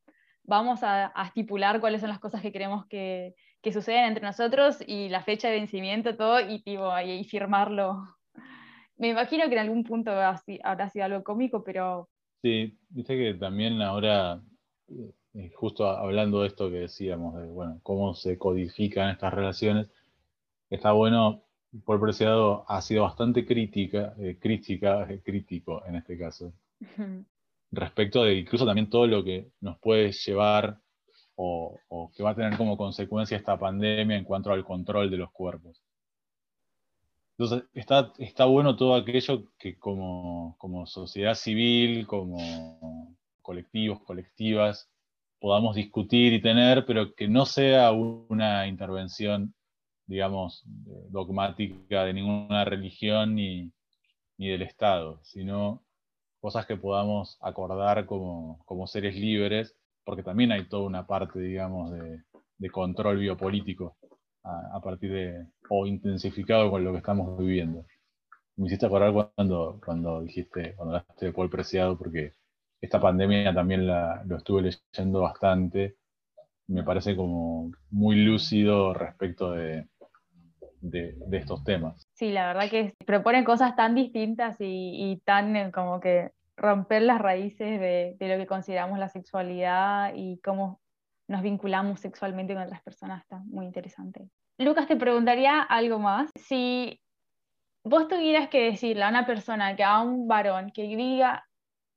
vamos 0.47 0.83
a, 0.83 1.13
estipular 1.27 1.81
cuáles 1.81 2.01
son 2.01 2.11
las 2.11 2.19
cosas 2.19 2.41
que 2.41 2.53
queremos 2.53 2.87
que, 2.87 3.35
que, 3.63 3.73
sucedan 3.73 4.05
entre 4.07 4.25
nosotros 4.25 4.79
y 4.87 5.09
la 5.09 5.23
fecha 5.23 5.49
de 5.49 5.59
vencimiento, 5.59 6.17
todo, 6.17 6.41
y, 6.41 6.63
y, 6.65 7.25
firmarlo. 7.25 8.05
Me 8.97 9.09
imagino 9.09 9.47
que 9.49 9.53
en 9.53 9.59
algún 9.59 9.85
punto 9.85 10.11
habrá 10.11 10.89
sido 10.89 11.05
algo 11.05 11.23
cómico, 11.23 11.63
pero... 11.63 12.09
Sí, 12.43 12.79
viste 12.89 13.17
que 13.17 13.35
también 13.35 13.83
ahora, 13.83 14.41
eh, 15.35 15.51
justo 15.55 15.87
hablando 15.89 16.43
de 16.43 16.49
esto 16.49 16.71
que 16.71 16.79
decíamos, 16.79 17.37
de 17.37 17.47
bueno, 17.49 17.81
cómo 17.83 18.15
se 18.15 18.39
codifican 18.39 19.11
estas 19.11 19.35
relaciones, 19.35 19.89
está 20.71 20.93
bueno, 20.93 21.43
por 21.85 22.01
Preciado 22.01 22.65
ha 22.69 22.81
sido 22.81 23.03
bastante 23.03 23.45
crítica, 23.45 24.15
eh, 24.19 24.39
crítica, 24.41 25.07
eh, 25.11 25.21
crítico 25.23 25.85
en 25.87 25.97
este 25.97 26.17
caso, 26.17 26.53
respecto 27.71 28.25
de 28.25 28.35
incluso 28.35 28.67
también 28.67 28.91
todo 28.91 29.07
lo 29.07 29.25
que 29.25 29.51
nos 29.61 29.79
puede 29.79 30.13
llevar 30.13 30.79
o, 31.37 32.11
que 32.15 32.23
va 32.23 32.31
a 32.31 32.35
tener 32.35 32.57
como 32.57 32.77
consecuencia 32.77 33.37
esta 33.37 33.59
pandemia 33.59 34.17
en 34.17 34.25
cuanto 34.25 34.51
al 34.51 34.65
control 34.65 35.11
de 35.11 35.19
los 35.19 35.31
cuerpos. 35.33 35.83
Entonces, 37.39 37.69
está, 37.75 38.13
está 38.19 38.47
bueno 38.47 38.77
todo 38.77 38.95
aquello 38.95 39.53
que 39.59 39.79
como, 39.79 40.57
sociedad 40.87 41.35
civil, 41.35 42.07
como 42.07 43.15
colectivos, 43.43 44.01
colectivas, 44.03 44.91
podamos 45.39 45.77
discutir 45.77 46.33
y 46.33 46.41
tener, 46.41 46.87
pero 46.87 47.15
que 47.15 47.29
no 47.29 47.45
sea 47.45 47.93
una 47.93 48.67
intervención, 48.67 49.55
digamos, 50.07 50.63
dogmática 51.11 52.05
de 52.05 52.15
ninguna 52.15 52.65
religión 52.65 53.35
ni, 53.35 53.71
ni 54.39 54.49
del 54.49 54.63
Estado, 54.63 55.21
sino 55.23 55.86
cosas 56.47 56.65
que 56.65 56.77
podamos 56.77 57.37
acordar 57.43 58.07
como, 58.07 58.87
seres 58.87 59.17
libres, 59.17 59.75
porque 60.05 60.23
también 60.23 60.53
hay 60.53 60.69
toda 60.69 60.87
una 60.87 61.05
parte, 61.05 61.41
digamos, 61.41 61.91
de, 61.91 62.71
control 62.71 63.19
biopolítico 63.19 63.97
a, 64.45 64.81
partir 64.81 65.11
de, 65.11 65.47
o 65.69 65.89
intensificado 65.89 66.71
con 66.71 66.85
lo 66.85 66.93
que 66.93 66.99
estamos 66.99 67.37
viviendo. 67.37 67.85
Me 68.55 68.67
hiciste 68.67 68.87
acordar 68.87 69.13
cuando, 69.35 69.81
cuando 69.85 70.23
dijiste, 70.23 70.77
cuando 70.77 70.99
hablaste 70.99 71.27
de 71.27 71.33
Paul 71.33 71.51
Preciado, 71.51 71.99
porque 71.99 72.31
esta 72.81 73.01
pandemia 73.01 73.53
también 73.53 73.85
la, 73.85 74.23
lo 74.25 74.37
estuve 74.37 74.63
leyendo 74.63 75.23
bastante, 75.23 75.97
me 76.69 76.85
parece 76.85 77.17
como 77.17 77.73
muy 77.91 78.25
lúcido 78.25 78.95
respecto 78.95 79.51
de, 79.51 79.89
de, 80.81 81.39
estos 81.39 81.65
temas. 81.65 82.07
Sí, 82.15 82.31
la 82.31 82.47
verdad 82.47 82.71
que 82.71 82.95
propone 83.05 83.45
cosas 83.45 83.75
tan 83.75 83.97
distintas 83.97 84.61
y, 84.61 85.11
y 85.11 85.21
tan 85.25 85.57
eh, 85.57 85.73
como 85.73 86.01
que 86.01 86.31
romper 86.57 87.03
las 87.03 87.21
raíces 87.21 87.81
de, 87.81 88.17
lo 88.19 88.37
que 88.37 88.47
consideramos 88.47 88.99
la 88.99 89.09
sexualidad 89.09 90.13
y 90.15 90.39
cómo 90.39 90.81
nos 91.29 91.43
vinculamos 91.43 92.01
sexualmente 92.01 92.55
con 92.55 92.63
otras 92.63 92.83
personas. 92.83 93.23
Está 93.23 93.39
muy 93.47 93.67
interesante. 93.67 94.29
Lucas, 94.59 94.87
te 94.87 94.97
preguntaría 94.97 95.61
algo 95.61 95.99
más. 95.99 96.31
Si 96.37 97.01
vos 97.85 98.09
tuvieras 98.09 98.49
que 98.49 98.71
decirle 98.71 99.05
a 99.05 99.11
una 99.11 99.27
persona, 99.27 99.77
que 99.77 99.85
a 99.85 100.01
un 100.01 100.27
varón, 100.27 100.71
que 100.71 100.83
diga 100.83 101.47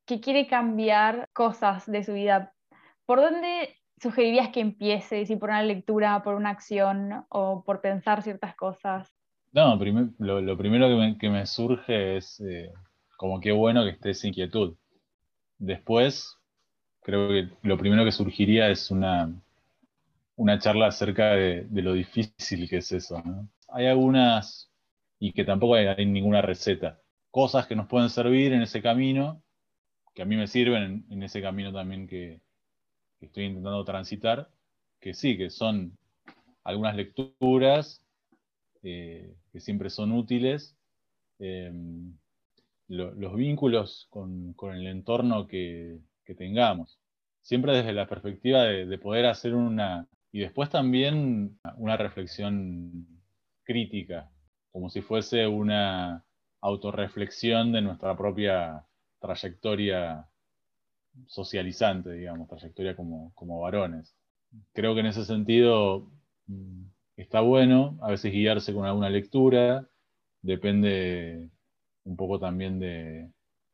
que 0.05 0.20
quiere 0.20 0.47
cambiar 0.47 1.30
cosas 1.34 1.86
de 1.86 2.03
su 2.03 2.14
vida, 2.14 2.53
¿por 3.05 3.22
dónde 3.22 3.78
sugerirías 4.01 4.49
que 4.49 4.60
empiece? 4.60 5.26
¿Si 5.26 5.36
por 5.36 5.49
una 5.49 5.64
lectura, 5.64 6.22
por 6.24 6.36
una 6.36 6.49
acción 6.49 7.26
o 7.30 7.64
por 7.64 7.80
pensar 7.80 8.24
ciertas 8.24 8.55
cosas? 8.55 9.14
No, 9.51 9.78
lo, 10.20 10.57
primero 10.57 11.18
que 11.20 11.30
me, 11.30 11.45
surge 11.45 12.18
es 12.18 12.39
eh, 12.39 12.72
como 13.20 13.41
qué 13.41 13.51
bueno 13.51 13.84
que 13.84 13.89
esté 13.89 14.11
esa 14.11 14.28
inquietud. 14.30 14.78
Después, 15.57 16.38
creo 17.01 17.28
que 17.28 17.49
lo 17.63 17.78
primero 17.78 18.05
que 18.05 18.13
surgiría 18.13 18.70
es 18.70 18.91
una, 18.91 19.30
una 20.38 20.57
charla 20.57 20.88
acerca 20.88 21.32
de, 21.32 21.67
lo 21.70 21.91
difícil 21.91 22.70
que 22.70 22.78
es 22.78 22.93
eso. 22.93 23.22
Hay 23.67 23.88
algunas, 23.88 24.72
y 25.20 25.34
que 25.34 25.43
tampoco 25.43 25.76
hay, 25.76 26.05
ninguna 26.05 26.41
receta, 26.41 27.01
cosas 27.30 27.67
que 27.67 27.76
nos 27.76 27.88
pueden 27.88 28.09
servir 28.09 28.53
en 28.53 28.61
ese 28.61 28.82
camino, 28.82 29.43
que 30.15 30.22
a 30.22 30.26
mí 30.26 30.38
me 30.38 30.47
sirven 30.47 31.05
en, 31.09 31.22
ese 31.22 31.41
camino 31.41 31.74
también 31.74 32.07
que, 32.07 32.39
estoy 33.20 33.43
intentando 33.43 33.84
transitar, 33.84 34.49
que 35.01 35.13
sí, 35.13 35.38
que 35.38 35.49
son 35.49 35.97
algunas 36.63 36.95
lecturas 36.95 38.01
eh, 38.82 39.36
que 39.51 39.59
siempre 39.59 39.89
son 39.89 40.13
útiles. 40.13 40.78
Eh, 41.39 41.70
los 42.89 43.35
vínculos 43.35 44.07
con, 44.09 44.55
el 44.73 44.87
entorno 44.87 45.47
que, 45.47 45.99
tengamos. 46.37 46.99
Siempre 47.41 47.73
desde 47.73 47.93
la 47.93 48.07
perspectiva 48.07 48.63
de, 48.63 48.97
poder 48.97 49.25
hacer 49.25 49.55
una... 49.55 50.07
Y 50.31 50.41
después 50.41 50.69
también 50.69 51.59
una 51.77 51.97
reflexión 51.97 53.07
crítica, 53.63 54.29
como 54.71 54.89
si 54.89 55.01
fuese 55.01 55.47
una 55.47 56.23
autorreflexión 56.61 57.71
de 57.71 57.81
nuestra 57.81 58.15
propia 58.15 58.85
trayectoria 59.19 60.27
socializante, 61.25 62.11
digamos, 62.13 62.47
trayectoria 62.47 62.95
como, 62.95 63.31
como 63.33 63.59
varones. 63.59 64.15
Creo 64.73 64.93
que 64.93 64.99
en 64.99 65.07
ese 65.07 65.25
sentido 65.25 66.11
mm, 66.45 66.83
está 67.17 67.41
bueno 67.41 67.97
a 68.01 68.11
veces 68.11 68.31
guiarse 68.31 68.71
con 68.71 68.85
alguna 68.85 69.09
lectura, 69.09 69.87
depende 70.41 71.49
un 72.10 72.16
poco 72.16 72.39
también 72.39 72.80
de, 72.80 73.30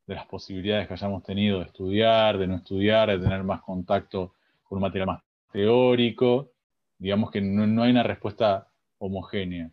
las 0.08 0.28
posibilidades 0.28 0.88
que 0.88 0.94
hayamos 0.94 1.24
tenido 1.24 1.60
de 1.60 1.66
estudiar, 1.66 2.38
de 2.38 2.46
no 2.48 2.58
estudiar, 2.58 3.10
de 3.10 3.18
tener 3.18 3.44
más 3.44 3.62
contacto 3.62 4.34
con 4.64 4.78
un 4.78 4.84
material 4.84 5.08
más 5.08 5.24
teórico. 5.52 6.52
Digamos 7.00 7.32
que 7.32 7.42
no, 7.42 7.82
hay 7.82 7.92
una 7.92 8.04
respuesta 8.04 8.70
homogénea. 9.00 9.72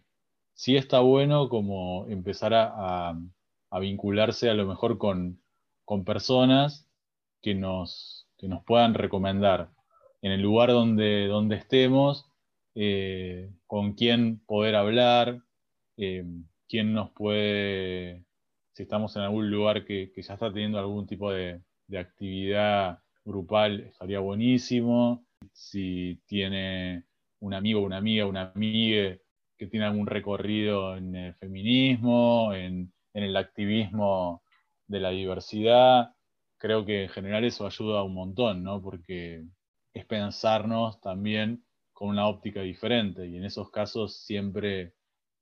Sí 0.54 0.76
está 0.76 1.00
bueno 1.00 1.48
como 1.50 2.06
empezar 2.08 2.54
a, 2.54 3.14
vincularse 3.80 4.48
a 4.48 4.54
lo 4.54 4.66
mejor 4.66 4.96
con, 4.96 5.38
personas 6.06 6.88
que 7.42 7.54
nos, 7.54 8.26
nos 8.40 8.64
puedan 8.64 8.94
recomendar 8.94 9.68
en 10.22 10.32
el 10.32 10.40
lugar 10.40 10.70
donde, 10.70 11.26
donde 11.26 11.56
estemos, 11.56 12.26
eh, 12.74 13.50
con 13.66 13.92
quién 13.92 14.40
poder 14.46 14.76
hablar, 14.76 15.42
eh, 15.98 16.24
quién 16.68 16.94
nos 16.94 17.10
puede 17.10 18.24
si 18.72 18.84
estamos 18.84 19.14
en 19.16 19.22
algún 19.22 19.50
lugar 19.50 19.84
que, 19.84 20.12
ya 20.16 20.34
está 20.34 20.52
teniendo 20.52 20.78
algún 20.78 21.06
tipo 21.06 21.30
de, 21.32 21.60
actividad 21.94 23.00
grupal, 23.22 23.80
estaría 23.80 24.18
buenísimo. 24.18 25.26
Si 25.52 26.22
tiene 26.26 27.04
un 27.40 27.52
amigo, 27.52 27.80
una 27.82 27.98
amiga, 27.98 28.26
una 28.26 28.52
amiga 28.54 29.18
que 29.58 29.66
tiene 29.66 29.84
algún 29.86 30.06
recorrido 30.06 30.96
en 30.96 31.14
el 31.14 31.34
feminismo, 31.34 32.54
en, 32.54 32.92
el 33.12 33.36
activismo 33.36 34.42
de 34.86 35.00
la 35.00 35.10
diversidad, 35.10 36.14
creo 36.56 36.86
que 36.86 37.02
en 37.04 37.08
general 37.10 37.44
eso 37.44 37.66
ayuda 37.66 38.02
un 38.02 38.14
montón, 38.14 38.62
¿no? 38.62 38.80
Porque 38.80 39.44
es 39.92 40.06
pensarnos 40.06 40.98
también 41.02 41.62
con 41.92 42.08
una 42.08 42.26
óptica 42.26 42.62
diferente 42.62 43.26
y 43.26 43.36
en 43.36 43.44
esos 43.44 43.70
casos 43.70 44.16
siempre 44.24 44.94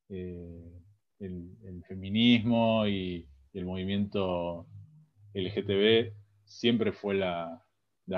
eh, 0.09 0.83
el, 1.21 1.85
feminismo 1.87 2.87
y, 2.87 3.27
el 3.53 3.64
movimiento 3.64 4.66
LGTB 5.35 6.12
siempre 6.45 6.93
fue 6.93 7.14
la, 7.14 7.64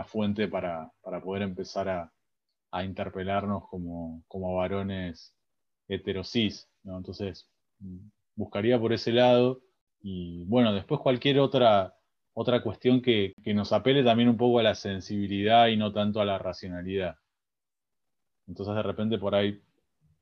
fuente 0.06 0.48
para, 0.48 0.90
poder 1.22 1.42
empezar 1.42 1.88
a, 1.88 2.84
interpelarnos 2.84 3.64
como, 3.68 4.56
varones 4.56 5.34
heterosis. 5.88 6.68
Entonces, 6.84 7.48
buscaría 8.34 8.78
por 8.78 8.92
ese 8.92 9.12
lado 9.12 9.62
y 10.00 10.44
bueno, 10.46 10.72
después 10.72 11.00
cualquier 11.00 11.38
otra, 11.38 11.94
cuestión 12.62 13.02
que, 13.02 13.34
que, 13.42 13.54
nos 13.54 13.72
apele 13.72 14.02
también 14.02 14.28
un 14.28 14.36
poco 14.36 14.58
a 14.58 14.62
la 14.62 14.74
sensibilidad 14.74 15.68
y 15.68 15.76
no 15.76 15.92
tanto 15.92 16.20
a 16.20 16.24
la 16.24 16.38
racionalidad. 16.38 17.16
Entonces 18.48 18.74
de 18.74 18.82
repente 18.82 19.18
por 19.18 19.34
ahí 19.34 19.62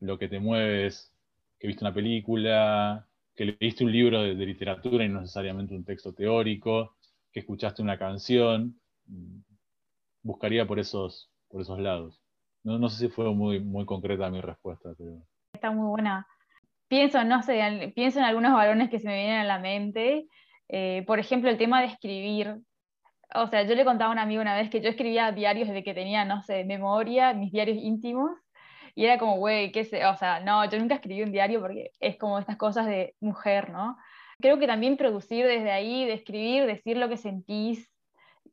lo 0.00 0.18
que 0.18 0.28
te 0.28 0.40
mueve 0.40 0.86
es 0.86 1.12
que 1.60 1.68
viste 1.68 1.84
una 1.84 1.94
película, 1.94 3.06
que 3.36 3.56
leíste 3.60 3.84
un 3.84 3.92
libro 3.92 4.22
de, 4.22 4.34
literatura 4.34 5.04
y 5.04 5.10
no 5.10 5.20
necesariamente 5.20 5.74
un 5.74 5.84
texto 5.84 6.14
teórico, 6.14 6.96
que 7.30 7.40
escuchaste 7.40 7.82
una 7.82 7.98
canción. 7.98 8.80
Buscaría 10.22 10.66
por 10.66 10.78
esos, 10.78 11.30
por 11.48 11.60
esos 11.60 11.78
lados. 11.78 12.20
No, 12.64 12.78
no 12.78 12.88
sé 12.88 13.06
si 13.06 13.12
fue 13.12 13.32
muy, 13.34 13.60
muy 13.60 13.84
concreta 13.84 14.30
mi 14.30 14.40
respuesta, 14.40 14.90
pero... 14.96 15.22
Está 15.52 15.70
muy 15.70 15.86
buena. 15.86 16.26
Pienso, 16.88 17.22
no 17.24 17.42
sé, 17.42 17.92
pienso 17.94 18.18
en 18.18 18.24
algunos 18.24 18.52
varones 18.52 18.90
que 18.90 18.98
se 18.98 19.06
me 19.06 19.16
vienen 19.16 19.40
a 19.40 19.44
la 19.44 19.58
mente. 19.58 20.26
Eh, 20.68 21.04
por 21.06 21.18
ejemplo, 21.18 21.50
el 21.50 21.58
tema 21.58 21.80
de 21.80 21.88
escribir. 21.88 22.56
O 23.34 23.46
sea, 23.46 23.62
yo 23.64 23.74
le 23.74 23.84
contaba 23.84 24.10
a 24.10 24.12
un 24.12 24.18
amigo 24.18 24.40
una 24.40 24.56
vez 24.56 24.70
que 24.70 24.80
yo 24.80 24.88
escribía 24.88 25.30
diarios 25.30 25.68
desde 25.68 25.84
que 25.84 25.94
tenía, 25.94 26.24
no 26.24 26.42
sé, 26.42 26.64
memoria, 26.64 27.34
mis 27.34 27.52
diarios 27.52 27.78
íntimos. 27.78 28.30
Y 28.94 29.04
era 29.04 29.18
como, 29.18 29.36
güey, 29.36 29.72
qué 29.72 29.84
sé, 29.84 30.04
o 30.06 30.16
sea, 30.16 30.40
no, 30.40 30.68
yo 30.68 30.78
nunca 30.78 30.96
escribí 30.96 31.22
un 31.22 31.32
diario 31.32 31.60
porque 31.60 31.92
es 32.00 32.16
como 32.16 32.38
estas 32.38 32.56
cosas 32.56 32.86
de 32.86 33.14
mujer, 33.20 33.70
¿no? 33.70 33.96
Creo 34.40 34.58
que 34.58 34.66
también 34.66 34.96
producir 34.96 35.46
desde 35.46 35.70
ahí, 35.70 36.04
de 36.06 36.14
escribir, 36.14 36.66
decir 36.66 36.96
lo 36.96 37.08
que 37.08 37.16
sentís, 37.16 37.90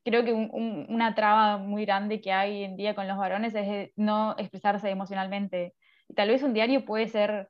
creo 0.04 0.24
que 0.24 0.34
una 0.34 1.16
traba 1.16 1.58
muy 1.58 1.86
grande 1.86 2.22
que 2.22 2.32
hay 2.32 2.64
en 2.64 2.78
día 2.78 2.96
con 2.96 3.08
los 3.08 3.18
varones 3.18 3.54
es 3.56 3.92
no 3.98 4.36
expresarse 4.38 4.90
emocionalmente. 4.90 5.74
Y 6.08 6.14
tal 6.14 6.30
vez 6.30 6.44
un 6.44 6.54
diario 6.54 6.86
puede 6.86 7.10
ser 7.10 7.50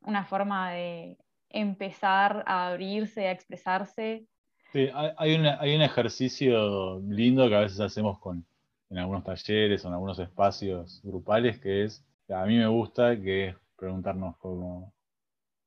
una 0.00 0.24
forma 0.24 0.72
de 0.72 1.16
empezar 1.48 2.44
a 2.46 2.68
abrirse, 2.68 3.26
a 3.26 3.32
expresarse. 3.32 4.24
Sí, 4.72 4.88
hay, 4.94 5.36
hay 5.58 5.74
un 5.74 5.82
ejercicio 5.82 7.00
lindo 7.00 7.48
que 7.48 7.56
a 7.56 7.60
veces 7.60 7.80
hacemos 7.80 8.18
con, 8.20 8.46
en 8.90 8.98
algunos 8.98 9.24
talleres 9.24 9.84
o 9.84 9.88
en 9.88 9.94
algunos 9.94 10.18
espacios 10.18 11.00
grupales 11.02 11.58
que 11.58 11.84
es, 11.84 12.04
a 12.28 12.44
mí 12.46 12.56
me 12.56 12.66
gusta, 12.66 13.20
que 13.20 13.48
es 13.48 13.56
preguntarnos 13.76 14.36
como, 14.38 14.94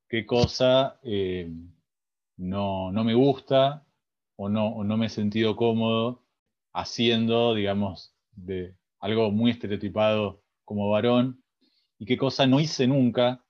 qué 0.07 0.25
cosa 0.25 0.99
eh, 1.03 1.51
no, 2.37 2.91
me 2.91 3.13
gusta 3.13 3.85
o 4.35 4.49
no, 4.49 4.83
no 4.83 4.97
me 4.97 5.07
he 5.07 5.09
sentido 5.09 5.55
cómodo 5.55 6.23
haciendo, 6.73 7.53
digamos, 7.55 8.15
de 8.31 8.75
algo 8.99 9.31
muy 9.31 9.51
estereotipado 9.51 10.43
como 10.65 10.89
varón, 10.89 11.43
y 11.97 12.05
qué 12.05 12.17
cosa 12.17 12.47
no 12.47 12.59
hice 12.59 12.87
nunca 12.87 13.43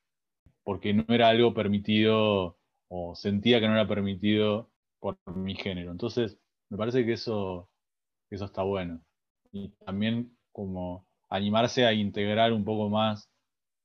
porque 0.63 0.93
no 0.93 1.05
era 1.09 1.29
algo 1.29 1.53
permitido 1.53 2.57
o 2.87 3.15
sentía 3.15 3.59
que 3.59 3.67
no 3.67 3.73
era 3.73 3.87
permitido 3.87 4.71
por 4.99 5.17
mi 5.35 5.55
género. 5.55 5.91
Entonces, 5.91 6.39
me 6.69 6.77
parece 6.77 7.05
que 7.05 7.13
eso, 7.13 7.69
eso 8.29 8.45
está 8.45 8.63
bueno. 8.63 9.01
Y 9.51 9.69
también 9.85 10.37
como 10.51 11.08
animarse 11.29 11.85
a 11.85 11.93
integrar 11.93 12.53
un 12.53 12.63
poco 12.65 12.89
más 12.89 13.29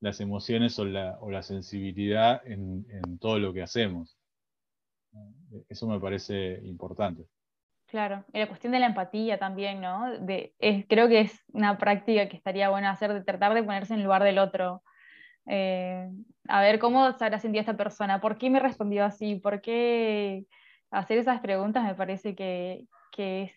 las 0.00 0.20
emociones 0.20 0.78
o 0.78 0.84
la, 0.84 1.18
o 1.20 1.30
la 1.30 1.42
sensibilidad 1.42 2.46
en, 2.46 2.86
en 2.90 3.18
todo 3.18 3.38
lo 3.38 3.52
que 3.52 3.62
hacemos. 3.62 4.18
Eso 5.68 5.86
me 5.86 6.00
parece 6.00 6.60
importante. 6.64 7.26
Claro, 7.86 8.24
y 8.32 8.38
la 8.40 8.48
cuestión 8.48 8.72
de 8.72 8.80
la 8.80 8.86
empatía 8.86 9.38
también, 9.38 9.80
¿no? 9.80 10.18
De, 10.18 10.54
creo 10.88 11.06
que 11.06 11.20
es 11.20 11.44
una 11.52 11.78
práctica 11.78 12.28
que 12.28 12.36
estaría 12.36 12.68
buena 12.68 12.90
hacer, 12.90 13.14
de 13.14 13.22
tratar 13.22 13.54
de 13.54 13.62
ponerse 13.62 13.94
en 13.94 14.02
lugar 14.02 14.24
del 14.24 14.38
otro. 14.38 14.82
Eh, 15.46 16.10
a 16.48 16.60
ver 16.60 16.78
cómo 16.78 17.12
se 17.12 17.24
habrá 17.24 17.38
sentido 17.38 17.60
esta 17.60 17.76
persona, 17.76 18.20
por 18.20 18.36
qué 18.36 18.50
me 18.50 18.58
respondió 18.58 19.04
así, 19.04 19.36
por 19.36 19.60
qué 19.60 20.46
hacer 20.90 21.18
esas 21.18 21.40
preguntas 21.40 21.84
me 21.84 21.94
parece 21.94 22.34
que, 22.34 22.86
que 23.12 23.42
es 23.44 23.52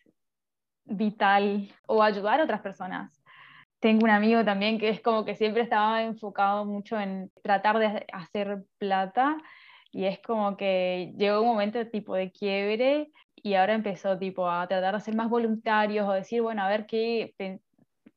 vital 0.84 1.70
o 1.88 2.04
ayudar 2.04 2.40
a 2.40 2.44
otras 2.44 2.62
personas. 2.62 3.17
Tengo 3.80 4.06
un 4.06 4.10
amigo 4.10 4.44
también 4.44 4.80
que 4.80 4.90
es 4.90 5.02
como 5.02 5.24
que 5.24 5.36
siempre 5.36 5.62
estaba 5.62 6.04
enfocado 6.04 6.66
mucho 6.66 7.00
en 7.00 7.32
tratar 7.44 7.78
de 7.78 8.06
hacer 8.12 8.64
plata 8.80 9.38
y 9.92 10.06
es 10.06 10.20
como 10.20 10.58
que 10.58 11.14
llegó 11.18 11.42
un 11.42 11.48
momento 11.48 11.86
tipo 11.88 12.16
de 12.16 12.32
quiebre 12.32 13.12
y 13.36 13.54
ahora 13.54 13.74
empezó 13.74 14.18
tipo 14.18 14.50
a 14.50 14.68
tratar 14.68 14.96
de 14.96 15.02
ser 15.02 15.16
más 15.16 15.30
voluntarios 15.30 16.08
o 16.08 16.14
decir, 16.14 16.42
bueno, 16.42 16.64
a 16.64 16.70
ver 16.70 16.86
qué 16.88 17.34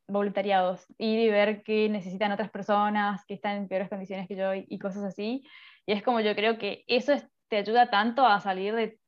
voluntariados, 0.09 0.87
ir 0.99 1.19
y 1.21 1.31
ver 1.31 1.63
qué 1.63 1.89
necesitan 1.89 2.33
otras 2.33 2.51
personas 2.51 3.25
que 3.27 3.35
están 3.35 3.57
en 3.57 3.69
peores 3.69 3.89
condiciones 3.89 4.29
que 4.29 4.37
yo 4.37 4.55
y, 4.55 4.79
cosas 4.79 5.05
así. 5.05 5.45
Y 5.87 5.93
es 5.93 6.03
como 6.03 6.21
yo 6.21 6.35
creo 6.35 6.59
que 6.59 6.85
eso 6.87 7.13
te 7.49 7.59
ayuda 7.59 7.91
tanto 7.91 8.27
a 8.27 8.41
salir 8.41 8.75
de, 8.75 8.99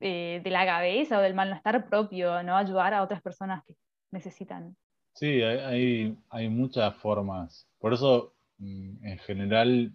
de, 0.00 0.50
la 0.50 0.64
cabeza 0.66 1.18
o 1.18 1.22
del 1.22 1.34
malestar 1.34 1.88
propio, 1.88 2.42
¿no? 2.42 2.56
Ayudar 2.56 2.94
a 2.94 3.02
otras 3.02 3.22
personas 3.22 3.64
que 3.66 3.74
necesitan. 4.12 4.76
Sí, 5.16 5.42
hay, 5.42 6.16
hay 6.30 6.48
muchas 6.48 6.94
formas. 6.96 7.66
Por 7.80 7.92
eso, 7.92 8.32
mm, 8.58 9.04
en 9.04 9.18
general, 9.18 9.92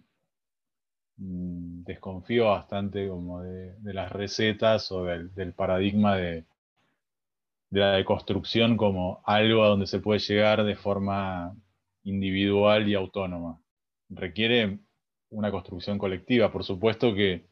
Mm, 1.22 1.84
desconfío 1.84 2.46
bastante 2.46 3.08
como 3.08 3.42
de, 3.42 3.74
las 3.84 4.10
recetas 4.10 4.90
o 4.92 5.04
del, 5.04 5.52
paradigma 5.54 6.16
de, 6.16 6.44
la 7.70 7.92
deconstrucción 7.92 8.76
como 8.76 9.22
algo 9.24 9.64
a 9.64 9.68
donde 9.68 9.86
se 9.86 10.00
puede 10.00 10.20
llegar 10.20 10.64
de 10.64 10.76
forma 10.76 11.56
individual 12.04 12.88
y 12.88 12.94
autónoma. 12.94 13.60
Requiere 14.10 14.78
una 15.30 15.50
construcción 15.50 15.98
colectiva, 15.98 16.52
por 16.52 16.64
supuesto 16.64 17.14
que 17.14 17.46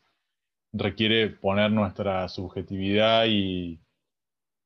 requiere 0.73 1.31
poner 1.31 1.71
nuestra 1.73 2.29
subjetividad 2.29 3.27
y, 3.29 3.81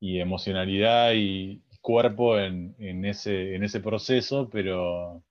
emocionalidad 0.01 1.13
y 1.15 1.63
cuerpo 1.85 2.39
en, 2.39 2.75
ese, 3.05 3.55
en 3.55 3.63
ese 3.63 3.79
proceso, 3.79 4.49
pero 4.51 5.23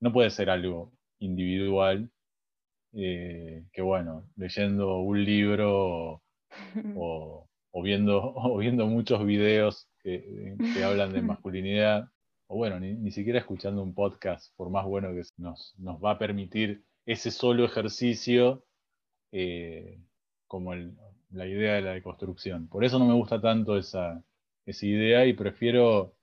no 0.00 0.10
puede 0.10 0.30
ser 0.30 0.48
algo 0.48 0.90
individual 1.18 2.10
eh, 2.94 3.66
que 3.74 3.82
bueno, 3.82 4.26
leyendo 4.36 5.00
un 5.00 5.22
libro 5.22 6.22
o, 6.96 7.46
viendo, 7.82 8.34
viendo 8.58 8.86
muchos 8.86 9.22
videos 9.26 9.86
que, 10.02 10.56
hablan 10.82 11.12
de 11.12 11.20
masculinidad, 11.32 12.08
o 12.46 12.56
bueno, 12.56 12.80
ni, 12.80 13.10
siquiera 13.10 13.38
escuchando 13.38 13.82
un 13.82 13.92
podcast, 13.92 14.56
por 14.56 14.70
más 14.70 14.86
bueno 14.86 15.10
que 15.12 15.22
nos, 15.36 15.74
nos 15.76 16.02
va 16.02 16.12
a 16.12 16.18
permitir 16.18 16.84
ese 17.04 17.30
solo 17.30 17.66
ejercicio 17.66 18.64
eh, 19.30 20.00
como 20.46 20.74
la 20.74 21.46
idea 21.46 21.74
de 21.74 21.82
la 21.82 21.92
deconstrucción. 21.92 22.66
Por 22.68 22.82
eso 22.82 22.98
no 22.98 23.06
me 23.06 23.14
gusta 23.14 23.42
tanto 23.42 23.76
esa, 23.76 24.22
esa 24.66 24.86
idea 24.86 25.26
y 25.26 25.32
prefiero 25.32 26.14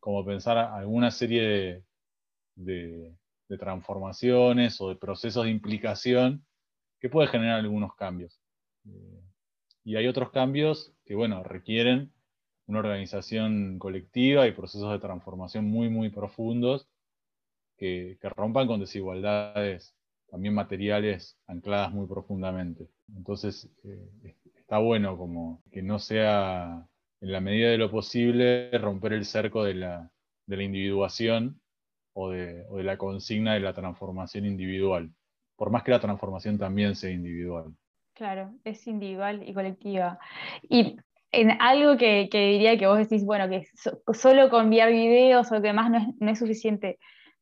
como 0.00 0.24
pensar 0.24 0.58
alguna 0.58 1.10
serie 1.10 1.84
de 2.54 3.14
transformaciones 3.58 4.80
o 4.80 4.88
de 4.88 4.96
procesos 4.96 5.44
de 5.44 5.50
implicación 5.50 6.44
que 7.00 7.08
puede 7.08 7.28
generar 7.28 7.60
algunos 7.60 7.94
cambios. 7.94 8.40
Eh, 8.86 9.22
y 9.84 9.96
hay 9.96 10.06
otros 10.06 10.30
cambios 10.30 10.92
que, 11.04 11.14
bueno, 11.14 11.42
requieren 11.42 12.12
una 12.66 12.80
organización 12.80 13.78
colectiva 13.78 14.46
y 14.46 14.52
procesos 14.52 14.92
de 14.92 14.98
transformación 14.98 15.64
muy, 15.64 15.88
muy 15.88 16.10
profundos 16.10 16.88
que, 17.76 18.18
rompan 18.22 18.66
con 18.66 18.80
desigualdades 18.80 19.94
también 20.28 20.52
materiales 20.52 21.38
ancladas 21.46 21.92
muy 21.92 22.06
profundamente. 22.06 22.90
Entonces, 23.16 23.70
eh, 23.84 24.36
está 24.56 24.78
bueno 24.78 25.16
como 25.16 25.62
que 25.70 25.80
no 25.80 25.98
sea, 25.98 26.86
en 27.20 27.32
la 27.32 27.40
medida 27.40 27.70
de 27.70 27.78
lo 27.78 27.90
posible, 27.90 28.70
romper 28.78 29.12
el 29.12 29.24
cerco 29.24 29.64
de 29.64 29.74
la, 29.74 30.10
de 30.46 30.56
la 30.56 30.62
individuación 30.62 31.60
o 32.14 32.30
de, 32.30 32.64
la 32.82 32.96
consigna 32.96 33.54
de 33.54 33.60
la 33.60 33.72
transformación 33.72 34.44
individual, 34.44 35.10
por 35.56 35.70
más 35.70 35.82
que 35.82 35.90
la 35.90 36.00
transformación 36.00 36.58
también 36.58 36.94
sea 36.94 37.10
individual. 37.10 37.72
Claro, 38.14 38.52
es 38.64 38.86
individual 38.86 39.48
y 39.48 39.54
colectiva. 39.54 40.18
Y 40.62 40.96
en 41.30 41.60
algo 41.60 41.96
que, 41.96 42.28
diría 42.32 42.76
que 42.76 42.86
vos 42.86 42.98
decís, 42.98 43.24
bueno, 43.24 43.48
que 43.48 43.66
solo 44.12 44.50
con 44.50 44.64
enviar 44.64 44.90
videos 44.90 45.52
o 45.52 45.60
demás 45.60 45.90
no 45.90 45.98
es, 45.98 46.06
no 46.18 46.30
es 46.30 46.38
suficiente. 46.38 46.98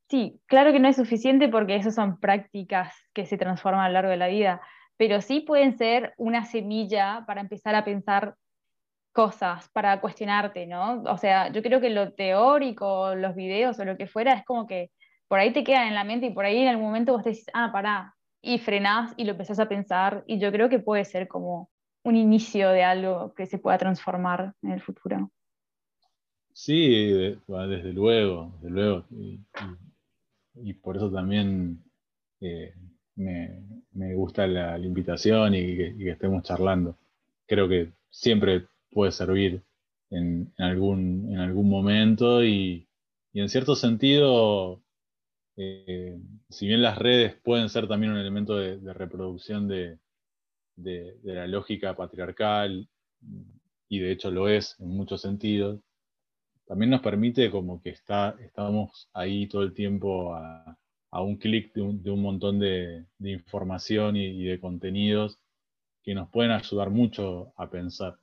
Sí, 0.09 0.41
claro 0.47 0.72
que 0.72 0.79
no 0.79 0.89
es 0.89 0.97
suficiente 0.97 1.49
porque 1.49 1.77
eso 1.77 1.91
son 1.91 2.20
prácticas 2.20 2.95
que 3.14 3.27
se 3.27 3.39
transforman 3.39 3.85
a 3.85 3.89
lo 3.89 3.95
largo 3.95 4.11
de 4.11 4.16
la 4.18 4.29
vida, 4.29 4.61
pero 4.97 5.20
sí 5.20 5.41
pueden 5.41 5.77
ser 5.77 6.14
una 6.16 6.45
semilla 6.45 7.24
para 7.27 7.41
empezar 7.41 7.74
a 7.74 7.85
pensar 7.85 8.37
cosas 9.16 9.70
para 9.70 9.98
cuestionarte, 10.02 10.66
¿no? 10.66 11.02
O 11.04 11.16
sea, 11.16 11.50
yo 11.50 11.62
creo 11.62 11.80
que 11.80 11.88
lo 11.88 12.12
teórico, 12.12 13.14
los 13.14 13.34
videos 13.34 13.78
o 13.78 13.84
lo 13.86 13.96
que 13.96 14.06
fuera, 14.06 14.34
es 14.34 14.44
como 14.44 14.66
que 14.66 14.90
por 15.26 15.38
ahí 15.38 15.54
te 15.54 15.64
quedan 15.64 15.88
en 15.88 15.94
la 15.94 16.04
mente 16.04 16.26
y 16.26 16.34
por 16.34 16.44
ahí 16.44 16.58
en 16.58 16.68
algún 16.68 16.84
momento 16.84 17.14
vos 17.14 17.22
te 17.22 17.30
decís, 17.30 17.46
ah, 17.54 17.70
pará, 17.72 18.14
y 18.42 18.58
frenás 18.58 19.14
y 19.16 19.24
lo 19.24 19.30
empezás 19.30 19.58
a 19.58 19.70
pensar, 19.70 20.22
y 20.26 20.38
yo 20.38 20.52
creo 20.52 20.68
que 20.68 20.80
puede 20.80 21.06
ser 21.06 21.28
como 21.28 21.70
un 22.04 22.14
inicio 22.14 22.68
de 22.68 22.84
algo 22.84 23.32
que 23.32 23.46
se 23.46 23.56
pueda 23.56 23.78
transformar 23.78 24.52
en 24.62 24.72
el 24.72 24.82
futuro. 24.82 25.30
Sí, 26.52 27.10
desde 27.48 27.92
luego, 27.94 28.52
desde 28.60 28.70
luego. 28.70 29.06
Y, 30.62 30.74
por 30.74 30.98
eso 30.98 31.10
también 31.10 31.82
eh, 32.42 32.74
me, 33.14 34.14
gusta 34.14 34.46
la, 34.46 34.78
invitación 34.78 35.54
y 35.54 35.74
que 35.74 36.10
estemos 36.10 36.42
charlando. 36.42 36.98
Creo 37.46 37.66
que 37.66 37.92
siempre 38.10 38.66
puede 38.91 39.12
servir 39.12 39.62
en, 40.11 40.53
algún, 40.59 41.28
en 41.32 41.39
algún 41.39 41.68
momento 41.68 42.45
y, 42.45 42.89
en 43.34 43.49
cierto 43.49 43.76
sentido, 43.76 44.82
eh, 45.57 46.18
si 46.49 46.66
bien 46.66 46.82
las 46.82 46.99
redes 46.99 47.34
pueden 47.34 47.68
ser 47.68 47.87
también 47.89 48.12
un 48.12 48.18
elemento 48.18 48.57
de, 48.57 48.93
reproducción 48.95 49.68
de, 49.68 49.99
la 51.22 51.47
lógica 51.47 51.95
patriarcal, 51.95 52.89
y 53.89 53.99
de 53.99 54.12
hecho 54.12 54.30
lo 54.30 54.49
es 54.49 54.76
en 54.80 54.89
muchos 54.89 55.20
sentidos, 55.20 55.80
también 56.66 56.91
nos 56.91 57.01
permite 57.01 57.51
como 57.51 57.80
que 57.80 57.91
está, 57.91 58.37
estamos 58.41 59.09
ahí 59.12 59.47
todo 59.47 59.62
el 59.62 59.72
tiempo 59.72 60.34
a, 60.34 60.76
un 61.18 61.37
clic 61.37 61.72
de 61.72 62.11
un, 62.11 62.20
montón 62.20 62.59
de, 62.59 63.07
información 63.20 64.16
y, 64.16 64.45
de 64.45 64.61
contenidos 64.61 65.39
que 66.03 66.14
nos 66.14 66.28
pueden 66.28 66.51
ayudar 66.51 66.91
mucho 66.91 67.55
a 67.57 67.70
pensar. 67.70 68.18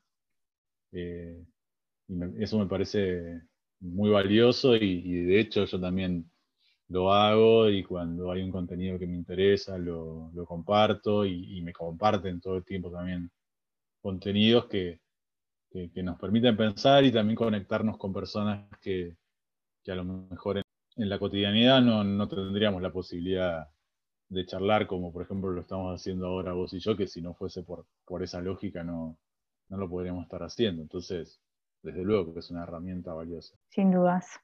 Eh, 0.93 1.43
eso 2.39 2.59
me 2.59 2.67
parece 2.67 3.41
muy 3.79 4.09
valioso 4.11 4.75
y, 4.75 5.25
de 5.25 5.39
hecho 5.39 5.65
yo 5.65 5.79
también 5.79 6.29
lo 6.89 7.13
hago 7.13 7.69
y 7.69 7.83
cuando 7.83 8.31
hay 8.31 8.41
un 8.43 8.51
contenido 8.51 8.99
que 8.99 9.07
me 9.07 9.15
interesa 9.15 9.77
lo, 9.77 10.31
comparto 10.47 11.25
y, 11.25 11.61
me 11.61 11.73
comparten 11.73 12.39
todo 12.39 12.57
el 12.57 12.65
tiempo 12.65 12.91
también 12.91 13.31
contenidos 14.01 14.67
que, 14.67 14.99
nos 16.03 16.19
permiten 16.19 16.55
pensar 16.55 17.03
y 17.03 17.11
también 17.11 17.35
conectarnos 17.35 17.97
con 17.97 18.13
personas 18.13 18.67
que, 18.79 19.17
a 19.87 19.95
lo 19.95 20.03
mejor 20.03 20.57
en, 20.95 21.09
la 21.09 21.19
cotidianidad 21.19 21.81
no, 21.81 22.27
tendríamos 22.27 22.81
la 22.81 22.91
posibilidad 22.91 23.67
de 24.29 24.45
charlar 24.45 24.87
como 24.87 25.11
por 25.11 25.23
ejemplo 25.23 25.51
lo 25.51 25.61
estamos 25.61 25.99
haciendo 25.99 26.27
ahora 26.27 26.53
vos 26.53 26.73
y 26.73 26.79
yo, 26.79 26.95
que 26.95 27.07
si 27.07 27.21
no 27.21 27.33
fuese 27.33 27.63
por, 27.63 27.85
por 28.05 28.23
esa 28.23 28.41
lógica 28.41 28.83
no, 28.83 29.17
no 29.74 29.80
lo 29.80 29.89
podríamos 29.89 30.24
estar 30.24 30.43
haciendo. 30.43 30.84
Entonces, 30.84 31.41
desde 31.82 32.03
luego 32.03 32.32
que 32.32 32.41
es 32.41 32.51
una 32.51 32.61
herramienta 32.63 33.11
valiosa. 33.11 33.55
Sin 33.69 33.91
dudas. 33.91 34.39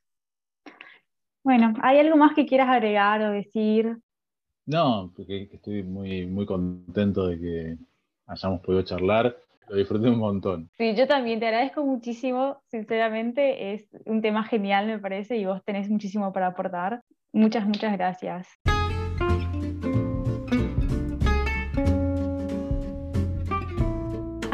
Bueno, 1.44 1.74
¿hay 1.84 2.00
algo 2.00 2.18
más 2.18 2.34
que 2.34 2.48
quieras 2.48 2.68
agregar 2.68 3.22
o 3.22 3.32
decir? 3.32 3.96
No, 4.66 5.14
porque 5.16 5.48
estoy 5.54 5.84
muy, 5.84 6.26
muy 6.26 6.48
contento 6.48 7.28
de 7.28 7.40
que 7.40 7.78
hayamos 8.26 8.62
podido 8.62 8.82
charlar. 8.82 9.38
Lo 9.68 9.76
disfruté 9.76 10.10
un 10.10 10.18
montón. 10.18 10.70
Sí, 10.80 10.96
yo 10.96 11.08
también 11.08 11.40
te 11.40 11.46
agradezco 11.46 11.86
muchísimo, 11.86 12.64
sinceramente, 12.72 13.74
es 13.74 13.88
un 14.06 14.24
tema 14.24 14.44
genial 14.44 14.88
me 14.88 14.98
parece 14.98 15.38
y 15.38 15.46
vos 15.46 15.64
tenés 15.64 15.90
muchísimo 15.90 16.34
para 16.34 16.48
aportar. 16.48 17.04
Muchas, 17.32 17.68
muchas 17.68 17.96
gracias. 17.96 18.48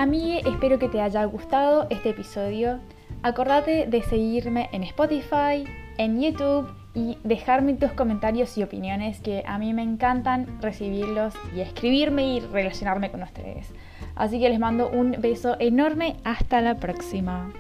A 0.06 0.08
mí 0.08 0.38
espero 0.45 0.78
que 0.78 0.88
te 0.88 1.01
haya 1.01 1.26
gustado 1.26 1.88
este 1.89 2.12
episodio. 2.12 2.80
Acordate 3.24 3.88
de 3.88 4.03
seguirme 4.03 4.70
en 4.72 4.84
Spotify, 4.84 5.66
en 5.97 6.22
YouTube 6.22 6.70
y 6.93 7.18
dejarme 7.24 7.74
tus 7.74 7.91
comentarios 7.93 8.56
y 8.56 8.62
opiniones 8.62 9.20
que 9.20 9.41
a 9.47 9.58
mí 9.58 9.74
me 9.74 9.82
encantan 9.82 10.62
recibirlos 10.62 11.34
y 11.56 11.62
escribirme 11.62 12.36
y 12.36 12.39
relacionarme 12.39 13.10
con 13.10 13.24
ustedes. 13.24 13.74
Así 14.14 14.39
que 14.39 14.47
les 14.47 14.60
mando 14.60 14.91
un 14.91 15.16
beso 15.20 15.56
enorme. 15.60 16.18
Hasta 16.24 16.62
la 16.62 16.76
próxima. 16.76 17.51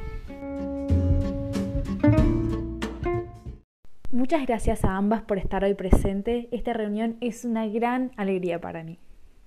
Muchas 4.11 4.45
gracias 4.45 4.85
a 4.85 4.95
ambas 4.95 5.23
por 5.23 5.39
estar 5.39 5.63
hoy 5.63 5.73
presente. 5.73 6.47
Esta 6.51 6.73
reunión 6.73 7.17
es 7.21 7.43
una 7.43 7.65
gran 7.65 8.11
alegría 8.17 8.61
para 8.61 8.83
mí. 8.83 8.99